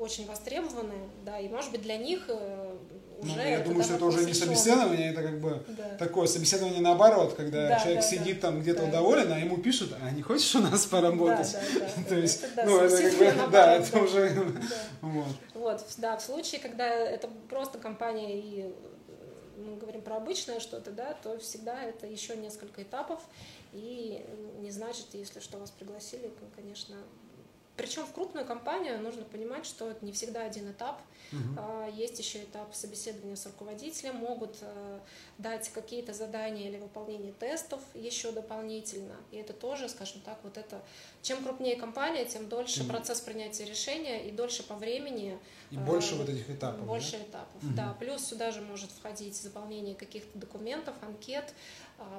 очень 0.00 0.26
востребованы, 0.26 0.94
да, 1.24 1.38
и 1.38 1.48
может 1.48 1.72
быть 1.72 1.82
для 1.82 1.98
них 1.98 2.24
э, 2.28 2.76
уже... 3.20 3.36
Ну, 3.36 3.42
я 3.42 3.60
думаю, 3.60 3.84
что 3.84 3.94
это 3.94 4.04
уже 4.06 4.24
не 4.24 4.32
собеседование, 4.32 5.12
это 5.12 5.22
как 5.22 5.40
бы 5.40 5.62
да. 5.68 5.96
такое 5.98 6.26
собеседование 6.26 6.80
наоборот, 6.80 7.34
когда 7.34 7.68
да, 7.68 7.80
человек 7.80 8.00
да, 8.00 8.06
сидит 8.08 8.40
да, 8.40 8.48
там 8.48 8.60
где-то 8.62 8.86
да. 8.86 8.92
доволен, 8.92 9.30
а 9.30 9.38
ему 9.38 9.58
пишут, 9.58 9.94
а 10.00 10.10
не 10.10 10.22
хочешь 10.22 10.54
у 10.54 10.60
нас 10.60 10.86
поработать? 10.86 11.52
Да, 11.52 11.60
да, 11.80 11.86
да. 11.96 12.02
То 12.08 12.14
есть, 12.14 12.42
это, 12.42 12.64
ну, 12.64 12.80
это 12.80 13.02
как 13.02 13.18
бы, 13.18 13.52
да, 13.52 13.74
это 13.74 13.98
уже... 13.98 14.52
Вот. 15.02 15.26
вот, 15.54 15.84
да, 15.98 16.16
в 16.16 16.22
случае, 16.22 16.60
когда 16.60 16.86
это 16.86 17.28
просто 17.48 17.78
компания 17.78 18.38
и 18.38 18.74
мы 19.60 19.76
говорим 19.76 20.00
про 20.00 20.16
обычное 20.16 20.60
что-то, 20.60 20.90
да, 20.90 21.14
то 21.22 21.38
всегда 21.38 21.82
это 21.82 22.06
еще 22.06 22.36
несколько 22.36 22.82
этапов, 22.82 23.20
и 23.72 24.24
не 24.60 24.70
значит, 24.70 25.06
если 25.12 25.40
что 25.40 25.58
вас 25.58 25.70
пригласили, 25.70 26.32
конечно, 26.56 26.96
причем 27.80 28.04
в 28.04 28.12
крупную 28.12 28.44
компанию 28.44 29.00
нужно 29.00 29.24
понимать, 29.24 29.64
что 29.64 29.90
это 29.90 30.04
не 30.04 30.12
всегда 30.12 30.42
один 30.42 30.70
этап. 30.70 31.00
Uh-huh. 31.32 31.96
Есть 31.96 32.18
еще 32.18 32.42
этап 32.42 32.74
собеседования 32.74 33.36
с 33.36 33.46
руководителем, 33.46 34.16
могут 34.16 34.58
э, 34.60 35.00
дать 35.38 35.70
какие-то 35.70 36.12
задания 36.12 36.68
или 36.68 36.76
выполнение 36.76 37.32
тестов 37.32 37.80
еще 37.94 38.32
дополнительно. 38.32 39.14
И 39.30 39.38
это 39.38 39.54
тоже, 39.54 39.88
скажем 39.88 40.20
так, 40.20 40.40
вот 40.42 40.58
это, 40.58 40.82
чем 41.22 41.42
крупнее 41.42 41.76
компания, 41.76 42.26
тем 42.26 42.50
дольше 42.50 42.82
uh-huh. 42.82 42.88
процесс 42.88 43.22
принятия 43.22 43.64
решения 43.64 44.28
и 44.28 44.30
дольше 44.30 44.62
по 44.62 44.74
времени. 44.74 45.38
И 45.70 45.76
больше 45.76 46.16
вот 46.16 46.28
этих 46.28 46.50
этапов. 46.50 46.84
Больше 46.84 47.12
да? 47.12 47.24
этапов, 47.24 47.62
uh-huh. 47.62 47.74
да. 47.76 47.96
Плюс 47.98 48.24
сюда 48.24 48.50
же 48.50 48.60
может 48.60 48.90
входить 48.90 49.36
заполнение 49.36 49.94
каких-то 49.94 50.36
документов, 50.38 50.96
анкет, 51.00 51.54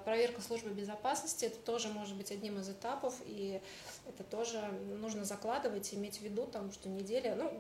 проверка 0.06 0.42
службы 0.42 0.70
безопасности. 0.70 1.46
Это 1.46 1.58
тоже 1.58 1.90
может 1.90 2.16
быть 2.16 2.32
одним 2.32 2.60
из 2.60 2.70
этапов, 2.70 3.16
и 3.26 3.62
это 4.08 4.24
тоже 4.24 4.62
нужно 5.00 5.26
закладывать, 5.26 5.94
иметь 5.94 6.20
в 6.20 6.22
виду, 6.22 6.46
там, 6.46 6.72
что 6.72 6.90
неделя. 6.90 7.36
Ну, 7.36 7.52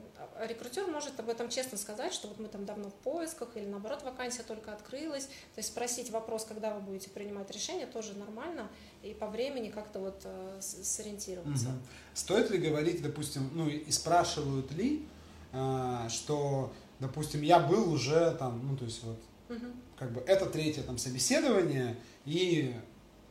рекрутер 0.45 0.87
может 0.87 1.19
об 1.19 1.29
этом 1.29 1.49
честно 1.49 1.77
сказать, 1.77 2.13
что 2.13 2.27
вот 2.27 2.39
мы 2.39 2.47
там 2.47 2.65
давно 2.65 2.89
в 2.89 2.93
поисках, 2.93 3.49
или 3.55 3.65
наоборот, 3.65 4.03
вакансия 4.03 4.43
только 4.43 4.73
открылась. 4.73 5.25
То 5.25 5.57
есть 5.57 5.69
спросить 5.69 6.09
вопрос, 6.11 6.45
когда 6.45 6.73
вы 6.73 6.81
будете 6.81 7.09
принимать 7.09 7.49
решение, 7.51 7.87
тоже 7.87 8.17
нормально, 8.17 8.69
и 9.03 9.13
по 9.13 9.27
времени 9.27 9.69
как-то 9.69 9.99
вот 9.99 10.21
э, 10.23 10.59
сориентироваться. 10.61 11.67
Угу. 11.67 11.77
Стоит 12.13 12.49
ли 12.51 12.57
говорить, 12.57 13.01
допустим, 13.01 13.49
ну 13.53 13.67
и 13.67 13.89
спрашивают 13.91 14.71
ли, 14.71 15.07
э, 15.53 16.07
что, 16.09 16.71
допустим, 16.99 17.41
я 17.41 17.59
был 17.59 17.91
уже 17.91 18.35
там, 18.35 18.65
ну 18.67 18.77
то 18.77 18.85
есть 18.85 19.03
вот, 19.03 19.19
угу. 19.51 19.67
как 19.97 20.11
бы 20.11 20.21
это 20.21 20.45
третье 20.45 20.83
там 20.83 20.97
собеседование, 20.97 21.97
и 22.25 22.75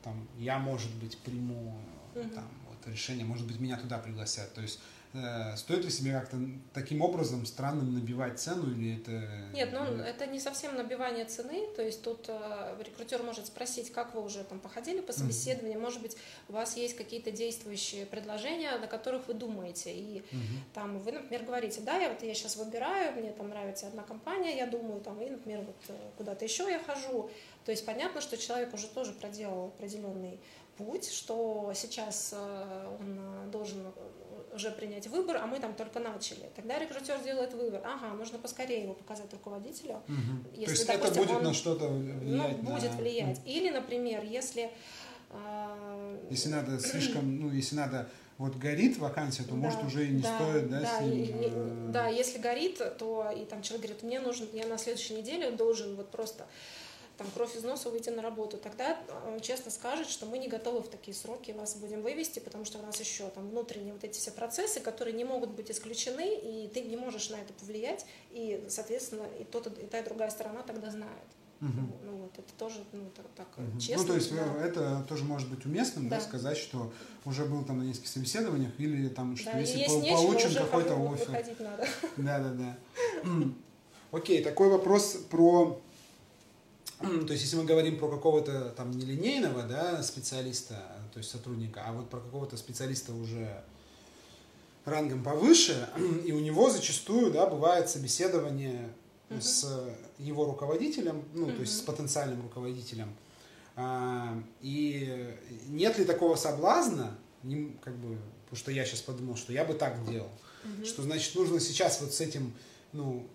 там 0.03 0.29
я, 0.39 0.59
может 0.59 0.95
быть, 0.97 1.19
приму 1.19 1.77
угу. 2.15 2.29
там 2.35 2.49
решение, 2.87 3.25
может 3.25 3.47
быть, 3.47 3.61
меня 3.61 3.77
туда 3.77 3.99
пригласят. 3.99 4.53
То 4.55 4.61
есть 4.61 4.81
стоит 5.57 5.85
ли 5.85 5.91
себе 5.91 6.13
как-то 6.13 6.37
таким 6.73 7.03
образом 7.03 7.45
странным 7.45 7.95
набивать 7.95 8.39
цену 8.39 8.71
или 8.71 9.01
это... 9.01 9.11
Нет, 9.53 9.71
ну 9.73 9.85
это 9.85 10.27
не 10.27 10.39
совсем 10.39 10.77
набивание 10.77 11.25
цены, 11.25 11.67
то 11.75 11.83
есть 11.83 12.03
тут 12.03 12.27
э, 12.29 12.77
рекрутер 12.81 13.23
может 13.23 13.47
спросить, 13.47 13.93
как 13.93 14.15
вы 14.15 14.23
уже 14.23 14.45
там 14.45 14.61
походили 14.61 15.01
по 15.01 15.13
собеседованию, 15.13 15.79
mm-hmm. 15.79 15.83
может 15.83 16.03
быть, 16.03 16.17
у 16.49 16.53
вас 16.53 16.77
есть 16.77 16.97
какие-то 16.97 17.33
действующие 17.33 18.07
предложения, 18.07 18.77
на 18.79 18.87
которых 18.87 19.27
вы 19.27 19.35
думаете, 19.35 19.93
и 19.93 20.19
mm-hmm. 20.19 20.59
там 20.75 20.99
вы, 21.01 21.13
например, 21.13 21.45
говорите, 21.45 21.81
да, 21.81 21.97
я 21.97 22.09
вот 22.09 22.23
я 22.23 22.35
сейчас 22.35 22.57
выбираю, 22.57 23.13
мне 23.21 23.33
там 23.33 23.49
нравится 23.49 23.89
одна 23.89 24.03
компания, 24.03 24.57
я 24.57 24.67
думаю, 24.67 25.01
там, 25.01 25.21
и, 25.21 25.29
например, 25.29 25.63
вот 25.63 25.77
э, 25.89 26.11
куда-то 26.17 26.45
еще 26.45 26.71
я 26.71 26.79
хожу, 26.79 27.31
то 27.65 27.73
есть 27.73 27.85
понятно, 27.85 28.21
что 28.21 28.37
человек 28.37 28.73
уже 28.75 28.87
тоже 28.87 29.13
проделал 29.13 29.67
определенный 29.67 30.39
путь, 30.77 31.11
что 31.11 31.73
сейчас 31.75 32.33
э, 32.33 32.97
он 33.01 33.19
э, 33.19 33.51
должен 33.51 33.93
уже 34.55 34.71
принять 34.71 35.07
выбор, 35.07 35.37
а 35.37 35.47
мы 35.47 35.59
там 35.61 35.75
только 35.75 36.01
начали. 36.01 36.51
Тогда 36.57 36.79
рекрутер 36.79 37.23
делает 37.23 37.55
выбор. 37.55 37.81
Ага, 37.85 38.15
нужно 38.15 38.39
поскорее 38.39 38.83
его 38.83 38.95
показать 38.95 39.33
руководителю. 39.33 40.03
Угу. 40.09 40.57
Если, 40.57 40.65
То 40.65 40.71
есть 40.71 40.87
допустим, 40.87 41.11
это 41.11 41.21
будет 41.21 41.37
он, 41.37 41.43
на 41.45 41.55
что-то 41.55 41.89
влиять? 41.89 42.63
Ну, 42.63 42.73
будет 42.73 42.95
влиять. 42.95 43.41
Или, 43.45 43.71
например, 43.71 44.25
если... 44.25 44.71
Э, 45.31 46.19
если 46.31 46.49
надо 46.49 46.79
слишком, 46.81 47.41
ну, 47.41 47.51
если 47.51 47.77
надо 47.77 48.09
вот 48.39 48.57
горит 48.57 48.97
вакансия, 48.99 49.43
то 49.43 49.51
да, 49.51 49.57
может 49.57 49.85
уже 49.85 50.07
и 50.07 50.11
не 50.11 50.23
да, 50.23 50.35
стоит, 50.37 50.71
да, 50.71 50.81
да, 50.81 50.99
с 50.99 51.01
ним, 51.03 51.13
и, 51.13 51.33
э... 51.35 51.89
да, 51.93 52.09
если 52.09 52.39
горит, 52.39 52.81
то 52.99 53.31
и 53.37 53.45
там 53.45 53.61
человек 53.61 53.87
говорит, 53.87 54.03
мне 54.03 54.19
нужен, 54.19 54.49
я 54.55 54.67
на 54.67 54.79
следующей 54.79 55.15
неделе 55.15 55.51
должен 55.51 55.95
вот 55.95 56.11
просто 56.11 56.47
там, 57.21 57.31
кровь 57.35 57.55
из 57.55 57.63
носа 57.65 57.91
выйти 57.91 58.09
на 58.09 58.23
работу, 58.23 58.57
тогда 58.57 58.99
он 59.29 59.41
честно 59.41 59.71
скажет, 59.71 60.09
что 60.09 60.25
мы 60.25 60.39
не 60.39 60.49
готовы 60.49 60.81
в 60.81 60.89
такие 60.89 61.15
сроки 61.15 61.51
вас 61.51 61.77
будем 61.77 62.01
вывести, 62.01 62.39
потому 62.39 62.65
что 62.65 62.79
у 62.79 62.83
нас 62.83 62.99
еще 62.99 63.29
там 63.29 63.51
внутренние 63.51 63.93
вот 63.93 64.03
эти 64.03 64.19
все 64.19 64.31
процессы, 64.31 64.81
которые 64.81 65.15
не 65.15 65.25
могут 65.25 65.51
быть 65.51 65.71
исключены, 65.71 66.35
и 66.35 66.71
ты 66.73 66.81
не 66.81 66.97
можешь 66.97 67.29
на 67.29 67.37
это 67.37 67.53
повлиять, 67.53 68.07
и, 68.31 68.65
соответственно, 68.71 69.27
и, 69.39 69.45
тот, 69.45 69.67
и 69.67 69.85
та, 69.85 69.99
и 69.99 70.03
другая 70.05 70.31
сторона 70.31 70.63
тогда 70.63 70.91
знает. 70.91 71.29
Угу. 71.61 71.81
Ну 72.07 72.17
вот, 72.23 72.33
это 72.39 72.55
тоже 72.57 72.83
ну, 72.93 73.11
так, 73.15 73.27
так 73.37 73.49
угу. 73.59 73.79
честно. 73.79 74.03
Ну, 74.03 74.09
то 74.09 74.15
есть 74.15 74.35
да. 74.35 74.67
это 74.67 75.05
тоже 75.07 75.25
может 75.25 75.51
быть 75.51 75.67
уместным, 75.67 76.09
да. 76.09 76.17
да, 76.17 76.23
сказать, 76.23 76.57
что 76.57 76.91
уже 77.27 77.45
был 77.45 77.67
там 77.67 77.81
на 77.81 77.83
нескольких 77.83 78.09
собеседованиях, 78.09 78.73
или 78.79 79.11
там, 79.11 79.37
что 79.37 79.53
да, 79.53 79.59
если 79.59 79.81
есть 79.81 80.09
получен 80.09 80.55
какой-то 80.55 80.95
офер. 81.13 81.45
Да, 82.17 82.39
да, 82.39 82.51
да. 82.55 82.79
Окей, 84.11 84.43
такой 84.43 84.71
вопрос 84.71 85.19
про 85.29 85.83
то 87.01 87.33
есть, 87.33 87.45
если 87.45 87.57
мы 87.57 87.65
говорим 87.65 87.99
про 87.99 88.09
какого-то 88.09 88.75
там 88.77 88.91
нелинейного 88.91 89.63
да, 89.63 90.03
специалиста, 90.03 90.75
то 91.13 91.19
есть 91.19 91.31
сотрудника, 91.31 91.83
а 91.87 91.93
вот 91.93 92.11
про 92.11 92.21
какого-то 92.21 92.57
специалиста 92.57 93.15
уже 93.15 93.63
рангом 94.85 95.23
повыше, 95.23 95.89
и 96.25 96.33
у 96.33 96.41
него 96.41 96.71
зачастую 96.71 97.33
да, 97.33 97.47
бывает 97.47 97.89
собеседование 97.89 98.91
uh-huh. 99.31 99.41
с 99.41 99.89
его 100.19 100.45
руководителем, 100.45 101.25
ну, 101.33 101.49
uh-huh. 101.49 101.55
то 101.55 101.61
есть 101.63 101.79
с 101.79 101.81
потенциальным 101.81 102.43
руководителем. 102.43 103.15
А, 103.77 104.39
и 104.61 105.35
нет 105.69 105.99
ли 105.99 106.05
такого 106.05 106.37
соблазна, 106.37 107.17
как 107.83 107.97
бы, 107.97 108.19
потому 108.45 108.57
что 108.57 108.73
я 108.73 108.85
сейчас 108.85 109.01
подумал, 109.01 109.37
что 109.37 109.55
я 109.55 109.65
бы 109.65 109.73
так 109.73 110.07
делал, 110.07 110.29
uh-huh. 110.65 110.85
что 110.85 111.03
значит 111.03 111.35
нужно 111.35 111.61
сейчас 111.61 112.01
вот 112.03 112.13
с 112.13 112.21
этим 112.21 112.53
ну, 112.93 113.27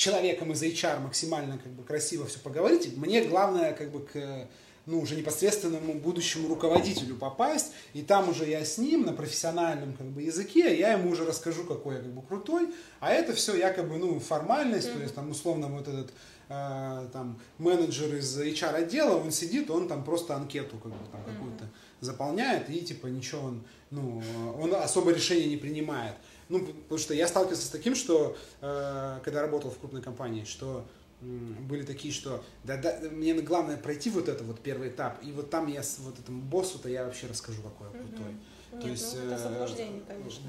человеком 0.00 0.52
из 0.52 0.62
HR 0.62 1.00
максимально 1.00 1.58
как 1.58 1.72
бы 1.72 1.84
красиво 1.84 2.26
все 2.26 2.38
поговорить. 2.40 2.96
Мне 2.96 3.22
главное 3.22 3.74
как 3.74 3.92
бы 3.92 4.00
к 4.00 4.48
ну, 4.86 5.00
уже 5.00 5.14
непосредственному 5.14 5.94
будущему 5.94 6.48
руководителю 6.48 7.16
попасть, 7.16 7.72
и 7.92 8.00
там 8.00 8.30
уже 8.30 8.48
я 8.48 8.64
с 8.64 8.78
ним 8.78 9.04
на 9.04 9.12
профессиональном 9.12 9.92
как 9.92 10.06
бы, 10.06 10.22
языке, 10.22 10.76
я 10.76 10.94
ему 10.94 11.10
уже 11.10 11.26
расскажу, 11.26 11.64
какой 11.64 11.96
я 11.96 12.00
как 12.00 12.12
бы 12.12 12.22
крутой, 12.22 12.70
а 12.98 13.12
это 13.12 13.34
все 13.34 13.56
якобы, 13.56 13.98
ну, 13.98 14.18
формальность, 14.18 14.88
mm-hmm. 14.88 14.96
то 14.96 15.02
есть 15.02 15.14
там 15.14 15.30
условно 15.30 15.68
вот 15.68 15.86
этот 15.86 16.10
э, 16.48 17.08
там 17.12 17.38
менеджер 17.58 18.16
из 18.16 18.40
HR 18.40 18.74
отдела, 18.74 19.16
он 19.16 19.30
сидит, 19.30 19.70
он 19.70 19.86
там 19.86 20.02
просто 20.02 20.34
анкету 20.34 20.78
как 20.78 20.92
бы 20.92 20.98
там 21.12 21.20
mm-hmm. 21.20 21.34
какую-то 21.34 21.64
заполняет, 22.00 22.70
и 22.70 22.80
типа 22.80 23.06
ничего 23.06 23.42
он, 23.42 23.64
ну, 23.90 24.22
он 24.58 24.74
особо 24.74 25.12
решения 25.12 25.46
не 25.46 25.58
принимает. 25.58 26.14
Ну, 26.50 26.66
потому 26.66 26.98
что 26.98 27.14
я 27.14 27.26
сталкивался 27.28 27.66
с 27.66 27.70
таким, 27.70 27.94
что 27.94 28.36
э, 28.60 29.20
когда 29.24 29.40
работал 29.40 29.70
в 29.70 29.78
крупной 29.78 30.02
компании, 30.02 30.44
что 30.44 30.84
были 31.20 31.84
такие, 31.84 32.12
что 32.12 32.42
да, 32.64 32.76
да, 32.76 32.98
мне 33.10 33.34
главное 33.34 33.76
пройти 33.76 34.10
вот 34.10 34.28
это 34.28 34.42
вот 34.42 34.60
первый 34.60 34.88
этап, 34.88 35.22
и 35.22 35.32
вот 35.32 35.50
там 35.50 35.66
я 35.66 35.82
с 35.82 35.98
вот 35.98 36.18
этому 36.18 36.42
боссу-то 36.42 36.88
я 36.88 37.04
вообще 37.04 37.26
расскажу, 37.26 37.62
какой 37.62 37.88
я 37.88 38.04
крутой. 38.04 38.34
Нет, 38.72 38.82
То 38.82 38.88
есть, 38.88 39.16
ну, 39.16 39.24
это 39.24 39.34
э, 39.34 39.38
заблуждение, 39.38 40.02
конечно. 40.06 40.44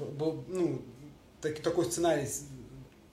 ну, 0.48 0.82
так, 1.40 1.60
такой 1.60 1.84
сценарий 1.84 2.26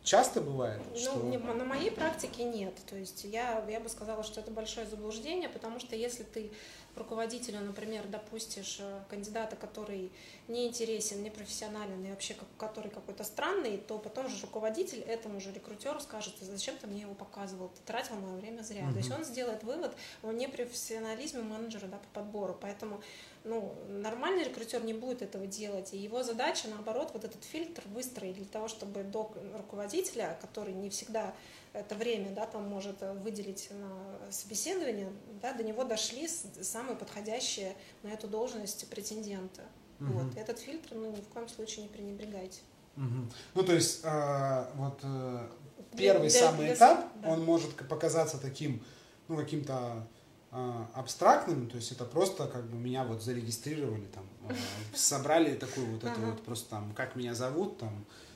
часто 0.04 0.42
бывает? 0.42 0.82
Ну, 0.90 0.98
что... 0.98 1.20
на 1.54 1.66
моей 1.66 1.92
практике 1.92 2.44
нет. 2.44 2.74
То 2.88 2.96
есть 2.96 3.24
я, 3.26 3.66
я 3.70 3.80
бы 3.80 3.90
сказала, 3.90 4.24
что 4.24 4.40
это 4.40 4.52
большое 4.52 4.88
заблуждение, 4.88 5.50
потому 5.50 5.80
что 5.80 5.96
если 5.96 6.24
ты 6.24 6.52
руководителю, 7.00 7.60
например, 7.62 8.08
допустишь 8.08 8.78
э, 8.80 9.00
кандидата, 9.10 9.56
который 9.56 10.12
не 10.48 10.68
интересен, 10.68 11.24
не 11.24 11.30
профессионален 11.30 12.06
и 12.06 12.10
вообще 12.10 12.36
который 12.58 12.92
какой-то 12.92 13.24
странный, 13.24 13.78
то 13.78 13.98
потом 13.98 14.30
же 14.30 14.42
руководитель 14.42 15.00
этому 15.00 15.40
же 15.40 15.52
рекрутеру 15.52 16.00
скажет, 16.00 16.36
зачем 16.42 16.78
ты 16.78 16.88
мне 16.88 17.02
его 17.02 17.16
показывал, 17.16 17.70
ты 17.70 17.82
тратил 17.86 18.16
мое 18.16 18.36
время 18.36 18.62
зря. 18.62 18.84
Угу. 18.84 18.92
То 18.92 18.98
есть 18.98 19.12
он 19.12 19.24
сделает 19.24 19.64
вывод 19.64 19.96
о 20.22 20.32
непрофессионализме 20.32 21.42
менеджера 21.42 21.88
да, 21.88 21.98
по 21.98 22.20
подбору. 22.20 22.58
Поэтому 22.62 23.02
ну, 23.44 23.74
нормальный 23.88 24.44
рекрутер 24.44 24.84
не 24.84 24.94
будет 24.94 25.22
этого 25.22 25.48
делать. 25.48 25.94
И 25.94 25.98
его 25.98 26.24
задача, 26.24 26.68
наоборот, 26.68 27.12
вот 27.14 27.24
этот 27.24 27.44
фильтр 27.44 27.84
выстроить 27.88 28.36
для 28.36 28.46
того, 28.46 28.68
чтобы 28.68 29.04
до 29.04 29.32
руководителя, 29.56 30.38
который 30.42 30.74
не 30.74 30.90
всегда 30.90 31.34
это 31.74 31.96
время, 31.96 32.32
да, 32.32 32.46
там 32.46 32.68
может 32.68 33.02
выделить 33.24 33.70
на 33.72 34.32
собеседование, 34.32 35.10
да, 35.42 35.54
до 35.54 35.64
него 35.64 35.84
дошли 35.84 36.28
самые 36.28 36.96
подходящие 36.96 37.76
на 38.04 38.10
эту 38.10 38.28
должность 38.28 38.90
претенденты. 38.90 39.62
Угу. 40.00 40.12
Вот. 40.12 40.38
Этот 40.38 40.60
фильтр, 40.60 40.96
ну, 40.96 41.12
ни 41.12 41.22
в 41.22 41.28
коем 41.28 41.48
случае 41.48 41.84
не 41.84 41.90
пренебрегайте. 41.90 42.62
Угу. 42.98 43.32
Ну, 43.56 43.64
то 43.64 43.74
есть, 43.74 44.02
э, 44.04 44.66
вот 44.76 45.00
э, 45.04 45.48
первый 45.96 46.30
для, 46.30 46.40
самый 46.40 46.66
для, 46.66 46.74
этап, 46.74 47.06
да. 47.22 47.30
он 47.30 47.44
может 47.44 47.76
показаться 47.88 48.38
таким, 48.40 48.84
ну, 49.28 49.38
каким-то 49.38 50.08
э, 50.52 50.86
абстрактным, 50.94 51.70
то 51.70 51.76
есть 51.76 51.92
это 51.92 52.06
просто 52.06 52.48
как 52.48 52.66
бы 52.66 52.78
меня 52.78 53.04
вот 53.04 53.22
зарегистрировали, 53.22 54.06
там, 54.08 54.26
э, 54.50 54.56
собрали 54.96 55.56
такую 55.56 55.88
вот 55.94 56.04
эту 56.04 56.20
вот 56.22 56.44
просто 56.44 56.70
там, 56.70 56.94
как 56.94 57.16
меня 57.16 57.36
зовут, 57.36 57.78
там, 57.78 58.06
Э, 58.06 58.29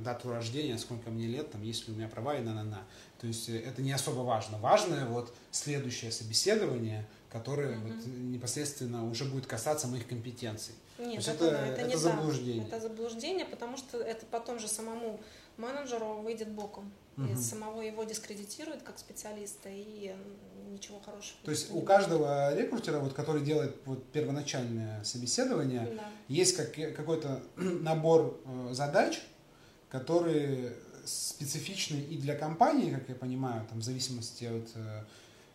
дату 0.00 0.30
рождения, 0.30 0.78
сколько 0.78 1.10
мне 1.10 1.26
лет, 1.26 1.50
там, 1.50 1.62
есть 1.62 1.86
ли 1.88 1.94
у 1.94 1.96
меня 1.96 2.08
права 2.08 2.36
и 2.36 2.40
на-на-на. 2.40 2.82
То 3.20 3.26
есть 3.26 3.48
э, 3.48 3.58
это 3.58 3.82
не 3.82 3.92
особо 3.92 4.20
важно. 4.20 4.58
Важное 4.58 5.06
вот 5.06 5.34
следующее 5.50 6.12
собеседование, 6.12 7.06
которое 7.30 7.74
mm-hmm. 7.76 7.96
вот 7.96 8.06
непосредственно 8.06 9.08
уже 9.08 9.24
будет 9.24 9.46
касаться 9.46 9.88
моих 9.88 10.06
компетенций. 10.06 10.74
Нет, 10.98 11.26
это, 11.26 11.46
это- 11.46 11.56
это, 11.56 11.80
это 11.82 11.88
не 11.88 11.96
заблуждение. 11.96 12.64
Так. 12.64 12.74
Это 12.80 12.88
заблуждение, 12.88 13.46
потому 13.46 13.76
что 13.76 13.98
это 13.98 14.26
потом 14.26 14.58
же 14.58 14.68
самому 14.68 15.20
менеджеру 15.56 16.14
выйдет 16.22 16.48
боком. 16.48 16.92
И 17.16 17.20
Мгм. 17.22 17.36
самого 17.36 17.80
его 17.82 18.04
дискредитирует 18.04 18.82
как 18.84 18.96
специалиста, 18.98 19.68
и 19.68 20.10
м, 20.10 20.72
ничего 20.72 21.00
хорошего. 21.00 21.36
То 21.42 21.50
есть 21.50 21.72
у 21.72 21.80
каждого 21.82 22.54
рекрутера, 22.56 23.00
вот, 23.00 23.12
который 23.12 23.42
делает 23.42 23.76
вот, 23.84 24.04
первоначальное 24.12 25.02
собеседование. 25.02 25.94
Да. 25.96 26.04
есть 26.28 26.56
как, 26.56 26.72
какой-то 26.94 27.42
набор 27.56 28.40
э, 28.44 28.68
задач, 28.72 29.20
которые 29.88 30.72
специфичны 31.04 31.96
и 31.96 32.16
для 32.16 32.34
компании, 32.34 32.90
как 32.92 33.08
я 33.08 33.14
понимаю, 33.14 33.66
там, 33.68 33.80
в 33.80 33.82
зависимости 33.82 34.44
от 34.44 34.68
э, 34.74 35.04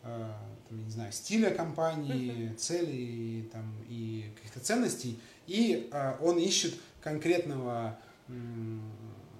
э, 0.03 0.31
там, 0.69 0.83
не 0.83 0.89
знаю, 0.89 1.11
стиля 1.11 1.51
компании, 1.51 2.53
целей 2.55 3.49
там, 3.51 3.75
и 3.87 4.31
каких-то 4.35 4.59
ценностей. 4.59 5.19
И 5.45 5.89
э, 5.91 6.17
он 6.21 6.37
ищет 6.37 6.73
конкретного 7.01 7.99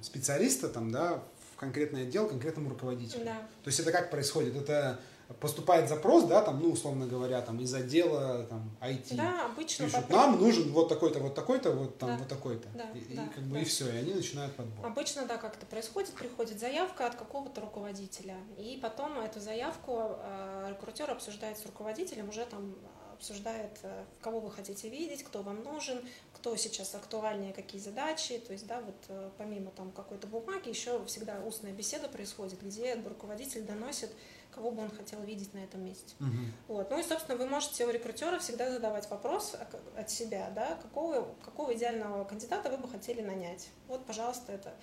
специалиста 0.02 0.68
там, 0.68 0.91
да, 0.91 1.24
в 1.54 1.58
конкретный 1.58 2.04
отдел, 2.04 2.28
конкретному 2.28 2.70
руководителю. 2.70 3.24
Да. 3.24 3.38
То 3.64 3.70
есть 3.70 3.80
это 3.80 3.91
как 3.91 4.12
происходит? 4.12 4.56
Это 4.56 5.00
поступает 5.39 5.89
запрос, 5.89 6.25
да, 6.25 6.41
там, 6.41 6.61
ну, 6.61 6.71
условно 6.71 7.05
говоря, 7.07 7.41
там, 7.41 7.59
из 7.59 7.73
отдела 7.73 8.43
там, 8.45 8.71
IT. 8.81 9.15
Да, 9.15 9.45
обычно 9.45 9.86
Пишут, 9.86 10.09
нам 10.09 10.39
нужен 10.39 10.71
вот 10.71 10.89
такой-то, 10.89 11.19
вот 11.19 11.36
такой-то, 11.36 11.71
вот 11.71 11.97
там, 11.97 12.09
Да. 12.09 12.17
вот 12.17 12.27
такой-то. 12.27 12.67
Да, 12.73 12.89
и, 12.93 12.99
и 12.99 13.15
да, 13.15 13.27
как 13.34 13.43
бы 13.43 13.55
да. 13.55 13.61
и 13.61 13.63
все, 13.65 13.91
и 13.91 13.97
они 13.97 14.13
начинают 14.13 14.55
подбор. 14.55 14.86
Обычно, 14.86 15.25
да, 15.25 15.38
как 15.38 15.57
это 15.57 15.65
происходит, 15.65 16.11
приходит 16.13 16.59
заявка 16.59 17.07
от 17.07 17.15
какого-то 17.15 17.61
руководителя, 17.61 18.38
и 18.57 18.79
потом 18.81 19.19
эту 19.19 19.39
заявку 19.39 20.17
э, 20.17 20.67
рекрутер 20.69 21.09
обсуждает 21.11 21.57
с 21.57 21.65
руководителем, 21.65 22.29
уже 22.29 22.45
там 22.45 22.75
обсуждает, 23.13 23.79
э, 23.84 24.03
кого 24.21 24.41
вы 24.41 24.51
хотите 24.51 24.89
видеть, 24.89 25.23
кто 25.23 25.41
вам 25.41 25.63
нужен, 25.63 26.01
кто 26.34 26.55
сейчас 26.57 26.93
актуальнее, 26.93 27.53
какие 27.53 27.79
задачи, 27.79 28.38
то 28.38 28.51
есть, 28.51 28.67
да, 28.67 28.81
вот 28.81 28.95
э, 29.07 29.29
помимо 29.38 29.71
там 29.71 29.91
какой-то 29.91 30.27
бумаги, 30.27 30.67
еще 30.67 31.03
всегда 31.05 31.39
устная 31.45 31.71
беседа 31.71 32.09
происходит, 32.09 32.61
где 32.61 32.95
руководитель 32.95 33.63
доносит, 33.63 34.11
кого 34.54 34.72
бы 34.72 34.84
он 34.84 34.91
хотел 34.91 35.22
видеть 35.22 35.54
на 35.54 35.60
этом 35.60 35.84
месте. 35.84 36.16
Мгм. 36.20 36.54
Вот. 36.68 36.89
Ну 36.89 36.99
и, 36.99 37.04
собственно, 37.04 37.38
вы 37.38 37.45
можете 37.47 37.86
у 37.86 37.89
рекрутера 37.89 38.39
всегда 38.39 38.72
задавать 38.72 39.10
вопрос 39.10 39.56
от 39.97 40.10
себя, 40.10 40.51
да, 40.56 40.78
какого, 40.82 41.28
какого 41.43 41.74
идеального 41.74 42.24
кандидата 42.24 42.70
вы 42.70 42.78
бы 42.78 42.88
хотели 42.88 43.22
нанять. 43.22 43.70
Вот, 43.88 44.06
пожалуйста, 44.06 44.51
это 44.54 44.74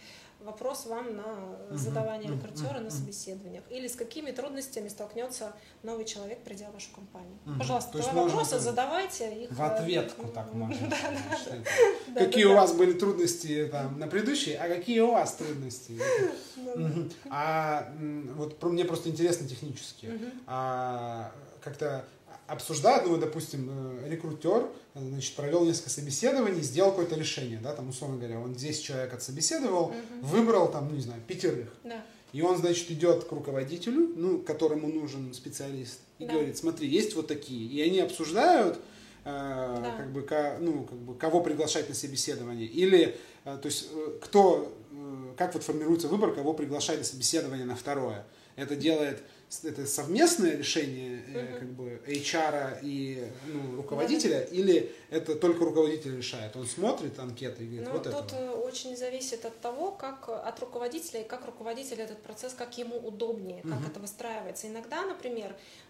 вопрос 0.45 0.87
вам 0.87 1.17
на 1.17 1.77
задавание 1.77 2.31
рекрутера 2.31 2.81
на 2.81 2.91
собеседованиях. 2.91 3.65
Или 3.71 3.89
с 3.89 3.97
какими 3.97 4.31
трудностями 4.31 4.89
столкнется 4.89 5.53
новый 5.83 6.05
человек, 6.05 6.43
придя 6.43 6.71
в 6.71 6.75
вашу 6.75 6.91
компанию. 6.93 7.39
Пожалуйста, 7.59 7.99
вопросы 7.99 8.59
задавайте. 8.59 9.45
Их, 9.45 9.51
В 9.51 9.61
э, 9.61 9.67
ответку 9.67 10.29
так 10.29 10.53
можно. 10.53 10.77
Какие 12.15 12.45
у 12.45 12.55
вас 12.55 12.73
были 12.73 12.93
трудности 12.93 13.69
там, 13.71 13.99
на 13.99 14.07
предыдущей, 14.07 14.55
а 14.55 14.69
какие 14.69 15.01
у 15.01 15.13
вас 15.13 15.35
трудности? 15.35 16.01
Мгм. 16.57 17.11
А 17.31 17.93
вот 18.37 18.63
мне 18.63 18.85
просто 18.85 19.09
интересно 19.09 19.47
технически. 19.49 19.60
Мгм. 19.63 20.33
а, 20.47 21.33
как-то 21.61 22.05
обсуждают, 22.47 23.07
ну, 23.07 23.17
допустим, 23.17 23.71
э, 24.03 24.09
рекрутер, 24.11 24.67
значит, 24.95 25.37
провел 25.37 25.65
несколько 25.65 25.91
собеседований, 25.91 26.63
сделал 26.63 26.91
какое-то 26.91 27.15
решение, 27.15 27.61
да, 27.63 27.73
там, 27.75 27.89
условно 27.91 28.17
говоря, 28.19 28.41
он 28.41 28.55
10 28.55 28.83
человек 28.83 29.15
отсобеседовал, 29.15 29.89
Мгм. 29.91 30.21
выбрал, 30.23 30.69
там, 30.71 30.89
ну, 30.89 30.97
не 30.97 31.01
знаю, 31.03 31.23
пятерых. 31.27 31.73
Да. 31.85 32.03
И 32.33 32.43
он, 32.43 32.57
значит, 32.57 32.91
идет 32.91 33.25
к 33.25 33.33
руководителю, 33.33 34.13
ну, 34.17 34.39
которому 34.39 34.89
нужен 34.89 35.33
специалист, 35.35 36.01
и 36.19 36.25
Да. 36.27 36.33
говорит, 36.33 36.57
смотри, 36.57 36.89
есть 36.89 37.15
вот 37.15 37.29
такие. 37.29 37.69
И 37.71 37.81
они 37.83 38.01
обсуждают, 38.01 38.79
э, 39.25 39.81
Да. 39.85 39.95
как 39.97 40.13
бы, 40.13 40.23
ко- 40.23 40.57
ну, 40.61 40.85
как 40.85 40.99
бы, 40.99 41.15
кого 41.15 41.43
приглашать 41.43 41.89
на 41.89 41.95
собеседование. 41.95 42.67
Или, 42.67 43.17
э, 43.45 43.59
то 43.61 43.67
есть, 43.67 43.89
э, 43.93 44.19
кто, 44.23 44.75
э, 44.93 45.35
как 45.37 45.55
вот 45.55 45.63
формируется 45.63 46.09
выбор, 46.09 46.33
кого 46.35 46.53
приглашать 46.55 46.99
на 46.99 47.05
собеседование 47.05 47.67
на 47.67 47.77
второе. 47.77 48.25
Это 48.57 48.77
делает, 48.77 49.23
это 49.65 49.85
совместное 49.87 50.57
решение, 50.57 51.23
э, 51.35 51.59
как 51.59 51.69
бы, 51.73 52.01
HR 52.07 52.79
и 52.83 53.29
ну, 53.47 53.77
руководителя, 53.77 54.43
или 54.43 54.93
это 55.11 55.35
только 55.35 55.65
руководитель 55.65 56.17
решает? 56.17 56.55
Он 56.57 56.67
смотрит 56.67 57.19
анкеты 57.19 57.65
и 57.65 57.67
говорит, 57.67 57.87
Ну, 57.89 57.93
вот 57.93 58.07
это. 58.07 58.17
тут 58.23 58.33
э, 58.33 58.49
очень 58.51 58.97
зависит 58.97 59.45
от 59.45 59.59
того, 59.61 59.91
как 59.91 60.29
э, 60.29 60.33
от 60.33 60.61
руководителя 60.61 61.23
и 61.23 61.25
как 61.29 61.45
руководитель 61.47 62.01
этот 62.01 62.23
процесс, 62.23 62.55
как 62.55 62.79
ему 62.79 62.97
удобнее, 62.97 63.63
как 63.63 63.81
Мгм. 63.81 63.87
это 63.91 64.01
выстраивается. 64.01 64.69
Иногда, 64.69 65.05
например, 65.05 65.57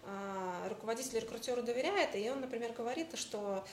руководитель 0.69 1.19
рекрутеру 1.19 1.61
доверяет, 1.61 2.15
и 2.15 2.29
он, 2.29 2.41
например, 2.41 2.73
говорит, 2.73 3.17
что 3.17 3.63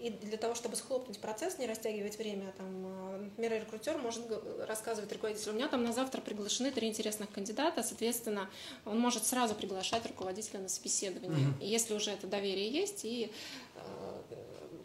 и 0.00 0.10
для 0.10 0.36
того, 0.36 0.54
чтобы 0.54 0.76
схлопнуть 0.76 1.18
процесс, 1.18 1.58
не 1.58 1.66
растягивать 1.66 2.18
время, 2.18 2.52
там, 2.58 3.14
э, 3.14 3.18
например, 3.24 3.52
рекрутер 3.60 3.96
может 3.98 4.26
рассказывать 4.66 5.10
руководителю, 5.12 5.52
у 5.52 5.56
меня 5.56 5.68
там 5.68 5.82
на 5.82 5.92
завтра 5.92 6.20
приглашены 6.20 6.70
три 6.70 6.88
интересных 6.88 7.30
кандидата, 7.30 7.82
соответственно, 7.82 8.50
он 8.84 8.98
может 8.98 9.26
сразу 9.26 9.54
приглашать 9.54 10.06
руководителя 10.06 10.60
на 10.60 10.68
собеседование. 10.68 11.48
И 11.60 11.66
если 11.66 11.94
уже 11.94 12.10
это 12.10 12.26
доверие 12.26 12.68
есть, 12.68 13.04
и 13.04 13.32
э, 13.74 14.22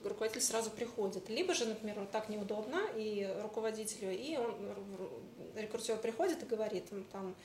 руководитель 0.04 0.42
сразу 0.42 0.70
приходит. 0.70 1.30
Либо 1.30 1.54
же, 1.54 1.66
например, 1.66 2.00
вот 2.00 2.12
так 2.12 2.30
неудобно 2.30 2.82
и 2.96 3.30
руководителю, 3.42 4.12
и 4.12 4.38
он, 4.38 4.56
рекрутер 5.56 5.98
приходит 5.98 6.42
и 6.44 6.46
говорит, 6.46 6.86
там, 7.12 7.36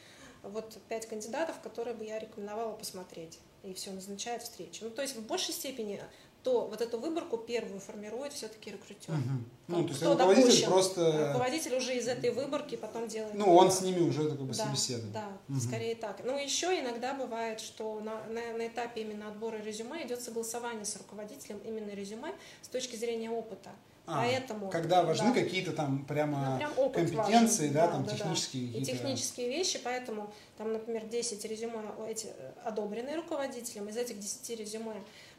вот 0.43 0.79
пять 0.89 1.07
кандидатов, 1.07 1.61
которые 1.61 1.95
бы 1.95 2.05
я 2.05 2.19
рекомендовала 2.19 2.73
посмотреть. 2.75 3.39
И 3.63 3.75
все, 3.75 3.91
назначает 3.91 4.43
встречу. 4.43 4.85
Ну, 4.85 4.91
то 4.91 5.03
есть 5.03 5.17
в 5.17 5.23
большей 5.27 5.53
степени 5.53 6.01
то 6.45 6.69
вот 6.69 6.81
эту 6.81 7.01
выборку 7.01 7.39
первую 7.39 7.81
формирует 7.81 8.33
все-таки 8.33 8.71
рекрутер. 8.71 9.15
Мгм. 9.15 9.51
Ну, 9.67 9.83
то 9.83 9.89
есть 9.89 9.99
Кто 10.01 10.13
руководитель 10.13 10.47
допущен? 10.47 10.71
просто... 10.71 11.29
Руководитель 11.33 11.75
уже 11.75 11.97
из 11.97 12.07
этой 12.07 12.31
выборки 12.31 12.77
потом 12.77 13.09
делает. 13.09 13.35
Ну, 13.35 13.53
он 13.53 13.73
с 13.73 13.81
ними 13.81 13.99
уже 13.99 14.31
как 14.31 14.39
бы 14.41 14.55
Да, 14.55 14.65
собеседует. 14.67 15.11
Да, 15.13 15.27
Мгм. 15.49 15.61
скорее 15.61 15.97
так. 15.97 16.21
Ну, 16.25 16.39
еще 16.39 16.79
иногда 16.79 17.15
бывает, 17.15 17.59
что 17.59 17.99
на, 17.99 18.23
на, 18.27 18.57
на 18.57 18.69
этапе 18.69 19.01
именно 19.01 19.27
отбора 19.29 19.57
резюме 19.57 20.07
идет 20.07 20.23
согласование 20.23 20.85
с 20.85 20.97
руководителем 20.97 21.59
именно 21.65 21.91
резюме 21.91 22.33
с 22.63 22.69
точки 22.69 22.95
зрения 22.95 23.29
опыта. 23.31 23.71
А, 24.09 24.23
Поэтому, 24.23 24.71
Когда 24.71 25.03
важны 25.03 25.35
да. 25.35 25.41
какие-то 25.43 25.73
там 25.73 26.05
прямо 26.05 26.61
Ну, 26.77 26.91
прям 26.91 26.93
компетенции, 27.09 27.63
важен. 27.69 27.73
да, 27.75 27.89
там 27.89 28.07
технические 28.07 28.65
И 28.65 28.67
какие-то. 28.69 28.91
технические 28.93 29.49
вещи, 29.49 29.81
поэтому 29.83 30.33
там, 30.57 30.73
например, 30.73 31.07
10 31.07 31.45
резюме 31.45 31.81
эти 32.09 32.27
э, 32.27 32.53
одобрены 32.65 33.17
руководителем, 33.17 33.89
из 33.89 33.97
этих 33.97 34.21
10 34.21 34.51
резюме 34.61 34.95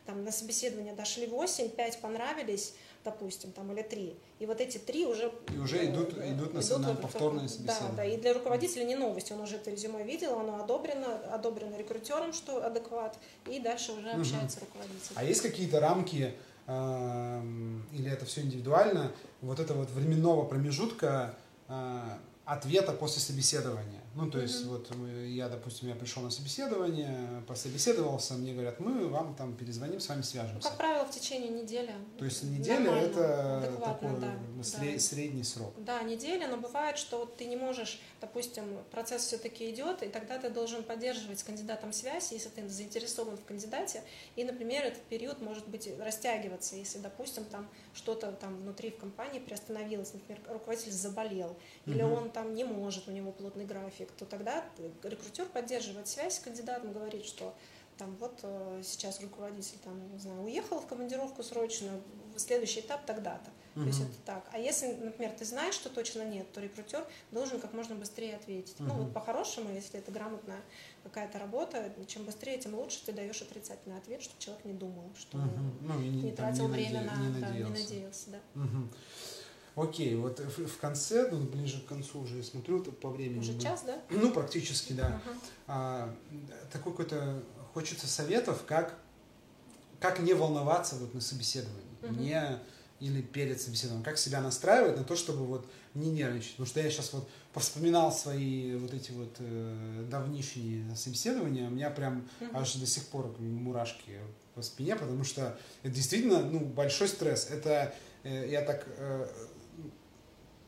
там 0.06 0.24
на 0.26 0.32
собеседование 0.34 0.94
дошли 0.94 1.28
8, 1.28 1.70
5 1.70 2.00
понравились, 2.00 2.74
допустим, 3.06 3.54
там 3.54 3.72
или 3.72 3.82
3. 3.84 4.16
И 4.40 4.46
вот 4.46 4.60
эти 4.60 4.78
три 4.78 5.06
уже 5.06 5.32
И 5.54 5.58
уже 5.60 5.86
идут- 5.86 6.18
э, 6.18 6.32
идут 6.34 6.54
на- 6.54 6.78
на 6.80 6.94
в- 6.94 7.02
повторное 7.02 7.44
Да, 7.44 7.48
собеседование. 7.50 7.96
да, 7.96 8.04
и 8.06 8.18
для 8.18 8.34
руководителя 8.34 8.84
не 8.84 8.96
новость, 8.98 9.32
он 9.32 9.40
уже 9.40 9.56
это 9.56 9.72
резюме 9.72 10.04
видел, 10.04 10.38
оно 10.40 10.62
одобрено, 10.62 11.16
одобрено 11.34 11.78
рекрутером, 11.78 12.34
что 12.34 12.66
адекват, 12.66 13.18
и 13.50 13.60
дальше 13.60 13.94
уже 13.94 14.10
общается 14.12 14.60
руководитель. 14.60 15.12
А 15.16 15.24
есть 15.24 15.42
какие-то 15.42 15.80
рамки, 15.80 16.34
или 16.68 18.12
это 18.12 18.26
все 18.26 18.42
индивидуально, 18.42 19.12
вот 19.42 19.60
этого 19.60 19.80
вот 19.80 19.92
временного 19.92 20.44
промежутка 20.44 21.36
э, 21.70 22.02
ответа 22.44 22.92
после 22.92 23.22
собеседования? 23.22 24.02
Ну, 24.18 24.32
то 24.32 24.40
есть, 24.40 24.66
Мгм. 24.66 24.70
вот 24.72 24.92
я, 25.28 25.48
допустим, 25.48 25.90
я 25.90 25.96
пришел 25.96 26.24
на 26.24 26.32
собеседование, 26.32 27.44
пособеседовался, 27.48 28.34
мне 28.34 28.54
говорят, 28.54 28.80
мы 28.80 29.08
вам 29.10 29.36
там 29.36 29.56
перезвоним, 29.56 30.00
с 30.00 30.10
вами 30.10 30.20
Ну, 30.20 30.24
свяжемся. 30.24 30.70
как 30.70 30.78
правило, 30.78 31.06
в 31.06 31.12
течение 31.12 31.50
недели. 31.52 31.94
То 32.18 32.26
есть 32.26 32.42
неделя 32.44 32.80
Нормально, 32.80 33.06
это 33.06 33.80
такой 33.86 34.10
да, 34.10 34.18
бы, 34.18 34.22
да. 34.58 34.62
сре- 34.64 34.98
средний 35.00 35.44
срок. 35.44 35.72
Да, 35.78 36.02
неделя, 36.02 36.48
но 36.48 36.58
бывает, 36.58 36.98
что 36.98 37.26
ты 37.26 37.46
не 37.46 37.56
можешь, 37.56 38.00
допустим, 38.20 38.64
процесс 38.90 39.22
все-таки 39.24 39.70
идет, 39.70 40.02
и 40.02 40.08
тогда 40.10 40.40
ты 40.40 40.50
должен 40.50 40.84
поддерживать 40.84 41.38
с 41.40 41.44
кандидатом 41.44 41.94
связь, 41.94 42.32
если 42.32 42.50
ты 42.50 42.68
заинтересован 42.68 43.38
в 43.38 43.44
кандидате, 43.46 44.02
и, 44.36 44.44
например, 44.44 44.84
этот 44.84 45.04
период 45.04 45.42
может 45.42 45.68
быть 45.68 45.88
растягиваться, 46.00 46.76
если, 46.76 46.98
допустим, 46.98 47.46
там 47.46 47.70
что-то 47.94 48.32
там 48.32 48.56
внутри 48.62 48.90
в 48.90 48.98
компании 48.98 49.40
приостановилось, 49.40 50.14
например, 50.14 50.42
руководитель 50.50 50.92
заболел, 50.92 51.56
или 51.86 52.02
Мгм. 52.02 52.14
он 52.14 52.30
там 52.32 52.56
не 52.56 52.64
может, 52.64 53.08
у 53.08 53.12
него 53.12 53.32
плотный 53.32 53.66
график, 53.66 54.07
то 54.14 54.26
тогда 54.26 54.64
рекрутер 55.04 55.46
поддерживает 55.48 56.08
связь 56.08 56.36
с 56.36 56.40
кандидатом, 56.40 56.94
говорит, 56.94 57.26
что 57.26 57.56
там 57.98 58.16
вот 58.18 58.40
э, 58.44 58.82
сейчас 58.86 59.20
руководитель 59.22 59.78
там, 59.84 60.14
не 60.14 60.20
знаю, 60.20 60.42
уехал 60.44 60.80
в 60.80 60.86
командировку 60.88 61.42
срочную, 61.44 62.02
следующий 62.36 62.82
этап 62.82 63.06
тогда-то. 63.06 63.50
То 63.74 63.84
есть 63.84 64.02
это 64.02 64.12
так. 64.26 64.44
А 64.54 64.58
если, 64.58 64.88
например, 64.94 65.34
ты 65.38 65.46
знаешь, 65.46 65.76
что 65.76 65.90
точно 65.92 66.24
нет, 66.24 66.52
то 66.52 66.60
рекрутер 66.60 67.06
должен 67.32 67.60
как 67.60 67.74
можно 67.74 67.94
быстрее 67.94 68.36
ответить. 68.36 68.76
Ну 68.80 68.88
Мгм. 68.88 69.04
вот 69.04 69.14
по-хорошему, 69.14 69.72
если 69.72 70.00
это 70.00 70.12
грамотная 70.12 70.62
какая-то 71.04 71.38
работа, 71.38 71.94
чем 72.08 72.24
быстрее, 72.24 72.58
тем 72.58 72.74
лучше 72.74 73.06
ты 73.06 73.12
даешь 73.14 73.40
отрицательный 73.40 73.98
ответ, 74.00 74.24
чтобы 74.24 74.40
человек 74.40 74.66
не 74.66 74.74
думал, 74.74 75.04
что 75.16 75.38
Мгм. 75.38 75.78
Ну, 75.82 76.00
не 76.00 76.32
там 76.32 76.48
тратил 76.48 76.68
наде- 76.68 76.72
время 76.74 77.02
на, 77.04 77.18
не 77.18 77.30
да, 77.40 77.50
не 77.50 77.60
надеялся. 77.60 77.84
надеялся, 77.84 78.30
да. 78.32 78.40
Мгм. 78.56 78.92
Окей, 79.78 80.16
вот 80.16 80.40
в, 80.40 80.66
в 80.66 80.78
конце, 80.80 81.30
ну, 81.32 81.38
ближе 81.44 81.82
к 81.82 81.86
концу 81.86 82.22
уже 82.22 82.38
я 82.38 82.44
смотрю 82.44 82.84
по 82.84 83.10
времени. 83.10 83.40
Уже 83.40 83.60
час, 83.60 83.84
да? 83.86 84.02
Ну, 84.10 84.32
практически, 84.32 84.94
да. 84.94 85.22
Ага. 85.24 85.38
А, 85.68 86.16
такой 86.72 86.94
какой-то 86.94 87.44
хочется 87.76 88.08
советов, 88.08 88.64
как, 88.66 88.98
как 90.00 90.20
не 90.20 90.34
волноваться 90.34 90.96
вот 90.96 91.14
на 91.14 91.22
собеседовании. 91.22 91.84
Мгм. 92.02 92.20
Не, 92.20 92.60
или 93.00 93.22
перед 93.22 93.62
собеседованием, 93.62 94.04
как 94.04 94.18
себя 94.18 94.42
настраивать 94.42 94.98
на 94.98 95.04
то, 95.04 95.16
чтобы 95.16 95.46
вот 95.46 95.70
не 95.94 96.10
нервничать. 96.10 96.54
Потому 96.54 96.68
что 96.68 96.80
я 96.80 96.90
сейчас 96.90 97.14
вот 97.14 97.30
вспоминал 97.54 98.12
свои 98.12 98.76
вот 98.76 98.94
эти 98.96 99.12
вот 99.12 99.36
э, 99.38 100.08
давнишние 100.10 100.96
собеседования, 100.96 101.68
у 101.68 101.72
меня 101.72 101.92
прям 101.92 102.28
mm-hmm. 102.40 102.50
аж 102.54 102.74
до 102.76 102.88
сих 102.88 103.06
пор 103.08 103.36
мурашки 103.40 104.20
по 104.56 104.64
спине, 104.64 104.96
потому 104.96 105.24
что 105.24 105.60
это 105.84 105.94
действительно 105.94 106.42
ну, 106.42 106.62
большой 106.62 107.08
стресс. 107.08 107.48
Это 107.52 107.94
э, 108.24 108.50
я 108.50 108.64
так 108.64 108.88
э, 108.98 109.28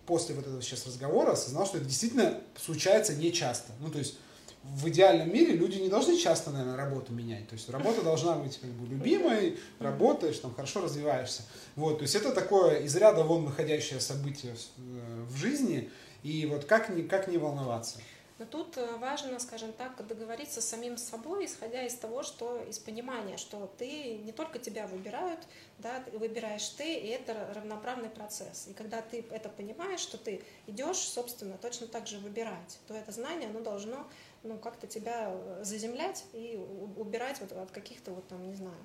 после 0.09 0.33
вот 0.33 0.47
этого 0.47 0.59
сейчас 0.63 0.87
разговора 0.87 1.33
осознал, 1.33 1.67
что 1.67 1.77
это 1.77 1.85
действительно 1.85 2.41
случается 2.59 3.13
нечасто. 3.13 3.71
Ну, 3.79 3.91
то 3.91 3.99
есть 3.99 4.17
в 4.63 4.89
идеальном 4.89 5.31
мире 5.31 5.53
люди 5.53 5.77
не 5.77 5.87
должны 5.87 6.17
часто, 6.17 6.49
наверное, 6.49 6.75
работу 6.75 7.13
менять. 7.13 7.47
То 7.47 7.53
есть 7.53 7.69
работа 7.69 8.01
должна 8.01 8.33
быть 8.33 8.59
как 8.59 8.71
бы 8.71 8.87
любимой, 8.87 9.59
работаешь, 9.77 10.39
там 10.39 10.51
хорошо 10.55 10.81
развиваешься. 10.81 11.43
Вот, 11.75 11.99
то 11.99 12.01
есть 12.01 12.15
это 12.15 12.31
такое 12.31 12.79
из 12.79 12.95
ряда 12.95 13.23
вон 13.23 13.45
выходящее 13.45 13.99
событие 13.99 14.55
в 14.77 15.35
э, 15.35 15.37
жизни. 15.37 15.91
И 16.23 16.47
вот 16.47 16.65
как 16.65 16.89
не, 16.89 17.03
как 17.03 17.27
не 17.27 17.37
волноваться? 17.37 17.99
Но 18.39 18.45
тут 18.45 18.77
э, 18.77 18.95
важно, 18.95 19.37
скажем 19.39 19.73
так, 19.73 20.07
договориться 20.07 20.61
с 20.61 20.65
самим 20.65 20.97
собой, 20.97 21.45
исходя 21.45 21.83
из 21.83 21.93
того, 21.95 22.23
что 22.23 22.63
из 22.63 22.79
понимания, 22.79 23.35
что 23.37 23.69
ты 23.77 24.17
не 24.19 24.31
только 24.31 24.59
тебя 24.59 24.87
выбирают, 24.87 25.41
да, 25.77 26.01
выбираешь 26.13 26.67
ты, 26.69 26.95
и 26.95 27.07
это 27.07 27.51
равноправный 27.53 28.09
процесс. 28.09 28.67
И 28.67 28.73
когда 28.73 29.01
ты 29.01 29.25
это 29.29 29.49
понимаешь, 29.49 29.99
что 29.99 30.17
ты 30.17 30.41
идешь, 30.67 30.99
собственно, 30.99 31.57
точно 31.57 31.87
так 31.87 32.07
же 32.07 32.17
выбирать, 32.19 32.79
то 32.87 32.93
это 32.93 33.11
знание, 33.11 33.49
оно 33.49 33.59
должно 33.59 34.07
ну, 34.43 34.57
как-то 34.57 34.87
тебя 34.87 35.31
э, 35.31 35.63
заземлять 35.63 36.23
и 36.31 36.57
убирать 36.95 37.41
вот 37.41 37.51
от 37.51 37.71
каких-то 37.71 38.11
вот 38.11 38.25
там, 38.29 38.47
не 38.47 38.55
знаю, 38.55 38.77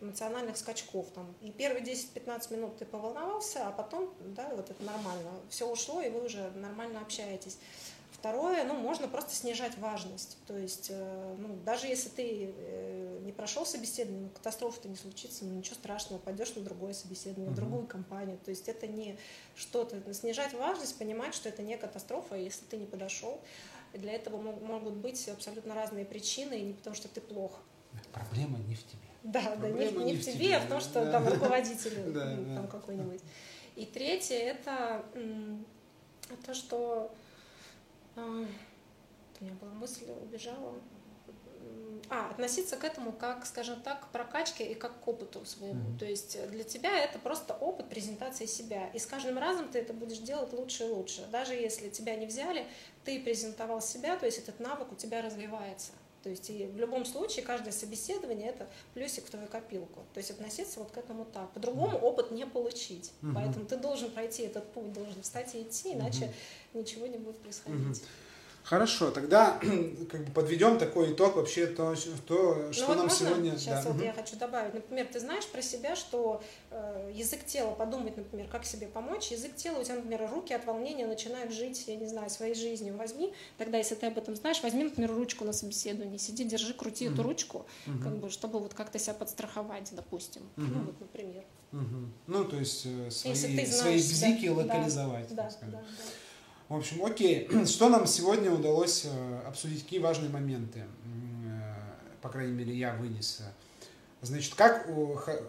эмоциональных 0.00 0.56
скачков. 0.56 1.10
Там. 1.14 1.34
И 1.40 1.50
первые 1.50 1.84
10-15 1.84 2.54
минут 2.54 2.78
ты 2.78 2.84
поволновался, 2.86 3.68
а 3.68 3.72
потом, 3.72 4.12
да, 4.20 4.48
вот 4.54 4.70
это 4.70 4.82
нормально. 4.82 5.30
Все 5.48 5.68
ушло, 5.68 6.00
и 6.00 6.08
вы 6.08 6.24
уже 6.24 6.50
нормально 6.52 7.00
общаетесь. 7.00 7.58
Второе, 8.22 8.62
ну, 8.62 8.74
можно 8.74 9.08
просто 9.08 9.34
снижать 9.34 9.76
важность. 9.78 10.38
То 10.46 10.56
есть, 10.56 10.90
э, 10.90 11.36
ну, 11.40 11.56
даже 11.64 11.88
если 11.88 12.08
ты 12.08 12.54
э, 12.56 13.18
не 13.24 13.32
прошел 13.32 13.66
собеседование, 13.66 14.26
ну, 14.26 14.28
катастрофа-то 14.28 14.88
не 14.88 14.94
случится, 14.94 15.44
ну, 15.44 15.54
ничего 15.54 15.74
страшного, 15.74 16.20
пойдешь 16.20 16.54
на 16.54 16.62
другое 16.62 16.92
собеседование, 16.92 17.48
uh-huh. 17.48 17.54
в 17.54 17.56
другую 17.56 17.88
компанию. 17.88 18.38
То 18.44 18.50
есть 18.50 18.68
это 18.68 18.86
не 18.86 19.18
что-то. 19.56 20.14
Снижать 20.14 20.54
важность, 20.54 20.96
понимать, 20.98 21.34
что 21.34 21.48
это 21.48 21.62
не 21.62 21.76
катастрофа, 21.76 22.36
если 22.36 22.64
ты 22.66 22.76
не 22.76 22.86
подошел. 22.86 23.40
Для 23.92 24.12
этого 24.12 24.36
могут 24.40 24.94
быть 24.94 25.28
абсолютно 25.28 25.74
разные 25.74 26.04
причины, 26.04 26.60
и 26.60 26.62
не 26.62 26.74
потому 26.74 26.94
что 26.94 27.08
ты 27.08 27.20
плох. 27.20 27.58
Проблема 28.12 28.56
не 28.58 28.76
в 28.76 28.84
тебе. 28.84 29.00
Да, 29.24 29.56
да, 29.56 29.68
не, 29.68 29.90
не, 29.90 30.04
не 30.04 30.14
в 30.14 30.20
тебе, 30.20 30.32
тебе, 30.32 30.56
а 30.58 30.60
в 30.60 30.68
том, 30.68 30.80
что 30.80 31.04
да. 31.04 31.10
там 31.10 31.26
руководитель 31.26 32.14
там 32.54 32.68
какой-нибудь. 32.68 33.20
И 33.74 33.84
третье 33.84 34.36
это 34.36 35.04
то, 36.46 36.54
что 36.54 37.12
у 38.16 39.44
меня 39.44 39.54
была 39.60 39.72
мысль, 39.72 40.06
убежала. 40.22 40.74
А, 42.10 42.30
относиться 42.30 42.76
к 42.76 42.84
этому 42.84 43.12
как, 43.12 43.46
скажем 43.46 43.80
так, 43.80 44.04
к 44.04 44.08
прокачке 44.08 44.70
и 44.70 44.74
как 44.74 45.00
к 45.00 45.08
опыту 45.08 45.44
своему. 45.46 45.90
Mm-hmm. 45.90 45.98
То 45.98 46.04
есть 46.04 46.50
для 46.50 46.64
тебя 46.64 46.98
это 46.98 47.18
просто 47.18 47.54
опыт 47.54 47.88
презентации 47.88 48.46
себя. 48.46 48.88
И 48.88 48.98
с 48.98 49.06
каждым 49.06 49.38
разом 49.38 49.68
ты 49.68 49.78
это 49.78 49.94
будешь 49.94 50.18
делать 50.18 50.52
лучше 50.52 50.84
и 50.84 50.88
лучше. 50.88 51.26
Даже 51.30 51.54
если 51.54 51.88
тебя 51.88 52.16
не 52.16 52.26
взяли, 52.26 52.66
ты 53.04 53.20
презентовал 53.22 53.80
себя, 53.80 54.16
то 54.16 54.26
есть 54.26 54.38
этот 54.38 54.60
навык 54.60 54.92
у 54.92 54.94
тебя 54.94 55.22
развивается. 55.22 55.92
То 56.22 56.30
есть 56.30 56.48
и 56.50 56.66
в 56.66 56.76
любом 56.76 57.04
случае 57.04 57.44
каждое 57.44 57.72
собеседование 57.72 58.48
это 58.48 58.68
плюсик 58.94 59.26
в 59.26 59.30
твою 59.30 59.48
копилку. 59.48 60.00
То 60.14 60.18
есть 60.18 60.30
относиться 60.30 60.80
вот 60.80 60.90
к 60.90 60.96
этому 60.98 61.24
так. 61.24 61.50
По-другому 61.52 61.98
опыт 61.98 62.30
не 62.30 62.46
получить. 62.46 63.12
mm 63.22 63.32
Поэтому 63.34 63.66
ты 63.66 63.76
должен 63.76 64.10
пройти 64.10 64.44
этот 64.44 64.70
путь, 64.72 64.92
должен 64.92 65.20
встать 65.22 65.54
и 65.54 65.62
идти, 65.62 65.94
иначе 65.94 66.26
mm 66.26 66.32
ничего 66.74 67.06
не 67.06 67.18
будет 67.18 67.38
происходить. 67.38 67.98
mm 67.98 68.06
Хорошо, 68.64 69.10
тогда 69.10 69.58
как 70.10 70.24
бы 70.24 70.32
подведем 70.32 70.78
такой 70.78 71.12
итог 71.12 71.36
вообще 71.36 71.66
то, 71.66 71.94
то 72.26 72.54
ну 72.54 72.72
что 72.72 72.82
ну, 72.82 72.88
вот 72.88 72.96
нам 72.96 73.06
можно? 73.06 73.28
сегодня. 73.28 73.58
Сейчас 73.58 73.84
да. 73.84 73.90
вот 73.90 73.96
угу. 73.98 74.04
я 74.04 74.12
хочу 74.12 74.36
добавить. 74.36 74.74
Например, 74.74 75.06
ты 75.12 75.20
знаешь 75.20 75.46
про 75.46 75.62
себя, 75.62 75.96
что 75.96 76.42
э, 76.70 77.10
язык 77.12 77.44
тела, 77.44 77.72
подумать, 77.72 78.16
например, 78.16 78.46
как 78.48 78.64
себе 78.64 78.86
помочь. 78.86 79.28
Язык 79.28 79.56
тела, 79.56 79.80
у 79.80 79.84
тебя, 79.84 79.96
например, 79.96 80.30
руки 80.32 80.54
от 80.54 80.64
волнения 80.64 81.06
начинают 81.06 81.52
жить, 81.52 81.84
я 81.88 81.96
не 81.96 82.06
знаю, 82.06 82.30
своей 82.30 82.54
жизнью. 82.54 82.96
Возьми, 82.96 83.34
тогда, 83.58 83.78
если 83.78 83.96
ты 83.96 84.06
об 84.06 84.18
этом 84.18 84.36
знаешь, 84.36 84.62
возьми, 84.62 84.84
например, 84.84 85.12
ручку 85.12 85.44
на 85.44 85.52
собеседовании, 85.52 86.18
сиди, 86.18 86.44
держи, 86.44 86.72
крути 86.72 87.08
угу. 87.08 87.14
эту 87.14 87.22
ручку, 87.24 87.66
угу. 87.86 87.98
как 88.02 88.16
бы, 88.16 88.30
чтобы 88.30 88.60
вот 88.60 88.74
как-то 88.74 88.98
себя 88.98 89.14
подстраховать, 89.14 89.88
допустим. 89.92 90.42
Угу. 90.56 90.66
Ну, 90.66 90.80
вот, 90.84 91.00
например. 91.00 91.42
Угу. 91.72 92.08
Ну, 92.28 92.44
то 92.44 92.56
есть 92.56 92.86
э, 92.86 93.10
свои, 93.10 93.34
свои 93.34 93.98
бзики 93.98 94.48
да, 94.48 94.54
локализовать. 94.54 95.34
Да, 95.34 95.50
да, 95.62 95.68
да. 95.72 95.82
В 96.68 96.76
общем, 96.76 97.04
окей, 97.04 97.48
что 97.66 97.88
нам 97.88 98.06
сегодня 98.06 98.50
удалось 98.50 99.04
э, 99.04 99.40
обсудить, 99.46 99.82
какие 99.82 100.00
важные 100.00 100.30
моменты, 100.30 100.80
э, 100.80 101.74
по 102.20 102.28
крайней 102.28 102.52
мере, 102.52 102.74
я 102.74 102.94
вынес. 102.94 103.42
Значит, 104.20 104.54
как 104.54 104.88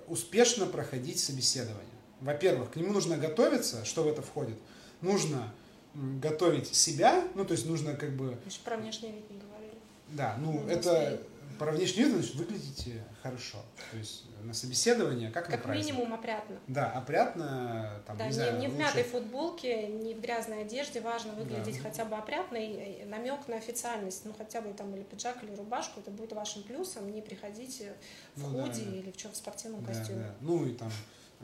успешно 0.07 0.65
проходить 0.65 1.19
собеседование? 1.19 1.85
Во-первых, 2.21 2.71
к 2.71 2.75
нему 2.75 2.93
нужно 2.93 3.17
готовиться, 3.17 3.85
что 3.85 4.03
в 4.03 4.07
это 4.07 4.21
входит? 4.21 4.57
Нужно 5.01 5.53
готовить 5.93 6.73
себя, 6.73 7.23
ну, 7.35 7.45
то 7.45 7.51
есть 7.51 7.67
нужно 7.67 7.93
как 7.93 8.11
бы... 8.15 8.37
Мы 8.43 8.51
же 8.51 8.59
про 8.63 8.77
внешний 8.77 9.11
вид 9.11 9.29
не 9.29 9.37
говорили. 9.37 9.77
Да, 10.09 10.37
ну, 10.39 10.53
ну 10.53 10.67
это 10.67 11.21
про 11.57 11.71
внешний 11.71 12.03
вид, 12.03 12.13
значит, 12.13 12.35
выглядите 12.35 13.03
хорошо. 13.21 13.57
То 13.91 13.97
есть 13.97 14.23
на 14.43 14.53
собеседование, 14.53 15.31
как, 15.31 15.47
как 15.47 15.65
на 15.65 15.73
минимум 15.73 16.13
опрятно. 16.13 16.59
Да, 16.67 16.91
опрятно. 16.91 18.01
Там, 18.05 18.17
да, 18.17 18.27
не, 18.27 18.33
знаю, 18.33 18.59
не 18.59 18.67
в 18.67 18.77
мятой 18.77 19.03
футболке, 19.03 19.87
не 19.87 20.13
в 20.13 20.21
грязной 20.21 20.61
одежде, 20.61 21.01
важно 21.01 21.33
выглядеть 21.33 21.77
да. 21.77 21.89
хотя 21.89 22.05
бы 22.05 22.15
опрятно 22.15 22.57
и 22.57 23.05
намек 23.05 23.47
на 23.47 23.57
официальность, 23.57 24.25
ну 24.25 24.33
хотя 24.37 24.61
бы 24.61 24.73
там 24.73 24.93
или 24.95 25.03
пиджак, 25.03 25.43
или 25.43 25.55
рубашку, 25.55 25.99
это 25.99 26.11
будет 26.11 26.33
вашим 26.33 26.63
плюсом, 26.63 27.11
не 27.11 27.21
приходите 27.21 27.93
в 28.35 28.51
ну, 28.51 28.63
худи 28.63 28.83
да, 28.83 28.95
или 28.97 29.11
в 29.11 29.17
чем 29.17 29.31
в 29.31 29.35
спортивном 29.35 29.83
да, 29.83 29.93
костюме. 29.93 30.19
Да. 30.19 30.35
Ну 30.41 30.65
и 30.65 30.73
там 30.73 30.91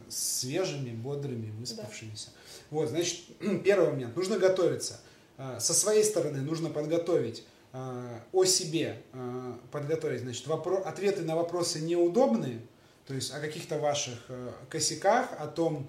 свежими, 0.08 0.92
бодрыми, 0.92 1.52
выспавшимися. 1.52 2.28
Да. 2.28 2.32
Вот, 2.72 2.90
значит, 2.90 3.26
первый 3.64 3.92
момент, 3.92 4.16
нужно 4.16 4.38
готовиться. 4.38 5.00
А, 5.38 5.60
со 5.60 5.74
своей 5.74 6.04
стороны 6.04 6.42
нужно 6.42 6.70
подготовить 6.70 7.46
о 7.72 8.46
себе 8.46 9.02
а, 9.14 9.60
подготовить, 9.72 10.22
значит, 10.22 10.48
вопро- 10.48 10.82
ответы 10.82 11.22
на 11.22 11.36
вопросы 11.36 11.80
неудобные, 11.80 12.62
то 13.06 13.14
есть 13.14 13.34
о 13.34 13.40
каких-то 13.40 13.80
ваших 13.80 14.26
э, 14.30 14.52
косяках, 14.70 15.30
о 15.40 15.48
том, 15.48 15.88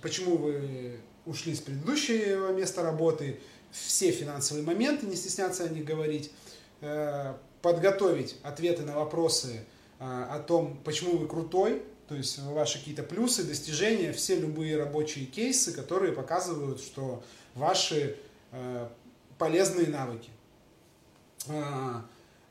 почему 0.00 0.36
вы 0.36 1.00
ушли 1.26 1.54
с 1.54 1.60
предыдущего 1.60 2.50
места 2.52 2.82
работы, 2.82 3.38
все 3.70 4.10
финансовые 4.10 4.64
моменты, 4.64 5.06
не 5.06 5.16
стесняться 5.16 5.64
о 5.64 5.68
них 5.68 5.84
говорить, 5.84 6.32
э, 6.80 7.34
подготовить 7.62 8.36
ответы 8.42 8.82
на 8.82 8.96
вопросы 8.96 9.64
э, 9.98 10.04
о 10.04 10.38
том, 10.40 10.80
почему 10.84 11.18
вы 11.18 11.28
крутой, 11.28 11.82
то 12.08 12.16
есть 12.16 12.38
ваши 12.38 12.78
какие-то 12.78 13.04
плюсы, 13.04 13.44
достижения, 13.44 14.12
все 14.12 14.36
любые 14.36 14.76
рабочие 14.76 15.26
кейсы, 15.26 15.72
которые 15.72 16.12
показывают, 16.12 16.80
что 16.80 17.22
ваши 17.54 18.16
полезные 19.40 19.88
навыки. 19.88 20.30
А, 21.48 22.04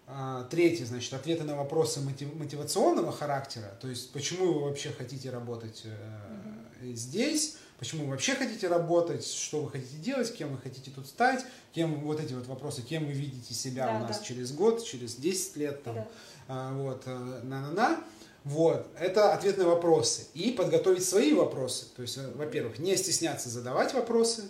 а, 0.07 0.43
третье, 0.45 0.85
значит, 0.85 1.13
ответы 1.13 1.43
на 1.43 1.55
вопросы 1.55 2.01
мотивационного 2.01 3.11
характера, 3.11 3.77
то 3.79 3.87
есть 3.87 4.11
почему 4.11 4.53
вы 4.53 4.61
вообще 4.61 4.89
хотите 4.89 5.29
работать 5.29 5.85
mm-hmm. 5.85 6.93
здесь, 6.95 7.57
почему 7.77 8.05
вы 8.05 8.09
вообще 8.09 8.33
хотите 8.33 8.67
работать, 8.67 9.23
что 9.23 9.61
вы 9.61 9.69
хотите 9.69 9.97
делать, 9.97 10.35
кем 10.35 10.51
вы 10.51 10.57
хотите 10.57 10.89
тут 10.89 11.05
стать, 11.05 11.45
кем 11.73 12.01
вот 12.01 12.19
эти 12.19 12.33
вот 12.33 12.47
вопросы, 12.47 12.81
кем 12.81 13.05
вы 13.05 13.11
видите 13.11 13.53
себя 13.53 13.85
да, 13.85 13.97
у 13.97 13.99
нас 13.99 14.17
да. 14.17 14.25
через 14.25 14.51
год, 14.51 14.83
через 14.83 15.15
10 15.15 15.57
лет, 15.57 15.83
там, 15.83 16.07
да. 16.47 16.71
вот, 16.71 17.03
э, 17.05 17.41
на-на-на. 17.43 18.03
Вот, 18.45 18.87
это 18.97 19.33
ответ 19.33 19.57
на 19.57 19.65
вопросы. 19.65 20.25
И 20.33 20.51
подготовить 20.51 21.03
свои 21.03 21.33
вопросы. 21.33 21.85
То 21.95 22.01
есть, 22.01 22.17
э, 22.17 22.31
во-первых, 22.35 22.79
не 22.79 22.95
стесняться 22.95 23.49
задавать 23.49 23.93
вопросы. 23.93 24.49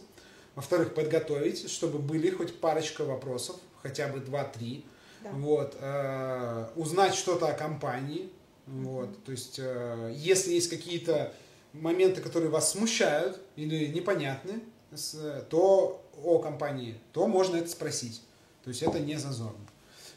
Во-вторых, 0.60 0.93
подготовить, 0.93 1.70
чтобы 1.70 1.99
были 1.99 2.30
хоть 2.32 2.60
парочка 2.60 3.05
вопросов, 3.05 3.55
хотя 3.82 4.10
бы 4.10 4.20
два-три. 4.20 4.84
Да. 5.24 5.30
вот, 5.32 5.78
э, 5.80 6.68
узнать 6.76 7.14
что-то 7.14 7.47
о 7.47 7.53
компании, 7.53 8.30
вот, 8.68 9.24
то 9.24 9.32
есть, 9.32 9.57
э, 9.57 10.14
если 10.18 10.51
есть 10.51 10.70
какие-то 10.70 11.34
моменты, 11.72 12.20
которые 12.20 12.49
вас 12.49 12.72
смущают 12.72 13.39
или 13.55 13.86
непонятны, 13.88 14.62
то 15.49 16.01
о 16.22 16.39
компании, 16.39 16.99
то 17.14 17.28
можно 17.28 17.55
это 17.55 17.70
спросить, 17.70 18.22
то 18.66 18.70
есть 18.70 18.84
это 18.84 18.99
не 18.99 19.16
зазорно, 19.16 19.66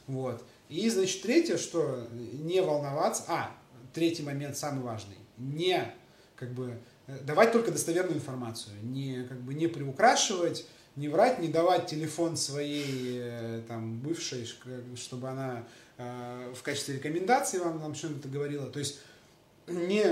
вот. 0.09 0.43
И, 0.69 0.89
значит, 0.91 1.23
третье, 1.23 1.57
что 1.57 2.09
не 2.13 2.61
волноваться, 2.63 3.25
а, 3.29 3.51
третий 3.93 4.25
момент 4.25 4.57
самый 4.57 4.83
важный, 4.83 5.19
не, 5.37 5.93
как 6.35 6.53
бы, 6.53 6.79
давать 7.21 7.53
только 7.53 7.71
достоверную 7.71 8.17
информацию, 8.17 8.75
не, 8.83 9.25
как 9.29 9.41
бы, 9.41 9.55
не 9.55 9.67
приукрашивать, 9.67 10.67
не 10.97 11.09
врать, 11.09 11.39
не 11.39 11.49
давать 11.49 11.87
телефон 11.87 12.37
своей 12.37 13.19
э, 13.21 13.63
там, 13.67 14.01
бывшей, 14.01 14.49
чтобы 14.97 15.29
она 15.29 15.65
э, 15.97 16.53
в 16.55 16.63
качестве 16.63 16.97
рекомендации 16.97 17.59
вам, 17.59 17.79
вам 17.79 17.95
что-то 17.95 18.29
говорила. 18.29 18.67
То 18.67 18.79
есть 18.79 19.01
не 19.67 20.05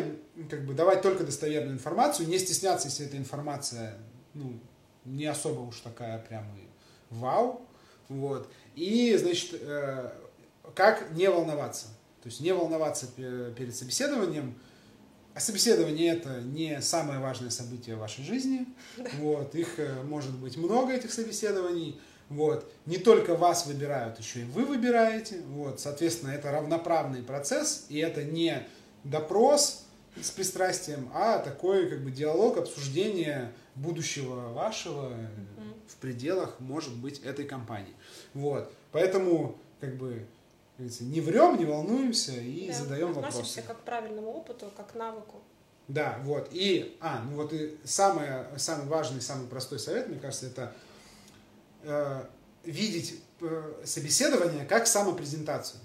как 0.48 0.64
бы 0.64 0.74
давать 0.74 1.02
только 1.02 1.24
достоверную 1.24 1.74
информацию, 1.74 2.28
не 2.28 2.38
стесняться, 2.38 2.88
если 2.88 3.06
эта 3.06 3.16
информация 3.16 3.98
ну, 4.32 4.58
не 5.04 5.26
особо 5.26 5.60
уж 5.60 5.80
такая 5.80 6.18
прям 6.18 6.44
и 6.56 6.68
вау. 7.10 7.66
Вот. 8.08 8.50
И, 8.74 9.16
значит, 9.16 9.58
э, 9.60 10.12
как 10.74 11.10
не 11.12 11.28
волноваться. 11.28 11.86
То 12.22 12.28
есть 12.28 12.40
не 12.40 12.52
волноваться 12.52 13.06
перед 13.06 13.74
собеседованием. 13.74 14.54
А 15.34 15.40
собеседование 15.40 16.12
это 16.12 16.40
не 16.40 16.80
самое 16.82 17.20
важное 17.20 17.50
событие 17.50 17.96
в 17.96 18.00
вашей 18.00 18.24
жизни. 18.24 18.66
Вот. 19.18 19.54
Их 19.54 19.78
э, 19.78 20.02
может 20.02 20.34
быть 20.34 20.56
много, 20.56 20.92
этих 20.92 21.12
собеседований. 21.12 22.00
Вот. 22.28 22.70
Не 22.86 22.98
только 22.98 23.36
вас 23.36 23.66
выбирают, 23.66 24.18
еще 24.18 24.40
и 24.40 24.44
вы 24.44 24.64
выбираете. 24.64 25.40
Вот. 25.48 25.80
Соответственно, 25.80 26.30
это 26.30 26.50
равноправный 26.50 27.22
процесс, 27.22 27.86
и 27.88 27.98
это 27.98 28.24
не 28.24 28.66
допрос 29.04 29.84
с 30.20 30.30
пристрастием, 30.30 31.08
а 31.14 31.38
такой 31.38 31.88
как 31.88 32.02
бы 32.02 32.10
диалог, 32.10 32.58
обсуждение 32.58 33.52
будущего 33.74 34.52
вашего 34.52 35.12
в 35.86 35.96
пределах, 35.96 36.56
может 36.58 36.94
быть, 36.94 37.20
этой 37.20 37.44
компании. 37.44 37.94
Вот. 38.34 38.72
Поэтому, 38.92 39.58
как 39.80 39.96
бы, 39.96 40.26
не 41.00 41.20
врем, 41.20 41.58
не 41.58 41.64
волнуемся 41.64 42.32
и 42.32 42.68
да, 42.68 42.74
задаем 42.74 43.12
вопросы. 43.12 43.38
Относимся 43.38 43.62
как 43.62 43.78
к 43.78 43.82
правильному 43.82 44.30
опыту, 44.32 44.70
как 44.76 44.92
к 44.92 44.94
навыку. 44.94 45.40
Да, 45.88 46.18
вот. 46.24 46.48
И, 46.52 46.96
а, 47.00 47.22
ну 47.28 47.36
вот 47.36 47.52
и 47.52 47.76
самое, 47.84 48.46
самый 48.56 48.86
важный, 48.86 49.20
самый 49.20 49.46
простой 49.48 49.78
совет, 49.78 50.08
мне 50.08 50.18
кажется, 50.18 50.46
это 50.46 50.72
э, 51.82 52.24
видеть 52.64 53.20
э, 53.40 53.82
собеседование 53.84 54.64
как 54.64 54.86
самопрезентацию. 54.86 55.80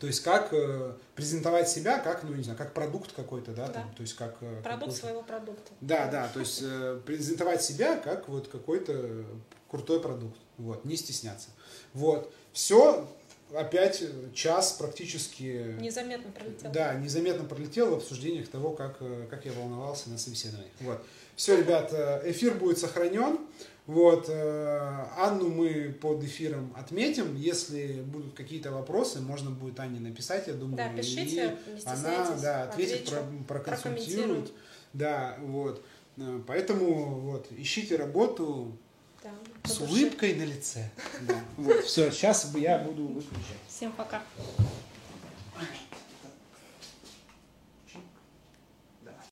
То 0.00 0.06
есть 0.06 0.22
как 0.22 0.52
э, 0.52 0.92
презентовать 1.14 1.70
себя, 1.70 1.98
как, 1.98 2.22
ну 2.22 2.34
не 2.34 2.42
знаю, 2.42 2.58
как 2.58 2.74
продукт 2.74 3.12
какой-то, 3.12 3.52
да, 3.52 3.68
да. 3.68 3.72
Там, 3.72 3.94
то 3.94 4.02
есть 4.02 4.14
как... 4.14 4.36
Э, 4.42 4.60
продукт 4.62 4.94
своего 4.94 5.22
продукта. 5.22 5.72
Да, 5.80 6.08
да, 6.08 6.28
то 6.28 6.40
есть 6.40 6.60
э, 6.62 7.00
презентовать 7.06 7.62
себя 7.62 7.96
как 7.96 8.28
вот 8.28 8.48
какой-то 8.48 9.24
крутой 9.70 10.00
продукт, 10.00 10.38
вот, 10.58 10.84
не 10.84 10.96
стесняться. 10.96 11.48
Вот, 11.94 12.30
все, 12.52 13.08
опять 13.54 14.02
час 14.34 14.72
практически... 14.72 15.76
Незаметно 15.80 16.30
пролетел. 16.32 16.72
Да, 16.72 16.94
незаметно 16.94 17.44
пролетел 17.44 17.90
в 17.90 17.94
обсуждениях 17.94 18.48
того, 18.48 18.70
как, 18.70 18.96
э, 19.00 19.26
как 19.30 19.44
я 19.46 19.52
волновался 19.52 20.10
на 20.10 20.18
собеседовании. 20.18 20.70
Вот. 20.80 21.04
Все, 21.36 21.56
ребят, 21.56 21.92
э, 21.92 22.22
эфир 22.30 22.54
будет 22.54 22.78
сохранен. 22.78 23.38
Вот, 23.86 24.28
э, 24.28 25.04
Анну 25.16 25.48
мы 25.48 25.96
под 26.00 26.24
эфиром 26.24 26.74
отметим. 26.76 27.36
Если 27.36 28.02
будут 28.02 28.34
какие-то 28.34 28.72
вопросы, 28.72 29.20
можно 29.20 29.50
будет 29.50 29.78
Анне 29.78 30.00
написать, 30.00 30.48
я 30.48 30.54
думаю. 30.54 30.76
Да, 30.76 30.88
пишите, 30.88 31.56
и 31.66 31.86
она 31.86 32.36
да, 32.42 32.64
ответит, 32.64 33.08
про, 33.08 33.60
проконсультирует. 33.60 34.52
Да, 34.92 35.36
вот. 35.40 35.84
Поэтому 36.46 37.20
вот, 37.20 37.46
ищите 37.52 37.96
работу 37.96 38.76
да, 39.62 39.68
с 39.68 39.80
улыбкой 39.80 40.34
на 40.34 40.42
лице. 40.42 40.90
Да. 41.22 41.34
Вот, 41.56 41.84
все, 41.84 42.10
сейчас 42.10 42.50
я 42.56 42.78
буду 42.78 43.06
выключать. 43.06 43.60
Всем 43.68 43.92
пока. 43.92 44.22